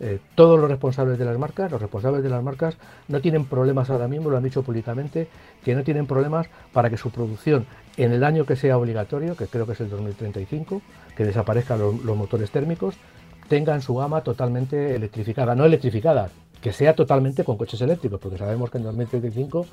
Eh, 0.00 0.20
todos 0.36 0.60
los 0.60 0.70
responsables 0.70 1.18
de 1.18 1.24
las 1.24 1.36
marcas, 1.38 1.72
los 1.72 1.80
responsables 1.80 2.22
de 2.22 2.30
las 2.30 2.42
marcas 2.42 2.76
no 3.08 3.20
tienen 3.20 3.46
problemas 3.46 3.90
ahora 3.90 4.06
mismo, 4.06 4.30
lo 4.30 4.36
han 4.36 4.44
dicho 4.44 4.62
públicamente, 4.62 5.28
que 5.64 5.74
no 5.74 5.82
tienen 5.82 6.06
problemas 6.06 6.46
para 6.72 6.88
que 6.88 6.96
su 6.96 7.10
producción 7.10 7.66
en 7.96 8.12
el 8.12 8.22
año 8.22 8.46
que 8.46 8.54
sea 8.54 8.78
obligatorio, 8.78 9.36
que 9.36 9.48
creo 9.48 9.66
que 9.66 9.72
es 9.72 9.80
el 9.80 9.90
2035, 9.90 10.82
que 11.16 11.24
desaparezcan 11.24 11.80
los, 11.80 12.16
motores 12.16 12.52
térmicos, 12.52 12.94
tengan 13.48 13.82
su 13.82 13.96
gama 13.96 14.20
totalmente 14.20 14.94
electrificada, 14.94 15.56
no 15.56 15.64
electrificada, 15.64 16.30
que 16.60 16.72
sea 16.72 16.94
totalmente 16.94 17.42
con 17.42 17.56
coches 17.56 17.80
eléctricos, 17.80 18.20
porque 18.20 18.38
sabemos 18.38 18.70
que 18.70 18.78
en 18.78 18.84
2035 18.84 19.66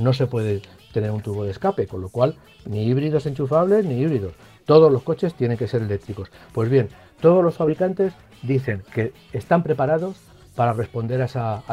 no 0.00 0.12
se 0.12 0.26
puede 0.26 0.60
tener 0.92 1.10
un 1.10 1.22
tubo 1.22 1.44
de 1.44 1.50
escape, 1.50 1.86
con 1.86 2.02
lo 2.02 2.10
cual 2.10 2.36
ni 2.66 2.84
híbridos 2.84 3.24
enchufables 3.24 3.86
ni 3.86 4.00
híbridos. 4.00 4.34
Todos 4.66 4.92
los 4.92 5.02
coches 5.02 5.34
tienen 5.34 5.56
que 5.56 5.66
ser 5.66 5.82
eléctricos. 5.82 6.30
Pues 6.52 6.68
bien, 6.68 6.88
todos 7.22 7.42
los 7.42 7.54
fabricantes 7.54 8.12
dicen 8.42 8.82
que 8.92 9.14
están 9.32 9.62
preparados 9.62 10.16
para 10.54 10.74
responder 10.74 11.22
a 11.22 11.24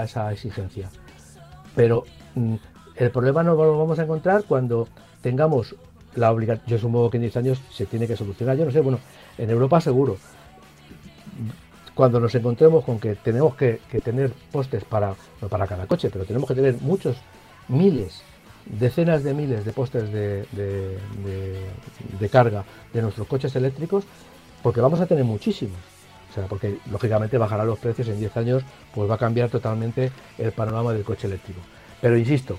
esa, 0.04 0.32
exigencia. 0.32 0.89
Pero 1.76 2.06
mm, 2.36 2.56
el 2.95 3.12
problema 3.12 3.43
no 3.43 3.56
lo 3.56 3.78
vamos 3.78 4.00
a 4.00 4.04
encontrar 4.04 4.45
cuando 4.47 4.88
tengamos 5.22 5.76
la 6.16 6.32
obligación, 6.32 6.66
yo 6.68 6.78
supongo 6.78 7.10
que 7.10 7.18
en 7.18 7.24
10 7.24 7.38
años 7.38 7.62
se 7.72 7.86
tiene 7.86 8.08
que 8.08 8.16
solucionar, 8.16 8.56
yo 8.58 8.66
no 8.66 8.72
sé, 8.72 8.80
bueno, 8.80 9.00
en 9.38 9.50
Europa 9.50 9.82
seguro. 9.82 10.18
Cuando 11.95 12.20
nos 12.20 12.34
encontremos 12.36 12.86
con 12.86 13.00
que 13.00 13.16
tenemos 13.16 13.56
que, 13.56 13.82
tener 14.04 14.32
postes 14.52 14.84
para, 14.86 15.16
no 15.41 15.50
para 15.50 15.68
cada 15.68 15.88
coche, 15.88 16.10
pero 16.12 16.26
tenemos 16.26 16.47
que 16.47 16.56
tener 16.56 16.76
muchos, 16.82 17.18
miles, 17.68 18.22
decenas 18.66 19.24
de 19.24 19.34
miles 19.34 19.66
de 19.66 19.74
postes 19.74 20.12
de 20.12 21.00
carga 22.32 22.64
de 22.93 23.02
nuestros 23.02 23.28
coches 23.28 23.56
eléctricos, 23.56 24.06
porque 24.62 24.82
vamos 24.82 24.99
a 24.99 25.05
tener 25.05 25.24
muchísimos. 25.24 25.78
O 26.30 26.34
sea, 26.34 26.45
porque 26.45 26.78
lógicamente 26.91 27.38
bajará 27.38 27.64
los 27.64 27.80
precios 27.80 28.07
en 28.07 28.20
10 28.20 28.38
años, 28.38 28.64
pues 28.93 29.10
va 29.10 29.16
a 29.16 29.18
cambiar 29.18 29.49
totalmente 29.49 30.12
el 30.38 30.51
panorama 30.51 30.93
del 30.93 31.03
coche 31.03 31.28
eléctrico. 31.28 31.60
Pero 32.01 32.18
insisto, 32.18 32.57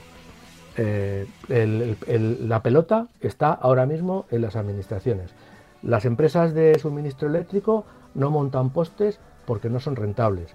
eh, 0.76 1.26
la 1.48 2.62
pelota 2.62 3.06
está 3.20 3.52
ahora 3.52 3.86
mismo 3.86 4.26
en 4.30 4.42
las 4.42 4.56
administraciones. 4.56 5.30
Las 5.82 6.04
empresas 6.04 6.52
de 6.52 6.78
suministro 6.78 7.28
eléctrico 7.28 7.84
no 8.14 8.30
montan 8.30 8.70
postes 8.70 9.20
porque 9.46 9.70
no 9.70 9.80
son 9.80 9.96
rentables. 9.96 10.54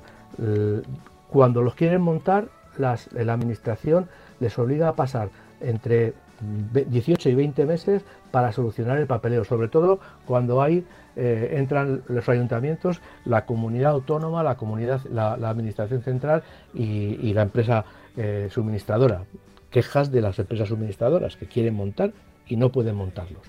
cuando 1.29 1.61
los 1.61 1.75
quieren 1.75 2.01
montar, 2.01 2.49
la 2.77 2.93
administración 3.33 4.07
les 4.39 4.57
obliga 4.59 4.89
a 4.89 4.95
pasar 4.95 5.29
entre 5.61 6.13
18 6.41 7.29
y 7.29 7.35
20 7.35 7.65
meses 7.65 8.03
para 8.31 8.51
solucionar 8.51 8.97
el 8.97 9.07
papeleo, 9.07 9.43
sobre 9.45 9.67
todo 9.67 9.99
cuando 10.25 10.61
hay 10.61 10.85
eh, 11.15 11.55
entran 11.57 12.03
los 12.07 12.27
ayuntamientos, 12.29 13.01
la 13.23 13.45
comunidad 13.45 13.91
autónoma, 13.91 14.43
la 14.43 14.55
comunidad, 14.55 15.01
la, 15.05 15.33
administración 15.33 16.01
central 16.01 16.43
y, 16.73 17.33
la 17.33 17.43
empresa 17.43 17.85
eh, 18.17 18.47
suministradora. 18.51 19.23
Quejas 19.69 20.11
de 20.11 20.21
las 20.21 20.39
empresas 20.39 20.69
suministradoras 20.69 21.35
que 21.37 21.47
quieren 21.47 21.75
montar 21.75 22.11
y 22.47 22.57
no 22.57 22.71
pueden 22.71 22.95
montarlos. 22.95 23.41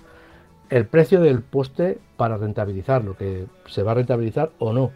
El 0.69 0.85
precio 0.85 1.21
del 1.21 1.41
poste 1.41 1.97
para 2.17 2.37
rentabilizarlo, 2.37 3.15
que 3.15 3.45
se 3.67 3.83
va 3.83 3.91
a 3.91 3.95
rentabilizar 3.95 4.51
o 4.59 4.73
no. 4.73 4.91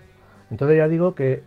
Entonces 0.50 0.78
ya 0.78 0.88
digo 0.88 1.16
que 1.16 1.44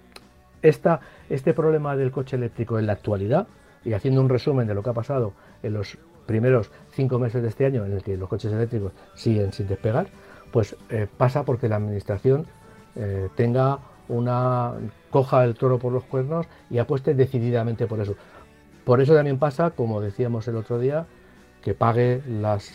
esta, 0.62 1.01
este 1.29 1.53
problema 1.53 1.95
del 1.97 2.11
coche 2.11 2.37
eléctrico 2.37 2.79
en 2.79 2.87
la 2.87 2.95
actualidad, 2.95 3.47
y 3.85 3.93
haciendo 3.93 4.20
un 4.20 4.29
resumen 4.29 4.66
de 4.66 4.75
lo 4.75 4.83
que 4.83 4.91
ha 4.91 4.95
pasado 4.95 5.35
en 5.62 5.75
los 5.75 5.99
primeros 6.27 6.70
cinco 6.93 7.18
meses 7.18 7.43
de 7.43 7.49
este 7.49 7.66
año 7.66 7.85
en 7.85 7.93
el 7.93 8.03
que 8.03 8.16
los 8.16 8.29
coches 8.29 8.53
eléctricos 8.53 8.93
siguen 9.14 9.53
sin 9.53 9.68
despegar, 9.68 10.07
pues 10.55 10.76
eh, 10.88 11.09
pasa 11.16 11.42
porque 11.42 11.68
la 11.68 11.74
administración 11.74 12.46
eh, 12.94 13.28
tenga 13.34 13.80
una 14.07 14.74
coja 15.11 15.42
el 15.42 15.57
toro 15.57 15.80
por 15.80 15.92
los 15.92 16.05
cuernos 16.05 16.46
y 16.70 16.78
apueste 16.78 17.12
decididamente 17.12 17.88
por 17.88 17.98
eso. 17.98 18.14
Por 18.84 19.00
eso 19.00 19.16
también 19.16 19.40
pasa, 19.40 19.70
como 19.70 20.00
decíamos 20.00 20.46
el 20.46 20.55
otro 20.55 20.78
día, 20.78 21.07
que 21.61 21.74
pague 21.74 22.22
las, 22.28 22.70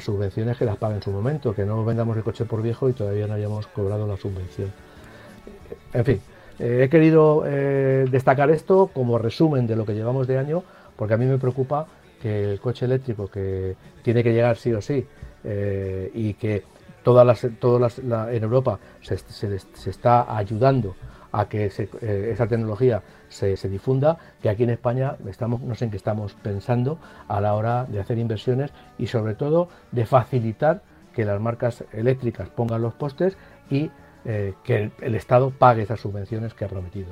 subvenciones 0.00 0.56
que 0.56 0.64
las 0.64 0.78
pague 0.78 0.94
en 0.94 1.02
su 1.02 1.10
momento, 1.10 1.54
que 1.54 1.66
no 1.66 1.84
vendamos 1.84 2.16
el 2.16 2.22
coche 2.22 2.46
por 2.46 2.62
viejo 2.62 2.88
y 2.88 2.94
todavía 2.94 3.26
no 3.26 3.34
hayamos 3.34 3.66
cobrado 3.66 4.06
la 4.06 4.16
subvención. 4.16 4.72
En 5.92 6.04
fin, 6.06 6.20
eh, 6.60 6.84
he 6.84 6.88
querido 6.88 7.42
destacar 7.42 8.50
esto 8.50 8.86
como 8.86 9.18
resumen 9.18 9.66
de 9.66 9.76
lo 9.76 9.84
que 9.84 9.92
llevamos 9.92 10.26
de 10.26 10.38
año, 10.38 10.62
porque 10.96 11.12
a 11.12 11.18
mí 11.18 11.26
me 11.26 11.36
preocupa 11.36 11.88
que 12.22 12.52
el 12.52 12.58
coche 12.58 12.86
eléctrico 12.86 13.26
que 13.26 13.76
tiene 14.02 14.22
que 14.24 14.32
llegar 14.32 14.56
sí 14.56 14.72
o 14.72 14.80
sí 14.80 15.06
y 16.14 16.34
que 16.34 16.62
todas 17.02 17.26
las, 17.26 17.46
todas 17.58 17.98
en 17.98 18.42
Europa 18.42 18.78
se, 19.00 19.14
está 19.90 20.36
ayudando 20.36 20.94
a 21.32 21.48
que 21.48 21.66
eh, 21.66 22.30
esa 22.32 22.46
tecnología 22.46 23.02
se, 23.28 23.56
difunda, 23.68 24.18
que 24.42 24.50
aquí 24.50 24.64
en 24.64 24.70
España 24.70 25.16
estamos, 25.26 25.62
no 25.62 25.74
sé 25.74 25.86
en 25.86 25.90
qué 25.90 25.96
estamos 25.96 26.34
pensando 26.34 26.98
a 27.28 27.40
la 27.40 27.54
hora 27.54 27.84
de 27.84 28.00
hacer 28.00 28.18
inversiones 28.18 28.70
y 28.98 29.06
sobre 29.06 29.34
todo 29.34 29.68
de 29.90 30.04
facilitar 30.04 30.82
que 31.14 31.24
las 31.24 31.40
marcas 31.40 31.84
eléctricas 31.92 32.48
pongan 32.50 32.82
los 32.82 32.94
postes 32.94 33.36
y 33.70 33.90
eh, 34.24 34.54
que 34.62 34.92
el, 35.00 35.14
Estado 35.14 35.50
pague 35.50 35.82
esas 35.82 36.00
subvenciones 36.00 36.54
que 36.54 36.64
ha 36.64 36.68
prometido. 36.68 37.08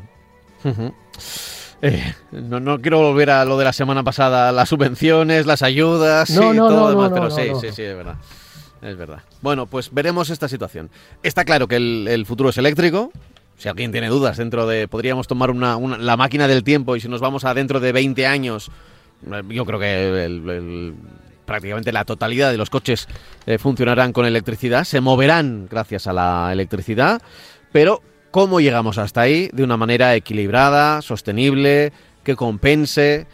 Eh, 1.82 2.14
no, 2.32 2.61
no 2.61 2.78
quiero 2.80 2.99
volver 2.99 3.30
a 3.30 3.45
lo 3.47 3.57
de 3.57 3.64
la 3.64 3.72
semana 3.72 4.05
pasada, 4.05 4.53
las 4.53 4.68
subvenciones, 4.68 5.47
las 5.47 5.62
ayudas 5.62 6.28
y 6.28 6.36
todo 6.36 6.91
demás, 6.91 7.11
pero 7.12 7.30
sí, 7.30 7.51
sí, 7.59 7.72
sí, 7.72 7.82
es 7.82 7.97
verdad. 7.97 8.16
Es 8.83 8.97
verdad. 8.97 9.20
Bueno, 9.43 9.66
pues 9.66 9.93
veremos 9.93 10.31
esta 10.31 10.49
situación. 10.49 10.91
Está 11.22 11.45
claro 11.45 11.68
que 11.68 11.76
el, 11.76 12.24
futuro 12.26 12.51
es 12.51 12.59
eléctrico. 12.59 13.12
Si 13.59 13.68
alguien 13.68 13.93
tiene 13.93 14.09
dudas 14.09 14.39
dentro 14.39 14.66
de... 14.66 14.89
Podríamos 14.89 15.26
tomar 15.26 15.51
una, 15.51 15.76
la 15.76 16.16
máquina 16.16 16.49
del 16.49 16.64
tiempo 16.64 16.97
y 16.97 17.01
si 17.01 17.09
nos 17.09 17.20
vamos 17.20 17.45
a 17.45 17.53
dentro 17.53 17.78
de 17.78 17.93
20 17.93 18.26
años, 18.26 18.70
eh, 19.31 19.43
yo 19.51 19.66
creo 19.66 19.78
que 19.78 20.95
prácticamente 21.45 21.93
la 21.93 22.05
totalidad 22.05 22.51
de 22.51 22.57
los 22.57 22.70
coches 22.70 23.07
eh, 23.47 23.59
funcionarán 23.59 24.12
con 24.12 24.24
electricidad, 24.24 24.85
se 24.85 25.01
moverán 25.01 25.66
gracias 25.68 26.07
a 26.07 26.12
la 26.12 26.51
electricidad, 26.53 27.20
pero 27.72 28.03
¿Cómo 28.31 28.61
llegamos 28.61 28.97
hasta 28.99 29.22
ahí? 29.22 29.51
De 29.53 29.64
una 29.64 29.76
manera 29.76 30.14
equilibrada, 30.14 31.03
sostenible, 31.03 31.93
que 32.22 32.37
compense. 32.37 33.26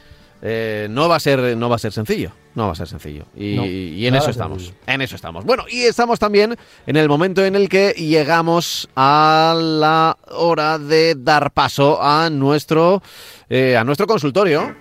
Eh, 0.49 0.86
no 0.88 1.09
va 1.09 1.16
a 1.16 1.20
ser, 1.20 1.57
no 1.57 1.68
va 1.68 1.74
a 1.74 1.78
ser 1.80 1.92
sencillo. 1.92 2.30
No 2.55 2.66
va 2.66 2.72
a 2.72 2.76
ser 2.76 2.86
sencillo. 2.86 3.24
Y, 3.36 4.07
en 4.07 4.14
eso 4.14 4.30
estamos. 4.30 4.72
En 4.86 5.03
eso 5.03 5.16
estamos. 5.16 5.44
Bueno, 5.44 5.64
y 5.68 5.82
estamos 5.82 6.20
también 6.20 6.57
en 6.86 6.97
el 6.97 7.09
momento 7.09 7.44
en 7.44 7.57
el 7.57 7.68
que 7.68 7.90
llegamos 7.99 8.88
a 8.94 9.57
la 9.59 10.16
hora 10.30 10.78
de 10.78 11.16
dar 11.16 11.51
paso 11.51 12.01
a 12.01 12.30
nuestro, 12.30 13.03
eh, 13.51 13.76
a 13.76 13.82
nuestro 13.82 14.07
consultorio. 14.07 14.72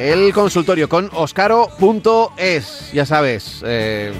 El 0.00 0.32
consultorio 0.32 0.88
con 0.88 1.10
oscaro.es. 1.12 2.90
Ya 2.92 3.04
sabes, 3.04 3.60
eh, 3.66 4.12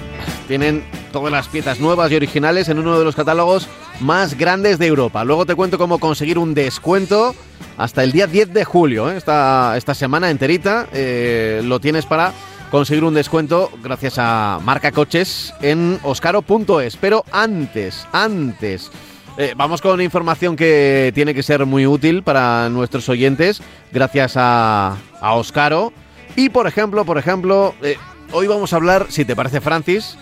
tienen 0.47 0.85
todas 1.11 1.31
las 1.31 1.47
piezas 1.47 1.79
nuevas 1.79 2.11
y 2.11 2.15
originales 2.15 2.69
en 2.69 2.77
uno 2.77 2.99
de 2.99 3.03
los 3.03 3.15
catálogos 3.15 3.67
más 3.99 4.37
grandes 4.37 4.77
de 4.77 4.85
Europa. 4.85 5.23
Luego 5.23 5.47
te 5.47 5.55
cuento 5.55 5.79
cómo 5.79 5.97
conseguir 5.97 6.37
un 6.37 6.53
descuento 6.53 7.33
hasta 7.77 8.03
el 8.03 8.11
día 8.11 8.27
10 8.27 8.53
de 8.53 8.63
julio. 8.63 9.09
¿eh? 9.09 9.17
Esta, 9.17 9.75
esta 9.75 9.95
semana 9.95 10.29
enterita 10.29 10.87
eh, 10.93 11.61
lo 11.63 11.79
tienes 11.79 12.05
para 12.05 12.31
conseguir 12.69 13.03
un 13.03 13.15
descuento 13.15 13.71
gracias 13.81 14.15
a 14.17 14.59
Marca 14.63 14.91
Coches 14.91 15.51
en 15.63 15.99
oscaro.es. 16.03 16.95
Pero 16.97 17.25
antes, 17.31 18.07
antes 18.11 18.91
eh, 19.37 19.53
vamos 19.55 19.81
con 19.81 20.01
información 20.01 20.55
que 20.55 21.11
tiene 21.15 21.33
que 21.33 21.43
ser 21.43 21.65
muy 21.65 21.87
útil 21.87 22.23
para 22.23 22.69
nuestros 22.69 23.07
oyentes, 23.09 23.61
gracias 23.91 24.33
a, 24.35 24.97
a 25.21 25.33
Oscaro. 25.33 25.93
Y 26.35 26.49
por 26.49 26.67
ejemplo, 26.67 27.05
por 27.05 27.17
ejemplo, 27.17 27.73
eh, 27.81 27.97
hoy 28.31 28.47
vamos 28.47 28.73
a 28.73 28.75
hablar, 28.75 29.07
si 29.09 29.25
te 29.25 29.35
parece, 29.35 29.61
Francis, 29.61 30.17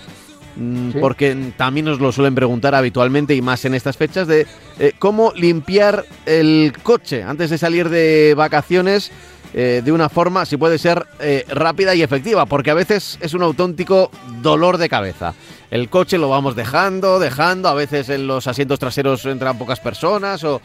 mm, 0.56 0.92
porque 1.00 1.54
también 1.58 1.86
nos 1.86 2.00
lo 2.00 2.12
suelen 2.12 2.36
preguntar 2.36 2.76
habitualmente 2.76 3.36
y 3.36 3.42
más 3.42 3.66
en 3.66 3.74
estas 3.74 3.98
fechas, 3.98 4.28
de 4.28 4.46
eh, 4.80 4.94
cómo 5.00 5.34
limpiar 5.36 6.06
el 6.26 6.74
coche 6.84 7.24
antes 7.24 7.50
de 7.50 7.58
salir 7.58 7.90
de 7.90 8.34
vacaciones 8.38 9.12
de 9.54 9.92
una 9.92 10.10
forma, 10.10 10.46
si 10.46 10.58
puede 10.58 10.78
ser, 10.78 11.06
rápida 11.50 11.96
y 11.96 12.02
efectiva, 12.02 12.46
porque 12.46 12.72
a 12.72 12.76
veces 12.76 13.18
es 13.22 13.34
un 13.34 13.42
auténtico 13.42 14.12
dolor 14.42 14.78
de 14.78 14.90
cabeza 14.90 15.34
el 15.72 15.90
coche 15.90 16.18
lo 16.18 16.30
vamos 16.30 16.56
dejando, 16.56 17.20
dejando, 17.20 17.70
a 17.70 17.74
veces 17.74 18.10
en 18.10 18.28
los 18.28 18.48
asientos 18.48 18.80
traseros 18.80 19.26
entran 19.26 19.58
pocas 19.58 19.80
personas 19.80 20.44
o, 20.44 20.62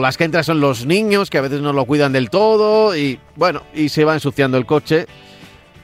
las 0.00 0.16
que 0.16 0.24
entran 0.24 0.42
son 0.42 0.60
los 0.60 0.86
niños 0.86 1.30
que 1.30 1.38
a 1.38 1.42
veces 1.42 1.60
no 1.60 1.72
lo 1.72 1.84
cuidan 1.84 2.12
del 2.12 2.30
todo 2.30 2.96
y 2.96 3.20
bueno, 3.36 3.62
y 3.74 3.88
se 3.88 4.04
va 4.04 4.14
ensuciando 4.14 4.56
el 4.56 4.66
coche. 4.66 5.06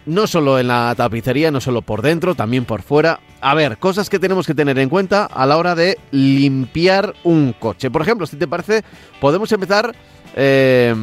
No 0.06 0.26
solo 0.26 0.58
en 0.58 0.66
la 0.66 0.94
tapicería, 0.96 1.52
no 1.52 1.60
solo 1.60 1.82
por 1.82 2.02
dentro, 2.02 2.34
también 2.34 2.64
por 2.64 2.82
fuera. 2.82 3.20
A 3.43 3.55
ver, 3.55 3.78
cosas 3.78 4.09
que 4.09 4.18
tenemos 4.18 4.47
que 4.47 4.55
tener 4.55 4.78
en 4.78 4.88
cuenta 4.88 5.26
a 5.26 5.45
la 5.47 5.57
hora 5.57 5.74
de 5.74 5.99
limpiar 6.12 7.14
un 7.24 7.55
coche. 7.59 7.90
Por 7.90 8.03
ejemplo, 8.03 8.26
si 8.26 8.36
te 8.36 8.47
parece, 8.47 8.82
podemos 9.20 9.51
empezar 9.53 9.95
eh, 10.34 10.95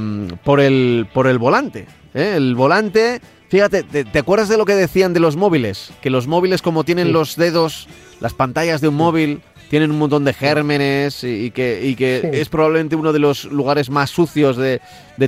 por, 0.43 0.59
el, 0.59 1.07
por 1.13 1.27
el 1.27 1.37
volante. 1.37 1.85
¿eh? 2.13 2.33
El 2.37 2.55
volante 2.55 3.21
Fíjate, 3.49 3.81
¿te, 3.83 4.19
acuerdas 4.19 4.47
de 4.47 4.57
lo 4.57 4.65
que 4.65 4.75
decían 4.75 5.11
de 5.11 5.19
los 5.19 5.35
móviles? 5.35 5.91
Que 6.01 6.11
los 6.11 6.27
móviles 6.27 6.61
como 6.61 6.83
tienen 6.83 7.11
los 7.11 7.35
dedos, 7.35 7.87
las 8.19 8.35
pantallas 8.35 8.79
de 8.79 8.89
un 8.89 8.95
móvil, 8.95 9.41
tienen 9.71 9.89
un 9.89 9.97
montón 9.97 10.23
de 10.23 10.33
gérmenes 10.33 11.23
y, 11.23 11.49
que, 11.49 11.95
que 11.97 12.29
es 12.31 12.47
probablemente 12.47 12.95
uno 12.95 13.11
de 13.11 13.17
los 13.17 13.45
lugares 13.45 13.89
más 13.89 14.11
sucios 14.11 14.55
de, 14.55 14.81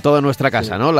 toda 0.03 0.21
nuestra 0.21 0.51
casa, 0.51 0.77
¿no? 0.77 0.93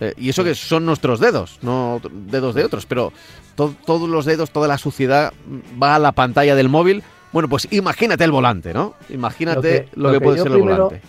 Eh, 0.00 0.14
y 0.18 0.28
eso 0.28 0.44
que 0.44 0.54
son 0.54 0.84
nuestros 0.84 1.20
dedos, 1.20 1.58
no 1.62 2.02
dedos 2.12 2.54
de 2.54 2.64
otros, 2.64 2.84
pero 2.84 3.14
todos 3.54 4.08
los 4.08 4.24
dedos, 4.24 4.50
toda 4.50 4.68
la 4.68 4.78
suciedad 4.78 5.32
va 5.80 5.94
a 5.94 5.98
la 5.98 6.12
pantalla 6.12 6.54
del 6.54 6.68
móvil. 6.68 7.02
Bueno, 7.32 7.48
pues 7.48 7.68
imagínate 7.70 8.24
el 8.24 8.30
volante, 8.30 8.74
¿no? 8.74 8.94
Imagínate 9.08 9.88
lo 9.94 10.12
que, 10.12 10.20
puede 10.20 10.38
ser 10.38 10.52
el 10.52 10.58
volante. 10.58 11.00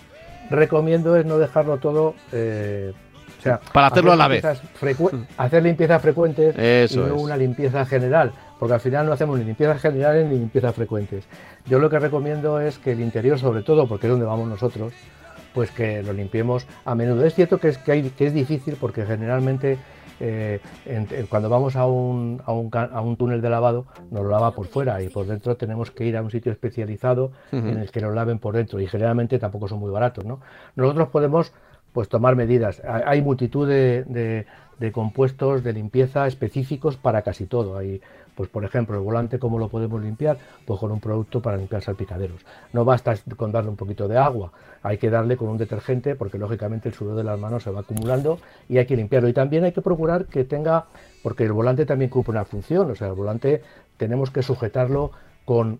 Recomiendo 0.50 1.16
es 1.16 1.24
no 1.24 1.38
dejarlo 1.38 1.78
todo 1.78 2.14
eh, 2.32 2.92
para 3.72 3.88
hacerlo 3.88 4.12
a 4.12 4.16
la 4.16 4.28
vez. 4.28 4.44
Hacer 5.36 5.62
limpiezas 5.62 6.00
frecuentes 6.00 6.92
y 6.92 6.96
no 6.96 7.16
una 7.16 7.36
limpieza 7.36 7.84
general, 7.86 8.32
porque 8.58 8.74
al 8.74 8.80
final 8.80 9.06
no 9.06 9.12
hacemos 9.12 9.38
ni 9.38 9.44
limpiezas 9.44 9.80
generales 9.80 10.26
ni 10.26 10.38
limpiezas 10.38 10.74
frecuentes. 10.74 11.24
Yo 11.66 11.78
lo 11.78 11.90
que 11.90 11.98
recomiendo 11.98 12.60
es 12.60 12.78
que 12.78 12.92
el 12.92 13.00
interior, 13.00 13.38
sobre 13.38 13.62
todo, 13.62 13.86
porque 13.86 14.06
es 14.06 14.10
donde 14.10 14.26
vamos 14.26 14.48
nosotros, 14.48 14.92
pues 15.52 15.70
que 15.70 16.02
lo 16.02 16.12
limpiemos 16.12 16.66
a 16.84 16.94
menudo. 16.94 17.24
Es 17.24 17.34
cierto 17.34 17.58
que 17.58 17.68
es, 17.68 17.78
que, 17.78 18.12
es 18.18 18.34
difícil 18.34 18.76
porque 18.80 19.06
generalmente 19.06 19.78
eh, 20.20 20.60
cuando 21.28 21.48
vamos 21.48 21.76
a 21.76 21.86
un, 21.86 22.40
a, 22.44 22.52
un, 22.52 22.70
a 22.72 23.00
un, 23.00 23.16
túnel 23.16 23.40
de 23.40 23.50
lavado 23.50 23.86
nos 24.10 24.22
lo 24.22 24.30
lava 24.30 24.52
por 24.52 24.66
fuera 24.66 25.02
y 25.02 25.08
por 25.08 25.26
dentro 25.26 25.56
tenemos 25.56 25.90
que 25.90 26.04
ir 26.04 26.16
a 26.16 26.22
un 26.22 26.30
sitio 26.30 26.52
especializado 26.52 27.32
en 27.52 27.78
el 27.78 27.90
que 27.90 28.00
nos 28.00 28.14
laven 28.14 28.38
por 28.38 28.54
dentro 28.54 28.80
y 28.80 28.86
generalmente 28.86 29.38
tampoco 29.38 29.68
son 29.68 29.80
muy 29.80 29.90
baratos. 29.90 30.24
¿no? 30.24 30.40
Nosotros 30.76 31.08
podemos 31.08 31.52
pues 31.94 32.08
tomar 32.08 32.34
medidas. 32.34 32.82
Hay 32.84 33.22
multitud 33.22 33.68
de, 33.68 34.46
compuestos 34.92 35.62
de 35.62 35.72
limpieza 35.72 36.26
específicos 36.26 36.96
para 36.96 37.22
casi 37.22 37.46
todo. 37.46 37.78
Hay 37.78 38.02
Pues 38.34 38.48
por 38.48 38.64
ejemplo, 38.64 38.96
el 38.96 39.02
volante, 39.02 39.38
¿cómo 39.38 39.58
lo 39.58 39.68
podemos 39.68 40.02
limpiar? 40.02 40.38
Pues 40.66 40.80
con 40.80 40.90
un 40.90 41.00
producto 41.00 41.40
para 41.40 41.56
limpiar 41.56 41.82
salpicaderos. 41.82 42.44
No 42.72 42.84
basta 42.84 43.14
con 43.36 43.52
darle 43.52 43.70
un 43.70 43.76
poquito 43.76 44.08
de 44.08 44.18
agua, 44.18 44.52
hay 44.82 44.98
que 44.98 45.10
darle 45.10 45.36
con 45.36 45.48
un 45.48 45.58
detergente 45.58 46.14
porque 46.14 46.38
lógicamente 46.38 46.88
el 46.88 46.94
sudor 46.94 47.16
de 47.16 47.24
las 47.24 47.38
manos 47.38 47.62
se 47.62 47.70
va 47.70 47.80
acumulando 47.80 48.38
y 48.68 48.78
hay 48.78 48.86
que 48.86 48.96
limpiarlo. 48.96 49.28
Y 49.28 49.32
también 49.32 49.64
hay 49.64 49.72
que 49.72 49.82
procurar 49.82 50.26
que 50.26 50.44
tenga, 50.44 50.86
porque 51.22 51.44
el 51.44 51.52
volante 51.52 51.86
también 51.86 52.10
cumple 52.10 52.32
una 52.32 52.44
función, 52.44 52.90
o 52.90 52.94
sea, 52.94 53.08
el 53.08 53.14
volante 53.14 53.62
tenemos 53.96 54.30
que 54.30 54.42
sujetarlo 54.42 55.12
con, 55.44 55.78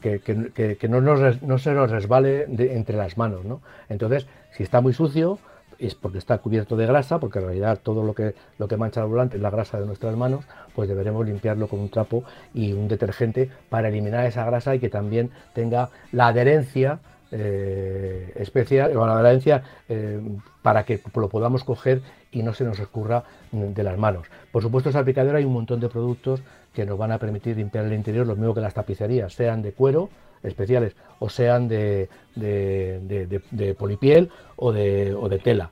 que, 0.00 0.88
no, 0.88 1.00
no, 1.00 1.58
se 1.58 1.72
nos 1.72 1.90
resbale 1.90 2.44
entre 2.74 2.96
las 2.96 3.16
manos. 3.16 3.44
¿no? 3.44 3.60
Entonces, 3.88 4.26
si 4.52 4.62
está 4.62 4.80
muy 4.80 4.92
sucio, 4.92 5.38
es 5.82 5.94
porque 5.94 6.18
está 6.18 6.38
cubierto 6.38 6.76
de 6.76 6.86
grasa, 6.86 7.18
porque 7.18 7.40
en 7.40 7.46
realidad 7.46 7.80
todo 7.82 8.04
lo 8.04 8.14
que, 8.14 8.34
lo 8.58 8.68
que 8.68 8.76
mancha 8.76 9.00
el 9.02 9.08
volante 9.08 9.36
es 9.36 9.42
la 9.42 9.50
grasa 9.50 9.80
de 9.80 9.86
nuestras 9.86 10.16
manos, 10.16 10.44
pues 10.74 10.88
deberemos 10.88 11.26
limpiarlo 11.26 11.66
con 11.66 11.80
un 11.80 11.88
trapo 11.88 12.22
y 12.54 12.72
un 12.72 12.86
detergente 12.86 13.50
para 13.68 13.88
eliminar 13.88 14.24
esa 14.26 14.44
grasa 14.44 14.74
y 14.74 14.78
que 14.78 14.88
también 14.88 15.30
tenga 15.54 15.90
la 16.12 16.28
adherencia 16.28 17.00
eh, 17.32 18.32
especial, 18.36 18.96
o 18.96 19.06
la 19.06 19.18
adherencia 19.18 19.62
eh, 19.88 20.20
para 20.62 20.84
que 20.84 21.00
lo 21.14 21.28
podamos 21.28 21.64
coger 21.64 22.02
y 22.30 22.42
no 22.42 22.54
se 22.54 22.64
nos 22.64 22.78
escurra 22.78 23.24
de 23.50 23.82
las 23.82 23.98
manos. 23.98 24.26
Por 24.52 24.62
supuesto, 24.62 24.90
en 24.90 24.92
salpicadero 24.92 25.36
hay 25.36 25.44
un 25.44 25.52
montón 25.52 25.80
de 25.80 25.88
productos 25.88 26.42
que 26.72 26.86
nos 26.86 26.96
van 26.96 27.10
a 27.10 27.18
permitir 27.18 27.56
limpiar 27.56 27.86
el 27.86 27.92
interior, 27.92 28.26
lo 28.26 28.36
mismo 28.36 28.54
que 28.54 28.60
las 28.60 28.74
tapicerías, 28.74 29.34
sean 29.34 29.62
de 29.62 29.72
cuero 29.72 30.10
especiales 30.42 30.96
o 31.18 31.28
sean 31.28 31.68
de, 31.68 32.08
de, 32.34 33.76
polipiel 33.78 34.30
o 34.56 34.72
de, 34.72 35.14
o 35.14 35.28
de 35.28 35.38
tela. 35.38 35.70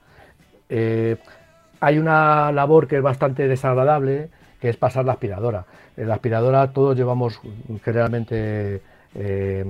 Eh, 0.69 1.17
hay 1.81 1.99
una 1.99 2.53
labor 2.53 2.87
que 2.87 2.97
es 2.97 3.03
bastante 3.03 3.49
desagradable, 3.49 4.29
que 4.61 4.69
es 4.69 4.77
pasar 4.77 5.05
la 5.05 5.13
aspiradora. 5.13 5.65
En 5.97 6.09
la 6.09 6.15
aspiradora 6.15 6.73
todos 6.73 6.97
llevamos 6.97 7.41
generalmente 7.85 8.83
eh, 9.15 9.65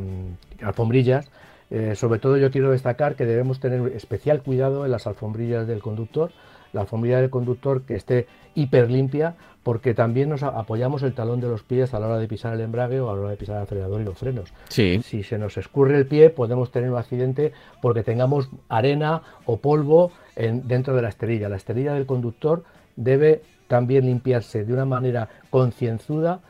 alfombrillas. 0.63 1.31
Eh, 1.71 1.95
sobre 1.95 2.19
todo 2.19 2.37
yo 2.37 2.51
quiero 2.51 2.73
destacar 2.73 3.15
que 3.15 3.25
debemos 3.25 3.61
tener 3.61 3.93
especial 3.93 4.43
cuidado 4.43 4.85
en 4.85 4.91
las 4.91 5.07
alfombrillas 5.07 5.69
del 5.69 5.81
conductor, 5.81 6.33
la 6.73 6.83
alfombrilla 6.83 7.21
del 7.21 7.31
conductor 7.31 7.83
que 7.83 7.95
esté 7.95 8.27
hiper 8.55 8.91
limpia 8.91 9.37
porque 9.63 9.95
también 9.95 10.31
nos 10.31 10.43
apoyamos 10.43 11.03
el 11.03 11.15
talón 11.15 11.41
de 11.41 11.49
los 11.49 11.63
pies 11.63 11.93
a 11.93 12.01
la 12.01 12.07
hora 12.07 12.19
de 12.19 12.27
pisar 12.27 12.55
el 12.55 12.61
embrague 12.61 13.01
o 13.01 13.11
a 13.11 13.15
la 13.15 13.21
hora 13.21 13.31
de 13.31 13.37
pisar 13.37 13.57
el 13.57 13.63
acelerador 13.63 14.01
y 14.01 14.05
los 14.05 14.17
frenos. 14.17 14.53
Sí. 14.69 15.01
Si 15.05 15.23
se 15.23 15.39
nos 15.39 15.57
escurre 15.59 15.97
el 15.99 16.07
pie 16.07 16.31
podemos 16.31 16.71
tener 16.71 16.91
un 16.91 16.97
accidente 16.97 17.53
porque 17.83 18.03
tengamos 18.03 18.49
arena 18.69 19.23
o 19.45 19.59
polvo 19.59 20.13
en, 20.37 20.67
dentro 20.67 20.97
de 20.97 21.03
la 21.03 21.09
esterilla. 21.09 21.49
La 21.49 21.57
esterilla 21.57 21.93
del 21.93 22.07
conductor 22.07 22.65
debe 22.97 23.43
también 23.69 24.07
limpiarse 24.07 24.65
de 24.65 24.73
una 24.73 24.85
manera 24.85 25.29
concienzuda 25.51 26.41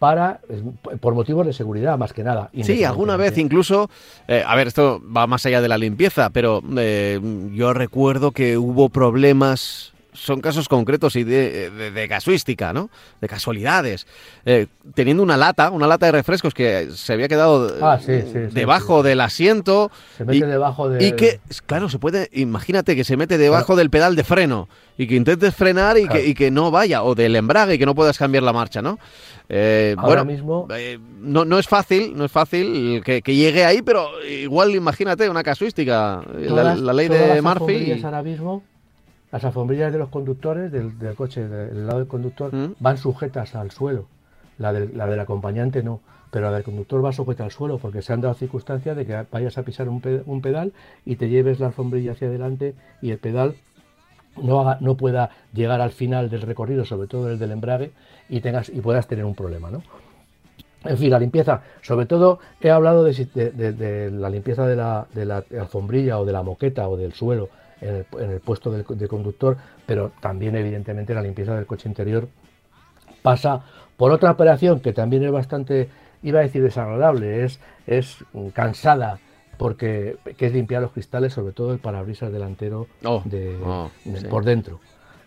para 0.00 0.40
por 1.00 1.14
motivos 1.14 1.46
de 1.46 1.52
seguridad 1.52 1.98
más 1.98 2.14
que 2.14 2.24
nada. 2.24 2.48
Sí, 2.62 2.84
alguna 2.84 3.18
vez 3.18 3.36
incluso, 3.36 3.90
eh, 4.26 4.42
a 4.44 4.56
ver, 4.56 4.66
esto 4.66 5.00
va 5.14 5.26
más 5.26 5.44
allá 5.44 5.60
de 5.60 5.68
la 5.68 5.76
limpieza, 5.76 6.30
pero 6.30 6.62
eh, 6.78 7.20
yo 7.52 7.74
recuerdo 7.74 8.32
que 8.32 8.56
hubo 8.56 8.88
problemas 8.88 9.92
son 10.12 10.40
casos 10.40 10.68
concretos 10.68 11.16
y 11.16 11.24
de, 11.24 12.06
casuística, 12.08 12.72
¿no? 12.72 12.90
De 13.20 13.28
casualidades. 13.28 14.06
Eh, 14.44 14.66
teniendo 14.94 15.22
una 15.22 15.36
lata, 15.36 15.70
una 15.70 15.86
lata 15.86 16.06
de 16.06 16.12
refrescos 16.12 16.54
que 16.54 16.88
se 16.92 17.12
había 17.12 17.28
quedado 17.28 17.76
ah, 17.80 17.98
debajo 18.52 19.02
del 19.02 19.20
asiento. 19.20 19.90
Se 20.16 20.24
mete 20.24 20.46
debajo 20.46 20.88
de... 20.88 21.06
Y 21.06 21.12
que, 21.12 21.40
claro, 21.66 21.88
se 21.88 21.98
puede, 21.98 22.28
imagínate 22.32 22.96
que 22.96 23.04
se 23.04 23.16
mete 23.16 23.38
debajo 23.38 23.76
del 23.76 23.90
pedal 23.90 24.16
de 24.16 24.24
freno 24.24 24.68
y 24.96 25.06
que 25.06 25.14
intentes 25.14 25.54
frenar 25.54 25.96
y, 25.96 26.08
que, 26.08 26.26
y, 26.26 26.34
que, 26.34 26.50
no 26.50 26.70
vaya, 26.70 27.02
o 27.02 27.14
del 27.14 27.36
embrague 27.36 27.74
y 27.74 27.78
que 27.78 27.86
no 27.86 27.94
puedas 27.94 28.18
cambiar 28.18 28.42
la 28.42 28.52
marcha, 28.52 28.82
¿no? 28.82 28.98
Eh, 29.48 29.94
Ahora 29.98 30.24
mismo... 30.24 30.68
Eh, 30.74 30.98
no, 31.20 31.44
no 31.44 31.58
es 31.58 31.66
fácil, 31.66 32.16
no 32.16 32.24
es 32.24 32.32
fácil 32.32 33.02
que, 33.04 33.22
llegue 33.22 33.64
ahí, 33.64 33.82
pero 33.82 34.08
igual 34.24 34.74
imagínate 34.74 35.28
una 35.30 35.42
casuística, 35.42 36.22
la, 36.38 36.74
ley 36.92 37.08
de 37.08 37.40
Murphy. 37.40 38.00
Ahora 38.02 38.22
mismo 38.22 38.62
las 39.32 39.44
alfombrillas 39.44 39.92
de 39.92 39.98
los 39.98 40.08
conductores, 40.08 40.72
del, 40.72 40.92
coche, 41.14 41.46
del 41.46 41.86
lado 41.86 42.00
del 42.00 42.08
conductor, 42.08 42.54
mm. 42.54 42.74
van 42.80 42.98
sujetas 42.98 43.54
al 43.54 43.70
suelo. 43.70 44.06
La, 44.58 44.72
la 44.72 45.06
del 45.06 45.20
acompañante 45.20 45.82
no, 45.82 46.00
pero 46.30 46.46
la 46.46 46.56
del 46.56 46.64
conductor 46.64 47.04
va 47.04 47.12
sujeta 47.12 47.44
al 47.44 47.50
suelo 47.50 47.78
porque 47.78 48.02
se 48.02 48.12
han 48.12 48.20
dado 48.20 48.34
circunstancias 48.34 48.96
de 48.96 49.06
que 49.06 49.24
vayas 49.30 49.58
a 49.58 49.62
pisar 49.62 49.88
un, 49.88 50.00
pedal 50.00 50.72
y 51.04 51.16
te 51.16 51.28
lleves 51.28 51.60
la 51.60 51.68
alfombrilla 51.68 52.12
hacia 52.12 52.28
adelante 52.28 52.74
y 53.02 53.10
el 53.10 53.18
pedal 53.18 53.54
no, 54.40 54.60
haga, 54.60 54.78
no 54.80 54.96
pueda 54.96 55.30
llegar 55.52 55.80
al 55.80 55.90
final 55.90 56.30
del 56.30 56.42
recorrido, 56.42 56.84
sobre 56.84 57.08
todo 57.08 57.30
el 57.30 57.38
del 57.38 57.50
embrague, 57.50 57.90
y, 58.28 58.40
tengas, 58.40 58.68
y 58.68 58.80
puedas 58.80 59.08
tener 59.08 59.24
un 59.24 59.34
problema. 59.34 59.70
¿no? 59.70 59.82
En 60.84 60.96
fin, 60.96 61.10
la 61.10 61.18
limpieza, 61.18 61.62
sobre 61.82 62.06
todo 62.06 62.38
he 62.60 62.70
hablado 62.70 63.04
de, 63.04 64.10
la 64.12 64.30
limpieza 64.30 64.66
de 64.66 64.76
la, 64.76 65.06
de 65.12 65.24
la 65.24 65.44
alfombrilla 65.58 66.18
o 66.18 66.24
de 66.24 66.32
la 66.32 66.42
moqueta 66.42 66.88
o 66.88 66.96
del 66.96 67.12
suelo 67.12 67.48
en 67.80 68.30
el, 68.30 68.40
puesto 68.40 68.70
de, 68.70 69.08
conductor, 69.08 69.56
pero 69.86 70.12
también 70.20 70.56
evidentemente 70.56 71.14
la 71.14 71.22
limpieza 71.22 71.54
del 71.54 71.66
coche 71.66 71.88
interior 71.88 72.28
pasa 73.22 73.62
por 73.96 74.12
otra 74.12 74.30
operación 74.30 74.80
que 74.80 74.92
también 74.92 75.24
es 75.24 75.30
bastante, 75.30 75.88
iba 76.22 76.40
a 76.40 76.42
decir 76.42 76.62
desagradable, 76.62 77.44
es, 77.44 77.60
es 77.86 78.24
cansada, 78.52 79.18
porque 79.58 80.16
que 80.38 80.46
es 80.46 80.52
limpiar 80.52 80.82
los 80.82 80.92
cristales, 80.92 81.34
sobre 81.34 81.52
todo 81.52 81.72
el 81.72 81.78
parabrisas 81.78 82.32
delantero 82.32 82.86
oh, 83.04 83.22
de, 83.24 83.58
oh, 83.62 83.90
por 84.30 84.44
dentro. 84.44 84.80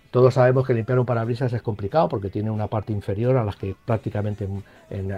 Todos 0.10 0.36
sabemos 0.36 0.68
que 0.68 0.76
limpiar 0.76 1.00
un 1.00 1.08
parabrisas 1.08 1.54
es 1.54 1.64
complicado 1.64 2.08
porque 2.08 2.30
tiene 2.30 2.52
una 2.52 2.68
parte 2.68 2.94
inferior 2.94 3.36
a 3.38 3.44
las 3.44 3.56
que 3.56 3.76
prácticamente 3.84 4.48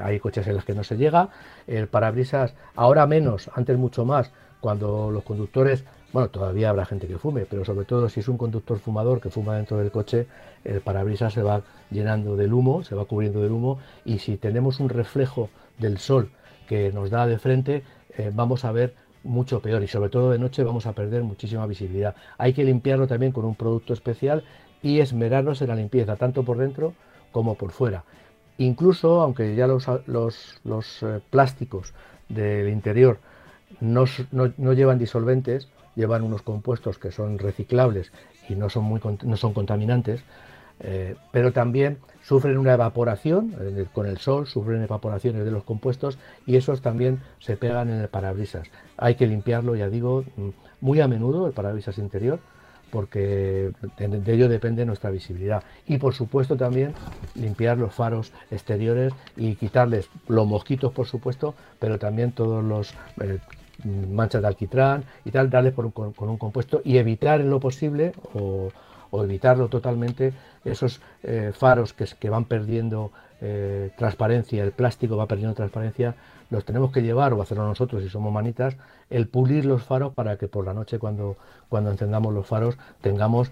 hay 0.01 0.19
coches 0.21 0.47
en 0.47 0.55
las 0.55 0.63
que 0.63 0.73
no 0.73 0.85
se 0.85 0.95
llega. 0.95 1.27
El 1.67 1.89
parabrisas, 1.89 2.55
ahora 2.75 3.05
menos, 3.05 3.51
antes 3.55 3.77
mucho 3.77 4.05
más, 4.05 4.31
cuando 4.61 5.11
los 5.11 5.23
conductores 5.23 5.83
bueno, 6.15 6.29
todavía 6.29 6.69
habrá 6.69 6.85
gente 6.85 7.07
que 7.07 7.17
fume, 7.17 7.45
pero 7.45 7.65
sobre 7.65 7.83
todo 7.83 8.07
si 8.07 8.21
es 8.21 8.29
un 8.29 8.37
conductor 8.37 8.79
fumador 8.79 9.19
que 9.19 9.29
fuma 9.29 9.57
dentro 9.57 9.75
del 9.75 9.91
coche, 9.91 10.27
el 10.63 10.79
parabrisas 10.79 11.33
se 11.33 11.43
va 11.43 11.63
llenando 11.91 12.37
del 12.37 12.53
humo, 12.53 12.85
se 12.85 12.95
va 12.95 13.03
cubriendo 13.03 13.41
del 13.41 13.51
humo 13.51 13.79
y 14.05 14.19
si 14.19 14.37
tenemos 14.37 14.79
un 14.79 14.87
reflejo 14.87 15.49
del 15.77 15.97
sol 15.97 16.29
que 16.69 16.93
nos 16.93 17.09
da 17.09 17.27
de 17.27 17.37
frente, 17.37 17.83
eh, 18.17 18.31
vamos 18.33 18.63
a 18.63 18.71
ver 18.71 18.95
mucho 19.25 19.59
peor 19.59 19.83
y 19.83 19.89
sobre 19.89 20.09
todo 20.09 20.31
de 20.31 20.39
noche 20.39 20.63
vamos 20.63 20.85
a 20.85 20.93
perder 20.93 21.21
muchísima 21.23 21.67
visibilidad. 21.67 22.15
Hay 22.37 22.53
que 22.53 22.63
limpiarlo 22.63 23.07
también 23.07 23.33
con 23.33 23.43
un 23.43 23.55
producto 23.55 23.91
especial 23.91 24.45
y 24.81 25.01
esmerarnos 25.01 25.61
en 25.61 25.67
la 25.67 25.75
limpieza, 25.75 26.15
tanto 26.15 26.43
por 26.43 26.57
dentro 26.57 26.93
como 27.33 27.55
por 27.55 27.71
fuera. 27.71 28.05
Incluso, 28.57 29.19
aunque 29.19 29.53
ya 29.57 29.67
los, 29.67 29.85
los, 30.07 31.03
eh, 31.03 31.19
plásticos 31.29 31.93
del 32.29 32.69
interior 32.69 33.19
no, 33.81 34.05
no 34.31 34.71
llevan 34.71 34.97
disolventes, 34.97 35.67
llevan 35.95 36.23
unos 36.23 36.41
compuestos 36.41 36.97
que 36.97 37.11
son 37.11 37.39
reciclables 37.39 38.11
y 38.49 38.55
no 38.55 38.69
son, 38.69 38.83
muy, 38.85 39.01
no 39.23 39.37
son 39.37 39.53
contaminantes, 39.53 40.21
eh, 40.79 41.15
pero 41.31 41.53
también 41.53 41.99
sufren 42.21 42.57
una 42.57 42.73
evaporación 42.73 43.53
con 43.93 44.07
el 44.07 44.17
sol, 44.17 44.47
sufren 44.47 44.81
evaporaciones 44.81 45.45
de 45.45 45.51
los 45.51 45.63
compuestos 45.63 46.17
y 46.45 46.57
esos 46.57 46.81
también 46.81 47.21
se 47.39 47.55
pegan 47.55 47.89
en 47.89 48.01
el 48.01 48.09
parabrisas. 48.09 48.67
Hay 48.97 49.15
que 49.15 49.27
limpiarlo, 49.27 49.75
ya 49.75 49.89
digo, 49.89 50.23
mm, 50.35 50.49
muy 50.81 50.99
a 51.01 51.07
menudo 51.07 51.47
el 51.47 51.53
parabrisas 51.53 51.97
interior 51.97 52.39
porque 52.91 53.71
de 53.97 54.33
ello 54.33 54.47
depende 54.47 54.85
nuestra 54.85 55.09
visibilidad. 55.09 55.63
Y 55.85 55.97
por 55.97 56.13
supuesto 56.13 56.55
también 56.55 56.93
limpiar 57.35 57.77
los 57.77 57.93
faros 57.93 58.31
exteriores 58.51 59.11
y 59.35 59.55
quitarles 59.55 60.09
los 60.29 60.47
mosquitos, 60.47 60.93
por 60.93 61.05
supuesto, 61.05 61.55
pero 61.79 61.99
también 61.99 62.31
todos 62.31 62.63
los 62.63 62.93
eh, 63.21 63.39
manchas 63.83 64.41
de 64.41 64.47
alquitrán 64.47 65.03
y 65.23 65.31
tal, 65.31 65.49
darle 65.49 65.73
con, 65.73 65.91
un 66.17 66.37
compuesto 66.37 66.81
y 66.83 66.97
evitar 66.97 67.41
en 67.41 67.49
lo 67.49 67.59
posible 67.59 68.13
o, 68.33 68.69
evitarlo 69.13 69.69
totalmente 69.69 70.33
esos 70.65 70.99
eh, 71.23 71.53
faros 71.55 71.93
que, 71.93 72.05
que, 72.19 72.29
van 72.29 72.43
perdiendo 72.43 73.11
eh, 73.39 73.91
transparencia, 73.97 74.61
el 74.61 74.73
plástico 74.73 75.15
va 75.15 75.25
perdiendo 75.25 75.55
transparencia, 75.55 76.15
los 76.49 76.65
tenemos 76.65 76.91
que 76.91 77.01
llevar 77.01 77.33
o 77.33 77.41
hacerlo 77.41 77.65
nosotros 77.65 78.03
si 78.03 78.09
somos 78.09 78.33
manitas, 78.33 78.75
el 79.09 79.27
pulir 79.27 79.65
los 79.65 79.83
faros 79.83 80.13
para 80.13 80.37
que 80.37 80.47
por 80.47 80.65
la 80.65 80.73
noche 80.73 80.99
cuando, 80.99 81.37
cuando 81.69 81.91
encendamos 81.91 82.33
los 82.33 82.45
faros 82.45 82.77
tengamos 83.01 83.51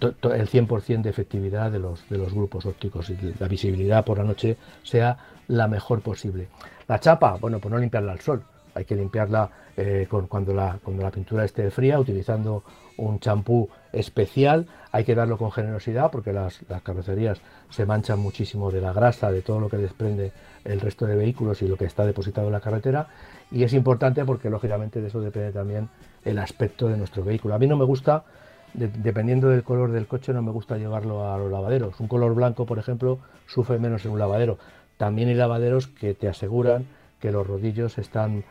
el 0.00 0.48
100% 0.48 1.02
de 1.02 1.10
efectividad 1.10 1.70
de 1.70 1.78
los, 1.78 2.08
de 2.08 2.18
los 2.18 2.32
grupos 2.32 2.66
ópticos 2.66 3.10
y 3.10 3.34
la 3.38 3.48
visibilidad 3.48 4.04
por 4.04 4.18
la 4.18 4.24
noche 4.24 4.56
sea 4.82 5.16
la 5.48 5.68
mejor 5.68 6.00
posible. 6.00 6.48
La 6.88 6.98
chapa, 7.00 7.36
bueno, 7.40 7.58
pues 7.58 7.72
no 7.72 7.78
limpiarla 7.78 8.12
al 8.12 8.20
sol, 8.20 8.42
hay 8.74 8.84
que 8.84 8.96
limpiarla 8.96 9.50
eh, 9.76 10.06
cuando, 10.28 10.54
la, 10.54 10.78
cuando 10.82 11.02
la 11.02 11.10
pintura 11.10 11.44
esté 11.44 11.70
fría, 11.70 11.98
utilizando 11.98 12.64
un 12.96 13.18
champú 13.18 13.68
especial. 13.92 14.66
Hay 14.92 15.04
que 15.04 15.14
darlo 15.14 15.38
con 15.38 15.50
generosidad 15.50 16.10
porque 16.10 16.32
las, 16.32 16.60
carrocerías 16.82 17.40
se 17.70 17.86
manchan 17.86 18.18
muchísimo 18.18 18.70
de 18.70 18.80
la 18.80 18.92
grasa, 18.92 19.30
de 19.32 19.42
todo 19.42 19.60
lo 19.60 19.68
que 19.68 19.78
desprende 19.78 20.32
el 20.64 20.80
resto 20.80 21.06
de 21.06 21.16
vehículos 21.16 21.62
y 21.62 21.68
lo 21.68 21.76
que 21.76 21.86
está 21.86 22.04
depositado 22.04 22.48
en 22.48 22.52
la 22.52 22.60
carretera. 22.60 23.08
Y 23.50 23.64
es 23.64 23.72
importante 23.72 24.24
porque 24.24 24.50
lógicamente 24.50 25.00
de 25.00 25.08
eso 25.08 25.20
depende 25.20 25.52
también 25.52 25.88
el 26.24 26.38
aspecto 26.38 26.88
de 26.88 26.96
nuestro 26.96 27.24
vehículo. 27.24 27.54
A 27.54 27.58
mí 27.58 27.66
no 27.66 27.76
me 27.76 27.84
gusta 27.84 28.24
dependiendo 28.72 29.48
del 29.48 29.64
color 29.64 29.90
del 29.90 30.06
coche, 30.06 30.32
no 30.32 30.42
me 30.42 30.52
gusta 30.52 30.76
llevarlo 30.76 31.32
a 31.32 31.38
los 31.38 31.50
lavaderos. 31.50 31.98
Un 31.98 32.06
color 32.08 32.34
blanco, 32.34 32.66
por 32.66 32.78
ejemplo, 32.78 33.18
sufre 33.46 33.78
menos 33.78 34.04
en 34.04 34.12
un 34.12 34.18
lavadero. 34.18 34.58
También 34.96 35.28
hay 35.28 35.34
lavaderos 35.34 35.88
que 35.88 36.14
te 36.14 36.28
aseguran 36.28 36.86
que 37.20 37.32
los 37.32 37.46
rodillos 37.46 37.98
están 37.98 38.44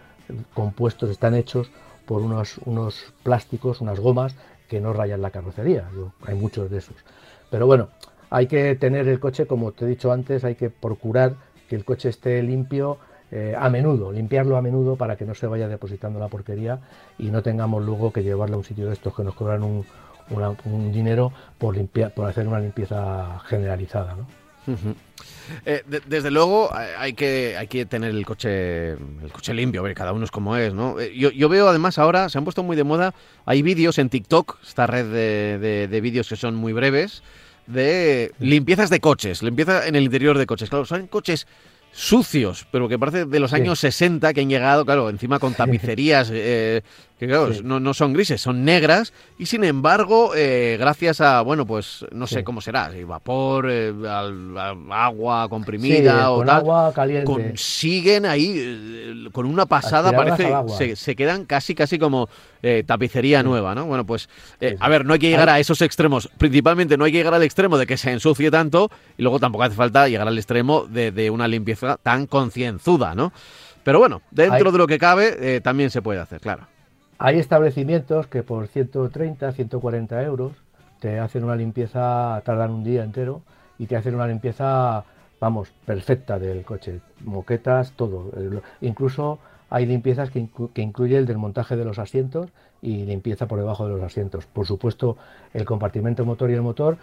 compuestos, 0.53 1.09
están 1.09 1.35
hechos 1.35 1.71
por 2.05 2.21
unos, 2.21 2.59
unos 2.65 3.13
plásticos, 3.23 3.81
unas 3.81 3.99
gomas 3.99 4.35
que 4.67 4.79
no 4.79 4.93
rayan 4.93 5.21
la 5.21 5.31
carrocería. 5.31 5.89
hay 6.25 6.35
muchos 6.35 6.69
de 6.69 6.77
esos. 6.77 6.95
Pero 7.49 7.65
bueno, 7.65 7.89
hay 8.29 8.47
que 8.47 8.75
tener 8.75 9.07
el 9.07 9.19
coche, 9.19 9.47
como 9.47 9.71
te 9.71 9.85
he 9.85 9.87
dicho 9.87 10.11
antes, 10.11 10.43
hay 10.43 10.55
que 10.55 10.69
procurar 10.69 11.35
que 11.67 11.75
el 11.75 11.85
coche 11.85 12.09
esté 12.09 12.41
limpio 12.43 12.97
eh, 13.31 13.55
a 13.57 13.69
menudo, 13.69 14.11
limpiarlo 14.11 14.57
a 14.57 14.61
menudo 14.61 14.95
para 14.95 15.15
que 15.15 15.25
no 15.25 15.35
se 15.35 15.45
vaya 15.45 15.67
depositando 15.67 16.19
la 16.19 16.29
porquería 16.29 16.79
y 17.17 17.29
no 17.29 17.43
tengamos 17.43 17.83
luego 17.85 18.11
que 18.11 18.23
llevarlo 18.23 18.55
a 18.55 18.57
un 18.59 18.63
sitio 18.63 18.87
de 18.87 18.93
estos 18.93 19.15
que 19.15 19.23
nos 19.23 19.35
cobran 19.35 19.63
un, 19.63 19.85
dinero 20.91 21.31
por, 21.57 21.75
limpiar, 21.75 22.13
por 22.13 22.27
hacer 22.27 22.47
una 22.47 22.59
limpieza 22.59 23.39
generalizada. 23.45 24.15
¿no? 24.15 24.25
Eh, 25.65 25.83
desde 26.05 26.29
luego 26.29 26.69
hay 26.73 27.13
que, 27.13 27.55
hay 27.57 27.67
que 27.67 27.85
tener 27.85 28.11
el 28.11 28.25
coche 28.25 28.91
el 28.91 29.31
coche 29.31 29.53
limpio, 29.53 29.81
ver, 29.81 29.95
cada 29.95 30.13
uno 30.13 30.25
es 30.25 30.31
como 30.31 30.55
es, 30.55 30.73
¿no? 30.73 30.99
Eh, 30.99 31.13
yo, 31.15 31.49
veo 31.49 31.67
además 31.67 31.97
ahora, 31.97 32.29
se 32.29 32.37
han 32.37 32.43
puesto 32.43 32.63
muy 32.63 32.75
de 32.75 32.83
moda, 32.83 33.13
hay 33.45 33.61
vídeos 33.61 33.97
en 33.97 34.09
TikTok, 34.09 34.59
esta 34.63 34.85
red 34.85 35.05
de, 35.07 35.87
de 35.87 36.01
vídeos 36.01 36.29
que 36.29 36.35
son 36.35 36.55
muy 36.55 36.73
breves, 36.73 37.23
de 37.65 38.31
limpiezas 38.39 38.89
de 38.89 38.99
coches, 38.99 39.41
limpieza 39.43 39.87
en 39.87 39.95
el 39.95 40.03
interior 40.03 40.37
de 40.37 40.45
coches. 40.45 40.69
Claro, 40.69 40.85
son 40.85 41.07
coches 41.07 41.47
sucios, 41.91 42.67
pero 42.71 42.87
que 42.87 42.99
parece 42.99 43.25
de 43.25 43.39
los 43.39 43.53
años 43.53 43.79
60 43.79 44.33
que 44.33 44.41
han 44.41 44.49
llegado, 44.49 44.85
claro, 44.85 45.09
encima 45.09 45.39
con 45.39 45.53
tapicerías 45.55 46.29
eh, 46.31 46.81
que 47.19 47.27
claro, 47.27 47.49
no, 47.65 47.81
no, 47.81 47.93
son 47.93 48.13
grises, 48.13 48.39
son 48.39 48.63
negras, 48.63 49.11
y 49.37 49.45
sin 49.47 49.65
embargo, 49.65 50.31
eh, 50.35 50.77
gracias 50.79 51.19
a, 51.19 51.41
bueno, 51.41 51.65
pues 51.65 52.05
no 52.13 52.27
sé 52.27 52.45
cómo 52.45 52.61
será, 52.61 52.93
si 52.93 53.03
vapor, 53.03 53.67
eh, 53.69 53.93
agua 54.89 55.49
comprimida 55.49 56.31
o 56.31 56.45
tal, 56.45 56.59
agua 56.59 56.93
caliente. 56.93 57.25
consiguen 57.25 58.25
ahí, 58.25 58.53
eh, 58.57 59.29
con 59.33 59.45
una 59.45 59.65
pasada, 59.65 60.13
parece, 60.13 60.49
se, 60.77 60.95
se, 60.95 61.15
quedan 61.17 61.43
casi, 61.43 61.75
casi 61.75 61.99
como 61.99 62.29
tapicería 62.85 63.43
nueva, 63.43 63.75
¿no? 63.75 63.85
Bueno, 63.85 64.05
pues, 64.05 64.29
a 64.79 64.87
ver, 64.87 65.05
no 65.05 65.11
hay 65.11 65.19
que 65.19 65.29
llegar 65.29 65.49
a 65.49 65.59
esos 65.59 65.81
extremos, 65.81 66.29
principalmente 66.37 66.95
no 66.95 67.03
hay 67.03 67.11
que 67.11 67.17
llegar 67.17 67.33
al 67.33 67.43
extremo 67.43 67.77
de 67.77 67.85
que 67.85 67.97
se 67.97 68.11
ensucie 68.11 68.49
tanto, 68.49 68.89
y 69.17 69.23
luego 69.23 69.39
tampoco 69.39 69.65
hace 69.65 69.75
falta 69.75 70.07
llegar 70.07 70.29
al 70.29 70.37
extremo 70.37 70.85
de, 70.89 71.11
de 71.11 71.29
una 71.29 71.49
limpieza 71.49 71.97
tan 72.01 72.27
concienzuda, 72.27 73.13
¿no? 73.13 73.33
Pero 73.83 73.99
bueno, 73.99 74.21
dentro 74.31 74.71
de 74.71 74.77
lo 74.77 74.87
que 74.87 74.97
cabe, 74.97 75.59
también 75.59 75.89
se 75.89 76.01
puede 76.01 76.21
hacer, 76.21 76.39
claro. 76.39 76.78
Hay 77.21 77.37
establecimientos 77.37 78.27
que 78.27 78.43
por 78.43 78.67
130, 78.67 79.51
140 79.51 80.23
euros 80.23 80.53
te 81.01 81.19
hacen 81.19 81.43
una 81.43 81.57
limpieza, 81.57 82.41
tardan 82.45 82.71
un 82.71 82.85
día 82.85 83.03
entero 83.03 83.41
y 83.77 83.87
te 83.87 83.97
hacen 83.97 84.15
una 84.15 84.25
limpieza, 84.25 85.03
vamos, 85.41 85.69
perfecta 85.85 86.39
del 86.39 86.63
coche, 86.63 87.01
moquetas, 87.25 87.91
todo. 87.91 88.31
Incluso 88.79 89.39
hay 89.69 89.85
limpiezas 89.85 90.29
que, 90.29 90.47
incluye 90.75 91.17
el 91.17 91.25
desmontaje 91.25 91.75
de 91.75 91.83
los 91.83 91.99
asientos 91.99 92.51
y 92.81 93.03
limpieza 93.03 93.47
por 93.47 93.59
debajo 93.59 93.85
de 93.85 93.95
los 93.95 94.01
asientos. 94.01 94.45
Por 94.45 94.65
supuesto, 94.65 95.17
el 95.53 95.65
compartimento 95.65 96.23
motor 96.23 96.49
y 96.49 96.53
el 96.53 96.61
motor. 96.61 96.97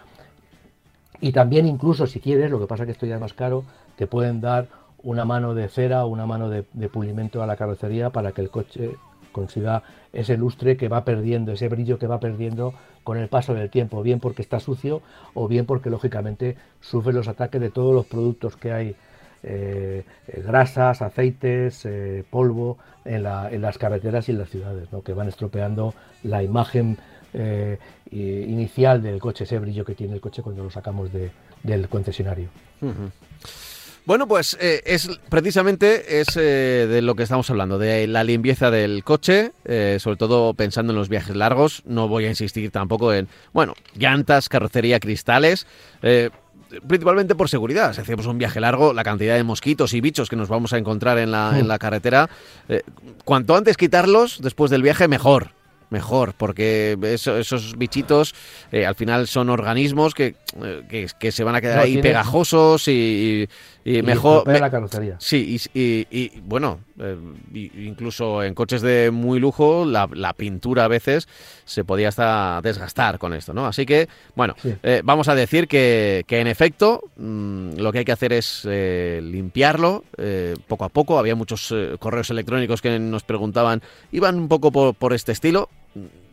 Y 1.21 1.31
también 1.31 1.67
incluso 1.67 2.07
si 2.07 2.19
quieres, 2.19 2.49
lo 2.49 2.59
que 2.59 2.65
pasa 2.65 2.87
que 2.87 2.91
esto 2.93 3.05
ya 3.05 3.15
es 3.15 3.21
más 3.21 3.33
caro, 3.33 3.65
te 3.97 4.07
pueden 4.07 4.41
dar 4.41 4.67
una 5.03 5.25
mano 5.25 5.53
de 5.53 5.69
cera 5.69 6.05
o 6.05 6.07
una 6.07 6.25
mano 6.25 6.49
de 6.49 6.63
pulimento 6.89 7.43
a 7.43 7.45
la 7.45 7.55
carrocería 7.55 8.09
para 8.09 8.31
que 8.31 8.41
el 8.41 8.49
coche 8.49 8.95
consiga 9.37 9.83
ese 10.13 10.35
lustre 10.35 10.77
que 10.77 10.87
va 10.87 11.05
perdiendo, 11.05 11.51
ese 11.51 11.69
brillo 11.69 11.99
que 11.99 12.07
va 12.07 12.19
perdiendo 12.19 12.73
con 13.03 13.17
el 13.17 13.29
paso 13.29 13.53
del 13.53 13.69
tiempo, 13.69 14.01
bien 14.01 14.19
porque 14.19 14.41
está 14.41 14.59
sucio 14.59 15.01
o 15.35 15.47
bien 15.47 15.65
porque 15.65 15.89
lógicamente 15.89 16.57
sufre 16.81 17.13
los 17.13 17.27
ataques 17.27 17.61
de 17.61 17.69
todos 17.69 17.93
los 17.93 18.07
productos 18.07 18.57
que 18.57 18.71
hay, 18.71 18.95
eh, 19.43 20.03
eh, 20.27 20.43
grasas, 20.45 21.01
aceites, 21.03 21.85
eh, 21.85 22.25
polvo 22.29 22.79
en, 23.05 23.21
las 23.23 23.77
carreteras 23.77 24.27
y 24.27 24.31
en 24.31 24.39
las 24.39 24.49
ciudades, 24.49 24.89
que 25.05 25.13
van 25.13 25.27
estropeando 25.27 25.93
la 26.23 26.41
imagen 26.43 26.97
inicial 28.09 29.03
del 29.03 29.19
coche, 29.19 29.43
ese 29.43 29.59
brillo 29.59 29.85
que 29.85 29.93
tiene 29.93 30.15
el 30.15 30.21
coche 30.21 30.41
cuando 30.41 30.63
lo 30.63 30.71
sacamos 30.71 31.11
del 31.63 31.87
concesionario. 31.87 32.49
Bueno, 34.07 34.25
pues 34.25 34.57
eh, 34.61 34.83
es 34.85 35.09
precisamente 35.27 36.21
es 36.21 36.37
eh, 36.37 36.87
de 36.89 37.01
lo 37.01 37.15
que 37.15 37.23
estamos 37.23 37.49
hablando, 37.49 37.77
de 37.77 38.07
la 38.07 38.23
limpieza 38.23 38.71
del 38.71 39.03
coche, 39.03 39.51
eh, 39.65 39.97
sobre 39.99 40.15
todo 40.15 40.53
pensando 40.53 40.93
en 40.93 40.97
los 40.97 41.09
viajes 41.09 41.35
largos. 41.35 41.83
No 41.85 42.07
voy 42.07 42.23
a 42.23 42.29
insistir 42.29 42.71
tampoco 42.71 43.11
en, 43.11 43.27
bueno, 43.51 43.73
llantas, 43.95 44.47
carrocería, 44.47 45.01
cristales. 45.01 45.67
principalmente 46.87 47.35
por 47.35 47.49
seguridad. 47.49 47.91
Si 47.91 47.99
hacemos 47.99 48.27
un 48.27 48.37
viaje 48.37 48.61
largo, 48.61 48.93
la 48.93 49.03
cantidad 49.03 49.35
de 49.35 49.43
mosquitos 49.43 49.93
y 49.93 49.99
bichos 49.99 50.29
que 50.29 50.37
nos 50.37 50.47
vamos 50.47 50.71
a 50.71 50.77
encontrar 50.77 51.17
en 51.17 51.31
la, 51.31 51.59
en 51.59 51.67
la 51.67 51.77
carretera, 51.77 52.29
cuanto 53.25 53.57
antes 53.57 53.75
quitarlos 53.75 54.39
después 54.41 54.71
del 54.71 54.83
viaje, 54.83 55.09
mejor 55.09 55.56
mejor, 55.89 56.33
porque 56.33 56.97
esos 57.01 57.77
bichitos 57.77 58.35
al 58.71 58.95
final 58.95 59.27
son 59.27 59.49
organismos 59.49 60.13
que, 60.13 60.35
que, 61.19 61.31
se 61.31 61.43
van 61.43 61.55
a 61.55 61.61
quedar 61.61 61.79
ahí 61.79 62.01
pegajosos 62.01 62.87
y, 62.87 63.47
y, 63.87 64.01
mejor. 64.01 64.45
la 64.47 64.69
carrocería. 64.69 65.15
Sí, 65.19 65.57
y, 65.73 66.41
bueno, 66.41 66.81
eh, 66.99 67.17
incluso 67.53 68.43
en 68.43 68.53
coches 68.53 68.81
de 68.81 69.11
muy 69.11 69.39
lujo, 69.39 69.85
la, 69.85 70.33
pintura 70.33 70.83
a 70.83 70.87
veces 70.89 71.27
se 71.63 71.85
podía 71.85 72.09
hasta 72.09 72.59
desgastar 72.61 73.17
con 73.17 73.33
esto, 73.33 73.53
¿no? 73.53 73.65
Así 73.65 73.85
que, 73.85 74.09
bueno, 74.35 74.55
eh, 74.83 75.01
vamos 75.05 75.29
a 75.29 75.35
decir 75.35 75.69
que, 75.69 76.25
que 76.27 76.41
en 76.41 76.47
efecto 76.47 77.03
mm, 77.15 77.77
lo 77.77 77.93
que 77.93 77.99
hay 77.99 78.05
que 78.05 78.11
hacer 78.11 78.33
es 78.33 78.67
eh, 78.69 79.21
limpiarlo 79.23 80.03
poco 80.67 80.83
a 80.83 80.89
poco. 80.89 81.17
Había 81.17 81.35
muchos 81.35 81.73
correos 81.99 82.29
electrónicos 82.29 82.81
que 82.81 82.99
nos 82.99 83.23
preguntaban, 83.23 83.81
iban 84.11 84.35
un 84.37 84.47
poco 84.49 84.71
por, 84.71 84.95
por 84.95 85.13
este 85.13 85.31
estilo 85.31 85.69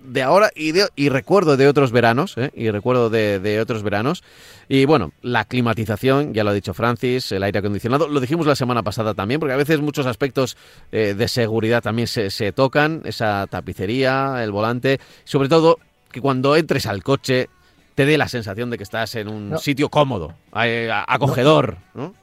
de 0.05 0.23
ahora 0.23 0.51
y, 0.55 0.73
de, 0.73 0.89
y 0.97 1.09
recuerdo 1.09 1.57
de 1.57 1.67
otros 1.67 1.91
veranos, 1.91 2.37
¿eh? 2.37 2.51
y 2.55 2.71
recuerdo 2.71 3.11
de, 3.11 3.59
otros 3.61 3.83
veranos. 3.83 4.23
Y 4.69 4.85
bueno, 4.85 5.13
la 5.23 5.45
climatización, 5.45 6.35
ya 6.35 6.45
lo 6.45 6.51
ha 6.51 6.55
dicho 6.55 6.75
Francis, 6.75 7.33
el 7.33 7.43
aire 7.43 7.59
acondicionado, 7.59 8.09
lo 8.09 8.21
dijimos 8.21 8.47
la 8.47 8.57
semana 8.57 8.83
pasada 8.83 9.15
también, 9.15 9.41
porque 9.41 9.55
a 9.55 9.59
veces 9.59 9.81
muchos 9.81 10.07
aspectos 10.07 10.57
eh, 10.93 11.15
de 11.17 11.29
seguridad 11.29 11.83
también 11.83 12.07
se, 12.07 12.31
se, 12.31 12.53
tocan, 12.53 13.03
esa 13.05 13.47
tapicería, 13.49 14.43
el 14.45 14.53
volante, 14.53 15.01
sobre 15.25 15.49
todo 15.49 15.79
que 16.11 16.21
cuando 16.21 16.55
entres 16.57 16.87
al 16.87 17.03
coche 17.03 17.49
te 17.95 18.07
dé 18.07 18.19
la 18.19 18.29
sensación 18.29 18.71
de 18.71 18.77
que 18.77 18.83
estás 18.83 19.15
en 19.15 19.29
un 19.29 19.59
sitio 19.59 19.89
cómodo, 19.89 20.35
eh, 20.57 20.91
acogedor, 20.93 21.79
¿no? 21.95 22.15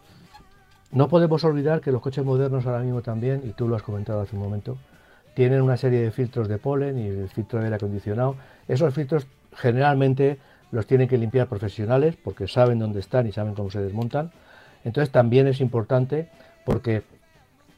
No 0.92 1.08
podemos 1.08 1.42
olvidar 1.46 1.80
que 1.80 1.92
los 1.92 2.02
coches 2.02 2.26
modernos 2.26 2.66
ahora 2.66 2.80
mismo 2.80 3.02
también, 3.02 3.42
y 3.46 3.54
tú 3.54 3.70
lo 3.70 3.78
has 3.78 3.82
comentado 3.82 4.20
hace 4.20 4.36
un 4.36 4.42
momento, 4.42 4.78
tienen 5.34 5.62
una 5.62 5.78
serie 5.78 6.02
de 6.02 6.12
filtros 6.12 6.48
de 6.48 6.58
polen 6.58 6.98
y 6.98 7.08
el 7.08 7.30
filtro 7.30 7.60
de 7.60 7.66
aire 7.66 7.76
acondicionado. 7.76 8.36
Esos 8.68 8.94
filtros 8.94 9.28
generalmente 9.56 10.38
los 10.72 10.88
tienen 10.88 11.08
que 11.08 11.18
limpiar 11.18 11.48
profesionales 11.48 12.16
porque 12.22 12.48
saben 12.48 12.80
dónde 12.80 13.00
están 13.00 13.28
y 13.28 13.32
saben 13.32 13.54
cómo 13.54 13.70
se 13.70 13.82
desmontan. 13.82 14.32
Entonces 14.84 15.12
también 15.12 15.48
es 15.48 15.62
importante 15.62 16.30
porque 16.66 17.04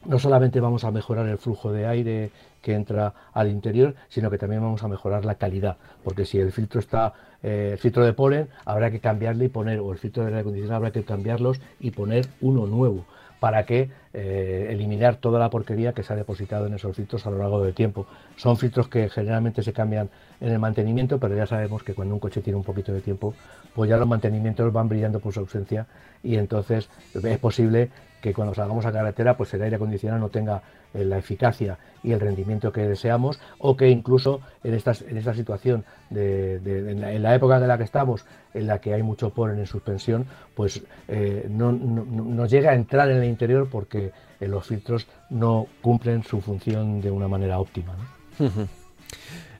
no 0.06 0.18
solamente 0.18 0.60
vamos 0.60 0.84
a 0.84 0.90
mejorar 0.90 1.28
el 1.28 1.38
flujo 1.38 1.72
de 1.72 1.86
aire 1.86 2.30
que 2.60 2.74
entra 2.74 3.14
al 3.32 3.50
interior, 3.50 3.94
sino 4.08 4.30
que 4.30 4.38
también 4.38 4.62
vamos 4.62 4.82
a 4.82 4.88
mejorar 4.88 5.24
la 5.24 5.36
calidad, 5.36 5.76
porque 6.02 6.24
si 6.24 6.38
el 6.38 6.52
filtro 6.52 6.80
está, 6.80 7.12
eh, 7.42 7.70
el 7.72 7.78
filtro 7.78 8.04
de 8.04 8.12
polen, 8.12 8.48
habrá 8.64 8.90
que 8.90 9.00
cambiarle 9.00 9.46
y 9.46 9.48
poner, 9.48 9.80
o 9.80 9.92
el 9.92 9.98
filtro 9.98 10.22
de 10.22 10.28
aire 10.28 10.40
acondicionado 10.40 10.76
habrá 10.76 10.90
que 10.90 11.04
cambiarlos 11.04 11.60
y 11.80 11.90
poner 11.90 12.26
uno 12.40 12.66
nuevo 12.66 13.04
para 13.44 13.66
que 13.66 13.90
eh, 14.14 14.68
eliminar 14.70 15.16
toda 15.16 15.38
la 15.38 15.50
porquería 15.50 15.92
que 15.92 16.02
se 16.02 16.14
ha 16.14 16.16
depositado 16.16 16.66
en 16.66 16.72
esos 16.72 16.96
filtros 16.96 17.26
a 17.26 17.30
lo 17.30 17.36
largo 17.36 17.62
del 17.62 17.74
tiempo. 17.74 18.06
Son 18.36 18.56
filtros 18.56 18.88
que 18.88 19.10
generalmente 19.10 19.62
se 19.62 19.74
cambian 19.74 20.08
en 20.40 20.48
el 20.48 20.58
mantenimiento, 20.58 21.20
pero 21.20 21.36
ya 21.36 21.44
sabemos 21.44 21.82
que 21.82 21.92
cuando 21.92 22.14
un 22.14 22.20
coche 22.20 22.40
tiene 22.40 22.56
un 22.56 22.64
poquito 22.64 22.94
de 22.94 23.02
tiempo, 23.02 23.34
pues 23.74 23.90
ya 23.90 23.98
los 23.98 24.08
mantenimientos 24.08 24.72
van 24.72 24.88
brillando 24.88 25.20
por 25.20 25.34
su 25.34 25.40
ausencia 25.40 25.86
y 26.22 26.36
entonces 26.36 26.88
es 27.22 27.38
posible 27.38 27.90
que 28.22 28.32
cuando 28.32 28.54
salgamos 28.54 28.86
a 28.86 28.92
carretera 28.92 29.36
pues 29.36 29.52
el 29.52 29.60
aire 29.60 29.76
acondicionado 29.76 30.22
no 30.22 30.30
tenga 30.30 30.62
la 30.94 31.18
eficacia 31.18 31.78
y 32.02 32.12
el 32.12 32.20
rendimiento 32.20 32.72
que 32.72 32.82
deseamos 32.82 33.40
o 33.58 33.76
que 33.76 33.88
incluso 33.88 34.40
en, 34.62 34.74
estas, 34.74 35.02
en 35.02 35.16
esta 35.16 35.34
situación 35.34 35.84
de, 36.10 36.56
en, 36.56 37.22
la, 37.22 37.34
época 37.34 37.56
en 37.56 37.66
la 37.66 37.78
que 37.78 37.84
estamos 37.84 38.24
en 38.52 38.66
la 38.68 38.80
que 38.80 38.94
hay 38.94 39.02
mucho 39.02 39.30
polen 39.30 39.58
en 39.58 39.66
suspensión 39.66 40.26
pues 40.54 40.82
eh, 41.08 41.46
no, 41.50 41.72
no, 41.72 42.46
llega 42.46 42.70
a 42.70 42.74
entrar 42.74 43.10
en 43.10 43.18
el 43.18 43.24
interior 43.24 43.68
porque 43.70 44.12
eh, 44.38 44.46
los 44.46 44.66
filtros 44.66 45.06
no 45.30 45.66
cumplen 45.80 46.22
su 46.22 46.40
función 46.40 47.00
de 47.00 47.10
una 47.10 47.26
manera 47.26 47.58
óptima. 47.58 47.94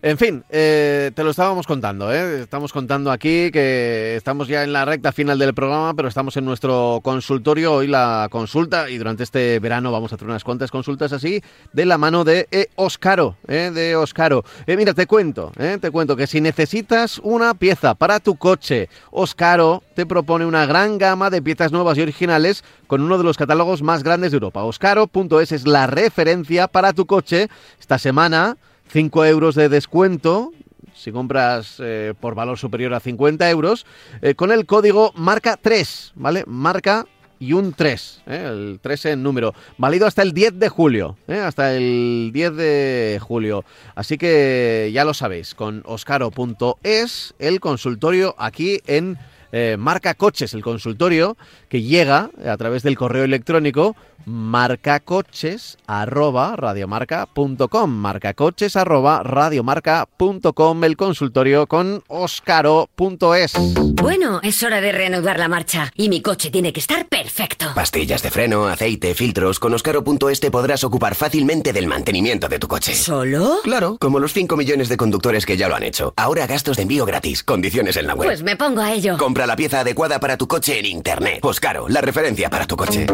En 0.07 0.19
fin, 0.19 0.45
eh, 0.51 1.13
te 1.15 1.25
lo 1.25 1.31
estábamos 1.31 1.67
contando, 1.67 2.13
¿eh? 2.13 2.43
Estamos 2.43 2.75
contando 2.75 3.11
aquí 3.11 3.51
que 3.51 4.17
estamos 4.17 4.49
ya 4.49 4.63
en 4.63 4.75
la 4.75 4.85
recta 4.85 5.13
final 5.13 5.39
del 5.39 5.55
programa, 5.55 5.95
pero 5.95 6.09
estamos 6.09 6.37
en 6.37 6.45
nuestro 6.45 7.01
consultorio. 7.03 7.73
Hoy 7.73 7.87
la 7.87 8.29
consulta 8.31 8.91
y 8.91 8.99
durante 8.99 9.23
este 9.23 9.59
verano 9.61 9.91
vamos 9.91 10.13
a 10.13 10.17
hacer 10.17 10.29
unas 10.29 10.45
cuantas 10.45 10.71
consultas 10.71 11.15
así 11.15 11.43
de 11.73 11.87
la 11.87 11.97
mano 11.97 12.23
de 12.23 12.49
eh, 12.51 12.67
Oscaro, 12.75 13.39
¿eh? 13.49 13.71
De 13.73 13.97
Oscaro. 13.97 14.45
Eh, 14.67 14.77
mira, 14.77 14.93
te 14.93 15.07
cuento. 15.07 15.53
Te 15.57 15.91
cuento 15.91 16.17
que 16.17 16.27
si 16.27 16.43
necesitas 16.43 17.19
una 17.21 17.55
pieza 17.55 17.95
para 17.95 18.21
tu 18.21 18.37
coche, 18.37 18.91
Oscaro 19.11 19.83
te 19.95 20.05
propone 20.05 20.45
una 20.45 20.67
gran 20.67 20.99
gama 20.99 21.31
de 21.31 21.41
piezas 21.41 21.73
nuevas 21.73 21.97
y 21.97 22.03
originales 22.03 22.63
con 22.89 23.01
uno 23.01 23.17
de 23.17 23.25
los 23.25 23.39
catálogos 23.39 23.81
más 23.81 24.03
grandes 24.03 24.33
de 24.33 24.37
Europa. 24.37 24.65
Oscaro.es 24.65 25.51
es 25.51 25.67
la 25.67 25.87
referencia 25.87 26.69
para 26.69 26.93
tu 26.93 27.07
coche. 27.07 27.49
Esta 27.81 27.99
semana 27.99 28.59
5 28.95 29.25
euros 29.25 29.57
de 29.57 29.69
descuento 29.69 30.53
si 30.95 31.11
compras 31.11 31.79
eh, 31.81 32.15
por 32.21 32.37
valor 32.37 32.59
superior 32.59 32.95
a 32.95 33.01
50 33.01 33.51
euros, 33.51 33.87
eh, 34.23 34.37
con 34.37 34.53
el 34.53 34.67
código 34.67 35.13
marca 35.17 35.59
3, 35.61 36.13
¿vale? 36.15 36.45
Marca 36.47 37.05
y 37.41 37.55
un 37.55 37.73
3, 37.73 38.23
¿eh? 38.29 38.45
el 38.49 38.79
3 38.81 39.07
en 39.07 39.25
número, 39.25 39.53
válido 39.79 40.07
hasta 40.07 40.23
el 40.23 40.33
10 40.33 40.61
de 40.61 40.69
julio, 40.69 41.17
¿eh? 41.27 41.41
hasta 41.41 41.75
el 41.75 42.31
10 42.33 42.55
de 42.55 43.21
julio. 43.21 43.65
Así 43.97 44.17
que 44.17 44.93
ya 44.95 45.05
lo 45.05 45.13
sabéis, 45.13 45.57
con 45.57 45.83
oscaro.es, 45.87 47.35
el 47.41 47.59
consultorio 47.59 48.37
aquí 48.39 48.81
en 48.87 49.19
eh, 49.57 49.77
Marca 49.79 50.15
Coches, 50.15 50.53
el 50.53 50.63
consultorio 50.63 51.37
que 51.69 51.83
llega 51.83 52.29
a 52.45 52.57
través 52.57 52.83
del 52.83 52.97
correo 52.97 53.23
electrónico 53.23 53.95
marcacoches 54.27 55.77
arroba 55.87 56.57
radiomarca.com 56.57 57.91
marcacoches 57.91 58.75
arroba 58.75 59.23
radiomarca.com 59.23 60.85
el 60.85 60.97
consultorio 60.97 61.67
con 61.67 62.03
oscaro.es 62.09 63.53
Bueno, 63.95 64.41
es 64.43 64.63
hora 64.63 64.81
de 64.81 64.93
reanudar 64.93 65.39
la 65.39 65.49
marcha 65.49 65.93
y 65.95 66.09
mi 66.09 66.23
coche 66.23 66.51
tiene 66.51 66.73
que 66.73 66.81
estar 66.81 67.07
perfecto. 67.07 67.67
Pastillas 67.75 68.23
de 68.23 68.31
freno, 68.31 68.67
aceite, 68.67 69.15
filtros. 69.15 69.61
Con 69.61 69.75
Oscaro.es 69.75 70.41
te 70.41 70.51
podrás 70.51 70.85
ocupar 70.85 71.15
fácilmente 71.15 71.73
del 71.73 71.87
mantenimiento 71.87 72.49
de 72.49 72.59
tu 72.59 72.67
coche. 72.67 72.95
¿Solo? 72.95 73.59
Claro, 73.63 73.99
como 74.01 74.19
los 74.19 74.33
5 74.33 74.57
millones 74.57 74.89
de 74.89 74.97
conductores 74.97 75.47
que 75.47 75.57
ya 75.57 75.69
lo 75.69 75.77
han 75.77 75.83
hecho. 75.83 76.13
Ahora 76.17 76.47
gastos 76.47 76.77
de 76.77 76.83
envío 76.83 77.05
gratis. 77.05 77.43
Condiciones 77.43 77.97
en 77.97 78.07
la 78.07 78.15
web. 78.15 78.29
Pues 78.29 78.43
me 78.43 78.57
pongo 78.57 78.81
a 78.81 78.93
ello. 78.93 79.17
Compra 79.19 79.44
la 79.47 79.57
pieza 79.57 79.81
adecuada 79.81 80.19
para 80.21 80.37
tu 80.37 80.47
coche 80.49 80.79
en 80.79 80.87
internet. 80.87 81.39
Oscaro, 81.43 81.89
la 81.89 82.01
referencia 82.01 82.49
para 82.51 82.67
tu 82.67 82.77
coche. 82.77 83.07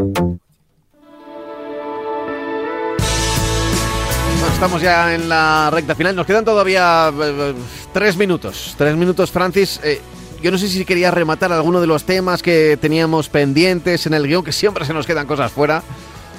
Estamos 4.54 4.82
ya 4.82 5.14
en 5.14 5.28
la 5.28 5.70
recta 5.72 5.94
final. 5.94 6.14
Nos 6.14 6.26
quedan 6.26 6.44
todavía 6.44 7.08
eh, 7.08 7.14
eh, 7.22 7.54
tres 7.94 8.16
minutos. 8.16 8.74
Tres 8.76 8.94
minutos, 8.94 9.30
Francis. 9.30 9.80
Eh, 9.82 10.00
yo 10.42 10.50
no 10.50 10.58
sé 10.58 10.68
si 10.68 10.84
quería 10.84 11.10
rematar 11.10 11.52
alguno 11.52 11.80
de 11.80 11.86
los 11.86 12.04
temas 12.04 12.42
que 12.42 12.76
teníamos 12.80 13.28
pendientes 13.28 14.06
en 14.06 14.14
el 14.14 14.26
guion, 14.26 14.44
que 14.44 14.52
siempre 14.52 14.84
se 14.84 14.92
nos 14.92 15.06
quedan 15.06 15.26
cosas 15.26 15.50
fuera. 15.50 15.82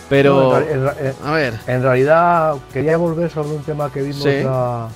Pero, 0.10 0.52
No, 0.52 0.58
en, 0.60 0.84
ra- 0.84 0.96
en- 1.00 1.16
a 1.28 1.32
ver, 1.32 1.60
en 1.68 1.82
realidad 1.82 2.56
quería 2.74 2.98
volver 2.98 3.32
sobre 3.32 3.50
un 3.50 3.64
tema 3.64 3.92
que 3.92 4.02
vimos 4.02 4.22
Sí. 4.22 4.42
la, 4.44 4.90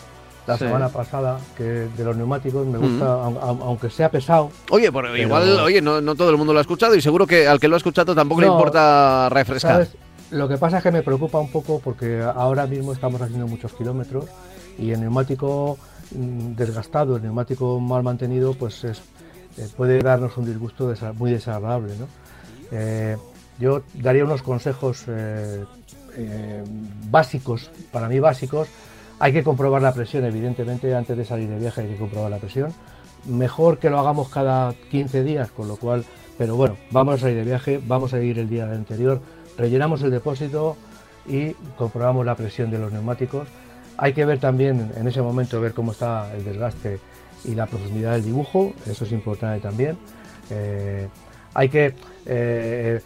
la 0.47 0.57
Sí. 0.57 0.65
semana 0.65 0.89
pasada, 0.89 1.39
que 1.57 1.63
de 1.63 2.03
los 2.03 2.15
neumáticos 2.15 2.65
me 2.67 2.77
gusta, 2.77 3.05
aun- 3.05 3.37
aun- 3.41 3.59
aunque 3.63 3.89
sea 3.89 4.09
pesado. 4.11 4.51
oye, 4.69 4.91
por- 4.91 5.17
igual, 5.17 5.59
oye, 5.59 5.81
no, 5.81 6.01
no 6.01 6.15
todo 6.15 6.29
el 6.29 6.37
mundo 6.37 6.53
lo 6.53 6.59
ha 6.59 6.61
escuchado 6.61 6.95
y 6.95 7.01
seguro 7.01 7.25
que 7.25 7.47
al 7.47 7.59
que 7.59 7.67
lo 7.67 7.75
ha 7.75 7.77
escuchado 7.77 8.13
tampoco 8.13 8.41
le 8.41 8.47
importa 8.47 9.27
refrescar. 9.29 9.71
¿sabes? 9.73 9.89
Lo 10.31 10.47
que 10.47 10.57
pasa 10.57 10.77
es 10.77 10.83
que 10.83 10.91
me 10.91 11.01
preocupa 11.03 11.39
un 11.39 11.51
poco 11.51 11.79
porque 11.83 12.21
ahora 12.23 12.65
mismo 12.67 12.93
estamos 12.93 13.21
haciendo 13.21 13.47
muchos 13.47 13.73
kilómetros 13.73 14.25
y 14.77 14.91
el 14.91 14.99
neumático 15.01 15.77
mm, 16.11 16.53
desgastado, 16.55 17.15
el 17.15 17.23
neumático 17.23 17.79
mal 17.79 18.03
mantenido, 18.03 18.53
pues 18.53 18.83
es, 18.83 19.01
eh, 19.57 19.67
puede 19.75 19.99
darnos 20.01 20.37
un 20.37 20.45
disgusto 20.45 20.91
desa- 20.93 21.13
muy 21.13 21.31
desagradable. 21.31 21.93
¿no? 21.97 22.07
Eh, 22.71 23.17
yo 23.59 23.81
daría 23.95 24.23
unos 24.25 24.41
consejos 24.43 25.03
eh, 25.07 25.63
eh, 26.17 26.63
básicos, 27.09 27.69
para 27.91 28.07
mí 28.07 28.19
básicos. 28.19 28.67
Hay 29.19 29.31
que 29.31 29.43
comprobar 29.43 29.81
la 29.81 29.93
presión, 29.93 30.25
evidentemente, 30.25 30.93
antes 30.93 31.15
de 31.15 31.23
salir 31.23 31.47
de 31.47 31.57
viaje 31.57 31.81
hay 31.81 31.87
que 31.87 31.95
comprobar 31.95 32.29
la 32.29 32.37
presión. 32.37 32.73
Mejor 33.25 33.79
que 33.79 33.89
lo 33.89 33.99
hagamos 33.99 34.29
cada 34.29 34.73
15 34.73 35.23
días, 35.23 35.51
con 35.51 35.67
lo 35.67 35.77
cual, 35.77 36.03
pero 36.37 36.55
bueno, 36.55 36.75
vamos 36.91 37.15
a 37.15 37.17
salir 37.19 37.37
de 37.37 37.43
viaje, 37.43 37.79
vamos 37.85 38.13
a 38.13 38.21
ir 38.21 38.37
el 38.39 38.49
día 38.49 38.69
anterior, 38.69 39.21
rellenamos 39.57 40.01
el 40.03 40.11
depósito 40.11 40.75
y 41.25 41.53
comprobamos 41.77 42.25
la 42.25 42.35
presión 42.35 42.69
de 42.69 42.77
los 42.77 42.91
neumáticos. 42.91 43.47
Hay 43.97 44.11
que 44.13 44.25
ver 44.25 44.39
también 44.39 44.91
en 44.97 45.07
ese 45.07 45.21
momento 45.21 45.61
ver 45.61 45.73
cómo 45.73 45.93
está 45.93 46.33
el 46.35 46.43
desgaste 46.43 46.99
y 47.45 47.55
la 47.55 47.67
profundidad 47.67 48.13
del 48.13 48.25
dibujo, 48.25 48.73
eso 48.85 49.05
es 49.05 49.11
importante 49.13 49.61
también. 49.61 49.97
Eh, 50.49 51.07
hay 51.53 51.69
que 51.69 51.95
eh, 52.25 53.01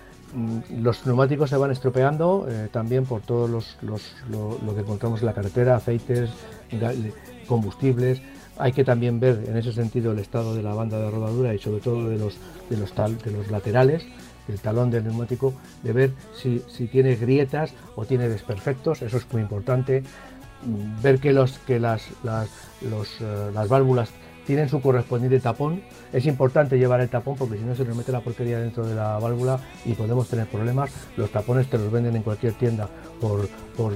los 0.82 1.06
neumáticos 1.06 1.50
se 1.50 1.58
van 1.58 1.72
estropeando 1.72 2.48
eh, 2.50 2.70
también 2.72 3.06
por 3.06 3.22
todos 3.22 3.50
los, 3.50 3.76
lo, 4.30 4.76
que 4.76 4.82
encontramos 4.82 5.22
en 5.22 5.26
la 5.26 5.34
carretera, 5.34 5.76
aceites, 5.76 6.30
combustibles. 7.48 8.22
Hay 8.58 8.74
que 8.74 8.84
también 8.84 9.20
ver 9.20 9.46
en 9.48 9.58
ese 9.58 9.72
sentido 9.72 10.12
el 10.12 10.20
estado 10.20 10.54
de 10.54 10.62
la 10.62 10.74
banda 10.74 11.00
de 11.00 11.10
rodadura 11.10 11.54
y 11.54 11.60
sobre 11.60 11.80
todo 11.80 12.10
de 12.10 12.18
los, 12.18 12.38
de 12.70 12.78
los, 12.78 12.94
de 12.96 13.32
los 13.32 13.50
laterales, 13.50 14.06
el 14.48 14.60
talón 14.60 14.92
del 14.92 15.06
neumático, 15.06 15.54
de 15.84 15.94
ver 15.94 16.12
si, 16.36 16.62
si 16.68 16.88
tiene 16.88 17.16
grietas 17.16 17.74
o 17.96 18.06
tiene 18.06 18.28
desperfectos, 18.28 19.02
eso 19.02 19.18
es 19.18 19.32
muy 19.32 19.42
importante. 19.42 20.04
Mm, 20.66 21.02
Ver 21.02 21.20
que, 21.20 21.32
los, 21.32 21.58
que 21.60 21.80
las, 21.80 22.04
las, 22.24 22.50
eh, 22.82 23.52
las 23.54 23.70
válvulas 23.70 24.10
tienen 24.50 24.68
su 24.68 24.82
correspondiente 24.82 25.40
tapón. 25.40 25.84
Es 26.12 26.26
importante 26.26 26.80
llevar 26.80 27.02
el 27.02 27.10
tapón 27.10 27.36
porque 27.38 27.60
si 27.60 27.64
no 27.64 27.76
se 27.76 27.86
nos 27.86 27.96
mete 27.96 28.12
la 28.12 28.22
porquería 28.22 28.58
dentro 28.58 28.84
de 28.84 28.96
la 28.96 29.20
válvula 29.20 29.60
y 29.86 29.94
podemos 29.94 30.28
tener 30.28 30.48
problemas. 30.48 30.90
Los 31.18 31.30
tapones 31.30 31.70
te 31.70 31.78
los 31.78 31.92
venden 31.92 32.16
en 32.16 32.24
cualquier 32.24 32.54
tienda 32.54 32.90
por, 33.22 33.48
por 33.78 33.94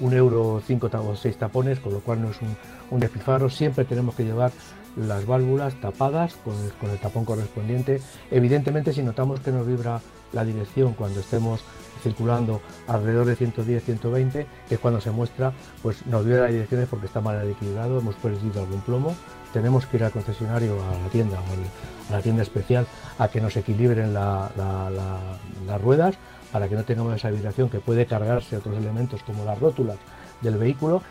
un 0.00 0.12
euro, 0.12 0.60
cinco 0.66 0.90
o 0.92 1.16
seis 1.16 1.38
tapones, 1.38 1.80
con 1.80 1.94
lo 1.94 2.00
cual 2.00 2.20
no 2.20 2.28
es 2.32 2.36
un, 2.42 2.54
un 2.90 3.00
despilfarro. 3.00 3.48
Siempre 3.48 3.86
tenemos 3.86 4.14
que 4.14 4.24
llevar 4.24 4.52
las 4.94 5.24
válvulas 5.24 5.74
tapadas 5.80 6.34
con 6.44 6.54
el, 6.62 6.70
con 6.72 6.90
el 6.90 6.98
tapón 6.98 7.24
correspondiente. 7.24 8.02
Evidentemente, 8.30 8.92
si 8.92 9.02
notamos 9.02 9.40
que 9.40 9.52
nos 9.52 9.66
vibra 9.66 10.02
la 10.34 10.44
dirección 10.44 10.92
cuando 10.92 11.20
estemos 11.20 11.62
circulando 12.02 12.60
alrededor 12.86 13.26
de 13.26 13.36
110, 13.36 13.84
120, 13.84 14.46
que 14.68 14.74
es 14.74 14.80
cuando 14.80 15.00
se 15.00 15.10
muestra, 15.10 15.52
pues 15.82 16.04
nos 16.06 16.24
vibra 16.24 16.42
la 16.42 16.48
dirección 16.48 16.86
porque 16.90 17.06
está 17.06 17.20
mal 17.20 17.48
equilibrado, 17.48 17.98
hemos 17.98 18.14
perdido 18.16 18.60
algún 18.60 18.80
plomo, 18.82 19.14
tenemos 19.52 19.86
que 19.86 19.96
ir 19.96 20.04
al 20.04 20.12
concesionario, 20.12 20.74
a 20.82 21.02
la 21.02 21.08
tienda 21.08 21.38
o 21.38 22.12
a 22.12 22.16
la 22.16 22.22
tienda 22.22 22.42
especial 22.42 22.86
a 23.18 23.28
que 23.28 23.40
nos 23.40 23.56
equilibren 23.56 24.12
la- 24.14 24.50
la- 24.56 24.90
la- 24.90 25.18
las 25.66 25.80
ruedas 25.80 26.14
para 26.52 26.68
que 26.68 26.74
no 26.74 26.84
tengamos 26.84 27.14
esa 27.14 27.30
vibración 27.30 27.68
que 27.68 27.80
puede 27.80 28.06
cargarse 28.06 28.56
otros 28.56 28.76
elementos 28.78 29.22
como 29.22 29.44
las 29.44 29.58
rótulas 29.58 29.96
del 30.40 30.56
vehículo 30.56 31.02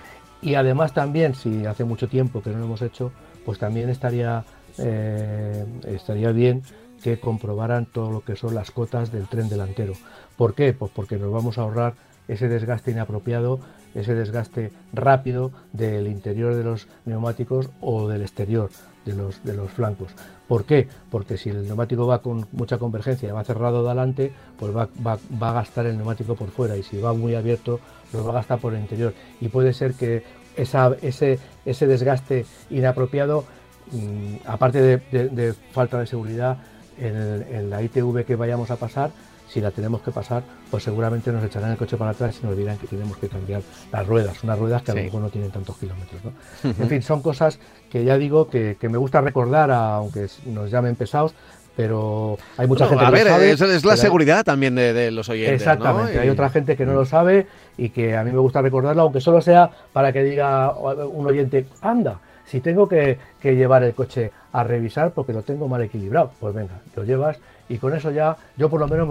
y 0.41 0.55
además 0.55 0.93
también 0.93 1.35
si 1.35 1.65
hace 1.65 1.83
mucho 1.83 2.07
tiempo 2.07 2.41
que 2.41 2.49
no 2.51 2.59
lo 2.59 2.65
hemos 2.65 2.81
hecho 2.81 3.11
pues 3.45 3.59
también 3.59 3.89
estaría 3.89 4.43
eh, 4.79 5.65
estaría 5.87 6.31
bien 6.31 6.61
que 7.03 7.19
comprobaran 7.19 7.85
todo 7.85 8.11
lo 8.11 8.21
que 8.21 8.35
son 8.35 8.55
las 8.55 8.71
cotas 8.71 9.11
del 9.11 9.27
tren 9.27 9.49
delantero. 9.49 9.93
¿Por 10.35 10.55
qué? 10.55 10.73
Pues 10.73 10.91
porque 10.93 11.17
nos 11.17 11.31
vamos 11.31 11.57
a 11.57 11.61
ahorrar 11.61 11.93
ese 12.27 12.47
desgaste 12.47 12.91
inapropiado, 12.91 13.59
ese 13.97 14.15
desgaste 14.15 14.71
rápido 14.93 15.51
del 15.73 16.07
interior 16.07 16.55
de 16.55 16.63
los 16.63 16.87
neumáticos 17.05 17.69
o 17.81 18.07
del 18.07 18.21
exterior 18.21 18.69
de 19.05 19.13
los, 19.15 19.43
de 19.43 19.53
los 19.53 19.71
flancos. 19.71 20.11
¿Por 20.47 20.65
qué? 20.65 20.87
Porque 21.09 21.37
si 21.37 21.49
el 21.49 21.65
neumático 21.65 22.05
va 22.07 22.21
con 22.21 22.45
mucha 22.51 22.77
convergencia 22.77 23.27
y 23.27 23.31
va 23.31 23.43
cerrado 23.43 23.81
de 23.83 23.87
adelante, 23.89 24.31
pues 24.59 24.75
va, 24.75 24.87
va- 25.05 25.19
va 25.41 25.49
a 25.49 25.53
gastar 25.53 25.85
el 25.87 25.97
neumático 25.97 26.35
por 26.35 26.49
fuera 26.49 26.77
y 26.77 26.83
si 26.83 26.97
va 26.99 27.13
muy 27.13 27.35
abierto, 27.35 27.79
lo 28.13 28.23
va 28.23 28.31
a 28.31 28.35
gastar 28.35 28.59
por 28.59 28.73
el 28.73 28.81
interior. 28.81 29.13
Y 29.41 29.47
puede 29.49 29.73
ser 29.73 29.93
que 29.93 30.23
esa- 30.55 30.95
ese, 31.01 31.39
ese 31.65 31.87
desgaste 31.87 32.45
inapropiado, 32.69 33.45
mm, 33.91 34.35
aparte 34.45 34.81
de, 34.81 35.53
falta 35.71 35.99
de 35.99 36.07
seguridad, 36.07 36.57
en 36.99 37.69
la 37.69 37.81
ITV 37.83 38.25
que 38.25 38.35
vayamos 38.35 38.71
a 38.71 38.75
pasar, 38.77 39.11
si 39.49 39.61
la 39.61 39.71
tenemos 39.71 40.01
que 40.01 40.11
pasar, 40.11 40.43
pues 40.69 40.83
seguramente 40.83 41.31
nos 41.31 41.43
echarán 41.43 41.71
el 41.71 41.77
coche 41.77 41.95
para 41.97 42.11
atrás 42.11 42.37
y 42.43 42.45
nos 42.45 42.57
dirán 42.57 42.77
que 42.77 42.87
tenemos 42.87 43.17
que 43.17 43.27
cambiar 43.29 43.61
las 43.91 44.05
ruedas, 44.05 44.43
unas 44.43 44.59
ruedas 44.59 44.81
que 44.81 44.91
a 44.91 44.95
lo 44.95 45.03
mejor 45.03 45.21
no 45.21 45.29
tienen 45.29 45.51
tantos 45.51 45.77
kilómetros. 45.77 46.21
¿no? 46.23 46.31
En 46.69 46.89
fin, 46.89 47.01
son 47.01 47.21
cosas 47.21 47.59
que 47.89 48.03
ya 48.03 48.17
digo 48.17 48.49
que, 48.49 48.75
que 48.79 48.89
me 48.89 48.97
gusta 48.97 49.21
recordar, 49.21 49.71
aunque 49.71 50.27
nos 50.47 50.69
llamen 50.69 50.95
pesados, 50.95 51.33
pero 51.75 52.37
hay 52.57 52.67
mucha 52.67 52.87
gente 52.87 53.05
a 53.05 53.07
que 53.07 53.13
ver, 53.13 53.23
lo 53.25 53.31
sabe, 53.33 53.51
es, 53.51 53.61
es 53.61 53.85
la 53.85 53.91
hay- 53.93 53.97
seguridad 53.99 54.43
también 54.43 54.73
de, 54.75 54.93
de 54.93 55.11
los 55.11 55.29
oyentes. 55.29 55.51
¿no? 55.65 55.71
Exactamente, 55.71 56.19
hay 56.19 56.27
Y- 56.27 56.31
otra 56.31 56.49
gente 56.49 56.75
que 56.75 56.85
no 56.85 56.93
lo 56.93 57.05
sabe 57.05 57.47
y 57.77 57.89
que 57.89 58.17
a 58.17 58.23
mí 58.23 58.31
me 58.31 58.39
gusta 58.39 58.61
recordarlo, 58.61 59.03
aunque 59.03 59.21
solo 59.21 59.41
sea 59.41 59.69
para 59.93 60.11
que 60.11 60.23
diga 60.23 60.73
un 60.73 61.25
oyente, 61.27 61.67
anda, 61.81 62.19
si 62.45 62.61
tengo 62.61 62.87
que, 62.89 63.19
que 63.39 63.55
llevar 63.55 63.83
el 63.83 63.93
coche 63.93 64.31
a 64.53 64.63
revisar 64.63 65.11
porque 65.11 65.33
lo 65.33 65.43
tengo 65.43 65.67
mal 65.67 65.81
equilibrado, 65.83 66.31
pues 66.39 66.55
venga, 66.55 66.79
lo 66.95 67.03
llevas 67.03 67.37
y 67.69 67.77
con 67.77 67.93
eso 67.95 68.11
ya 68.11 68.37
yo 68.55 68.69
por 68.69 68.79
lo 68.79 68.87
menos 68.87 69.07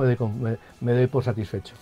me 0.80 0.92
doy, 0.92 1.06
por 1.06 1.24
satisfecho. 1.24 1.74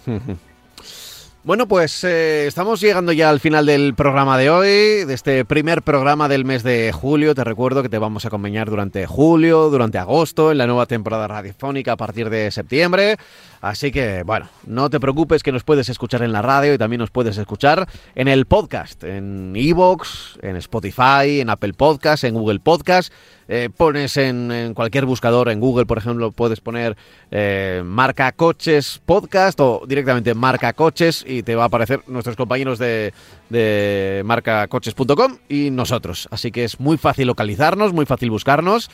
Bueno, 1.44 1.68
pues 1.68 2.02
eh, 2.04 2.46
estamos 2.46 2.80
llegando 2.80 3.12
ya 3.12 3.28
al 3.28 3.38
final 3.38 3.66
del 3.66 3.92
programa 3.94 4.38
de 4.38 4.48
hoy, 4.48 5.04
de 5.04 5.12
este 5.12 5.44
primer 5.44 5.82
programa 5.82 6.26
del 6.26 6.46
mes 6.46 6.62
de 6.62 6.90
julio. 6.90 7.34
Te 7.34 7.44
recuerdo 7.44 7.82
que 7.82 7.90
te 7.90 7.98
vamos 7.98 8.24
a 8.24 8.28
acompañar 8.28 8.70
durante 8.70 9.04
julio, 9.04 9.68
durante 9.68 9.98
agosto, 9.98 10.52
en 10.52 10.56
la 10.56 10.66
nueva 10.66 10.86
temporada 10.86 11.28
radiofónica 11.28 11.92
a 11.92 11.96
partir 11.98 12.30
de 12.30 12.50
septiembre. 12.50 13.18
Así 13.60 13.92
que, 13.92 14.22
bueno, 14.24 14.48
no 14.66 14.88
te 14.88 15.00
preocupes 15.00 15.42
que 15.42 15.52
nos 15.52 15.64
puedes 15.64 15.90
escuchar 15.90 16.22
en 16.22 16.32
la 16.32 16.40
radio 16.40 16.72
y 16.72 16.78
también 16.78 17.00
nos 17.00 17.10
puedes 17.10 17.36
escuchar 17.36 17.88
en 18.14 18.28
el 18.28 18.46
podcast, 18.46 19.04
en 19.04 19.54
Evox, 19.54 20.38
en 20.40 20.56
Spotify, 20.56 21.40
en 21.40 21.50
Apple 21.50 21.74
Podcast, 21.74 22.24
en 22.24 22.34
Google 22.34 22.60
Podcast. 22.60 23.12
Eh, 23.48 23.68
pones 23.74 24.16
en, 24.16 24.72
cualquier 24.74 25.06
buscador, 25.06 25.48
en 25.48 25.60
Google, 25.60 25.86
por 25.86 25.98
ejemplo, 25.98 26.32
puedes 26.32 26.60
poner 26.60 26.96
eh, 27.30 27.82
marca 27.84 28.32
coches 28.32 29.00
podcast 29.04 29.60
o 29.60 29.82
directamente 29.86 30.34
marca 30.34 30.72
coches 30.72 31.24
te 31.42 31.54
va 31.56 31.64
a 31.64 31.66
aparecer 31.66 32.00
nuestros 32.06 32.36
compañeros 32.36 32.78
de, 32.78 33.12
de 33.50 34.22
marcacoches.com 34.24 35.38
y 35.48 35.70
nosotros. 35.70 36.28
Así 36.30 36.50
que 36.52 36.64
es 36.64 36.78
muy 36.80 36.96
fácil 36.96 37.26
localizarnos, 37.26 37.92
muy 37.92 38.06
fácil 38.06 38.30
buscarnos 38.30 38.90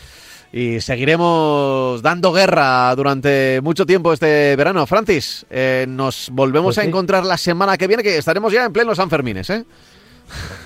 y 0.53 0.81
seguiremos 0.81 2.03
dando 2.03 2.33
guerra 2.33 2.95
durante 2.97 3.61
mucho 3.63 3.87
tiempo 3.87 4.13
este 4.13 4.57
verano. 4.57 4.87
Francis, 4.87 5.47
eh, 5.51 5.87
nos 5.89 6.29
volvemos 6.33 6.75
Pues 6.75 6.79
a 6.79 6.83
sí. 6.83 6.89
encontrar 6.89 7.25
la 7.25 7.37
semana 7.37 7.77
que 7.79 7.87
viene, 7.87 8.03
que 8.03 8.19
estaremos 8.19 8.53
ya 8.53 8.65
en 8.65 8.73
pleno 8.73 8.95
San 8.95 9.11
Fermines, 9.11 9.49
¿eh? 9.51 9.65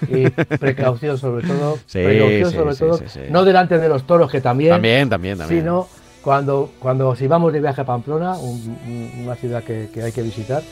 Y 0.08 0.28
precaución 0.28 1.16
sobre 1.18 1.46
todo, 1.46 1.78
Sí, 1.86 1.98
precaución 2.02 2.50
sí, 2.50 2.56
sobre 2.56 2.74
todo, 2.76 3.00
no 3.30 3.44
delante 3.44 3.78
de 3.78 3.88
los 3.88 4.06
toros 4.06 4.30
que 4.30 4.40
también, 4.40 4.72
También, 4.72 5.08
también, 5.08 5.38
también. 5.38 5.60
sino 5.62 5.88
cuando, 6.22 6.70
cuando 6.78 7.14
si 7.16 7.26
vamos 7.26 7.52
de 7.52 7.60
viaje 7.60 7.80
a 7.80 7.84
Pamplona, 7.84 8.36
un- 8.36 8.78
un- 8.86 9.22
una 9.24 9.34
ciudad 9.36 9.62
que, 9.62 9.88
que 9.92 10.02
hay 10.02 10.12
que 10.12 10.22
visitar, 10.22 10.62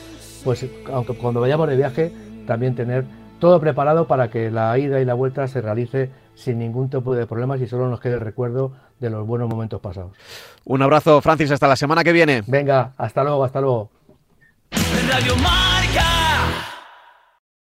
pues 0.43 0.65
aunque 0.91 1.13
cuando 1.13 1.41
vayamos 1.41 1.67
de 1.69 1.75
viaje 1.75 2.11
también 2.45 2.75
tener 2.75 3.05
todo 3.39 3.59
preparado 3.59 4.07
para 4.07 4.29
que 4.29 4.51
la 4.51 4.77
ida 4.77 5.01
y 5.01 5.05
la 5.05 5.13
vuelta 5.13 5.47
se 5.47 5.61
realice 5.61 6.11
sin 6.35 6.59
ningún 6.59 6.89
tipo 6.89 7.15
de 7.15 7.27
problemas 7.27 7.61
y 7.61 7.67
solo 7.67 7.89
nos 7.89 7.99
quede 7.99 8.13
el 8.13 8.21
recuerdo 8.21 8.71
de 8.99 9.09
los 9.09 9.27
buenos 9.27 9.49
momentos 9.49 9.81
pasados. 9.81 10.13
Un 10.65 10.81
abrazo, 10.81 11.21
Francis, 11.21 11.51
hasta 11.51 11.67
la 11.67 11.75
semana 11.75 12.03
que 12.03 12.13
viene. 12.13 12.43
Venga, 12.47 12.93
hasta 12.97 13.23
luego, 13.23 13.43
hasta 13.43 13.61
luego. 13.61 13.89
Radio 15.09 15.35
Mar. 15.37 15.72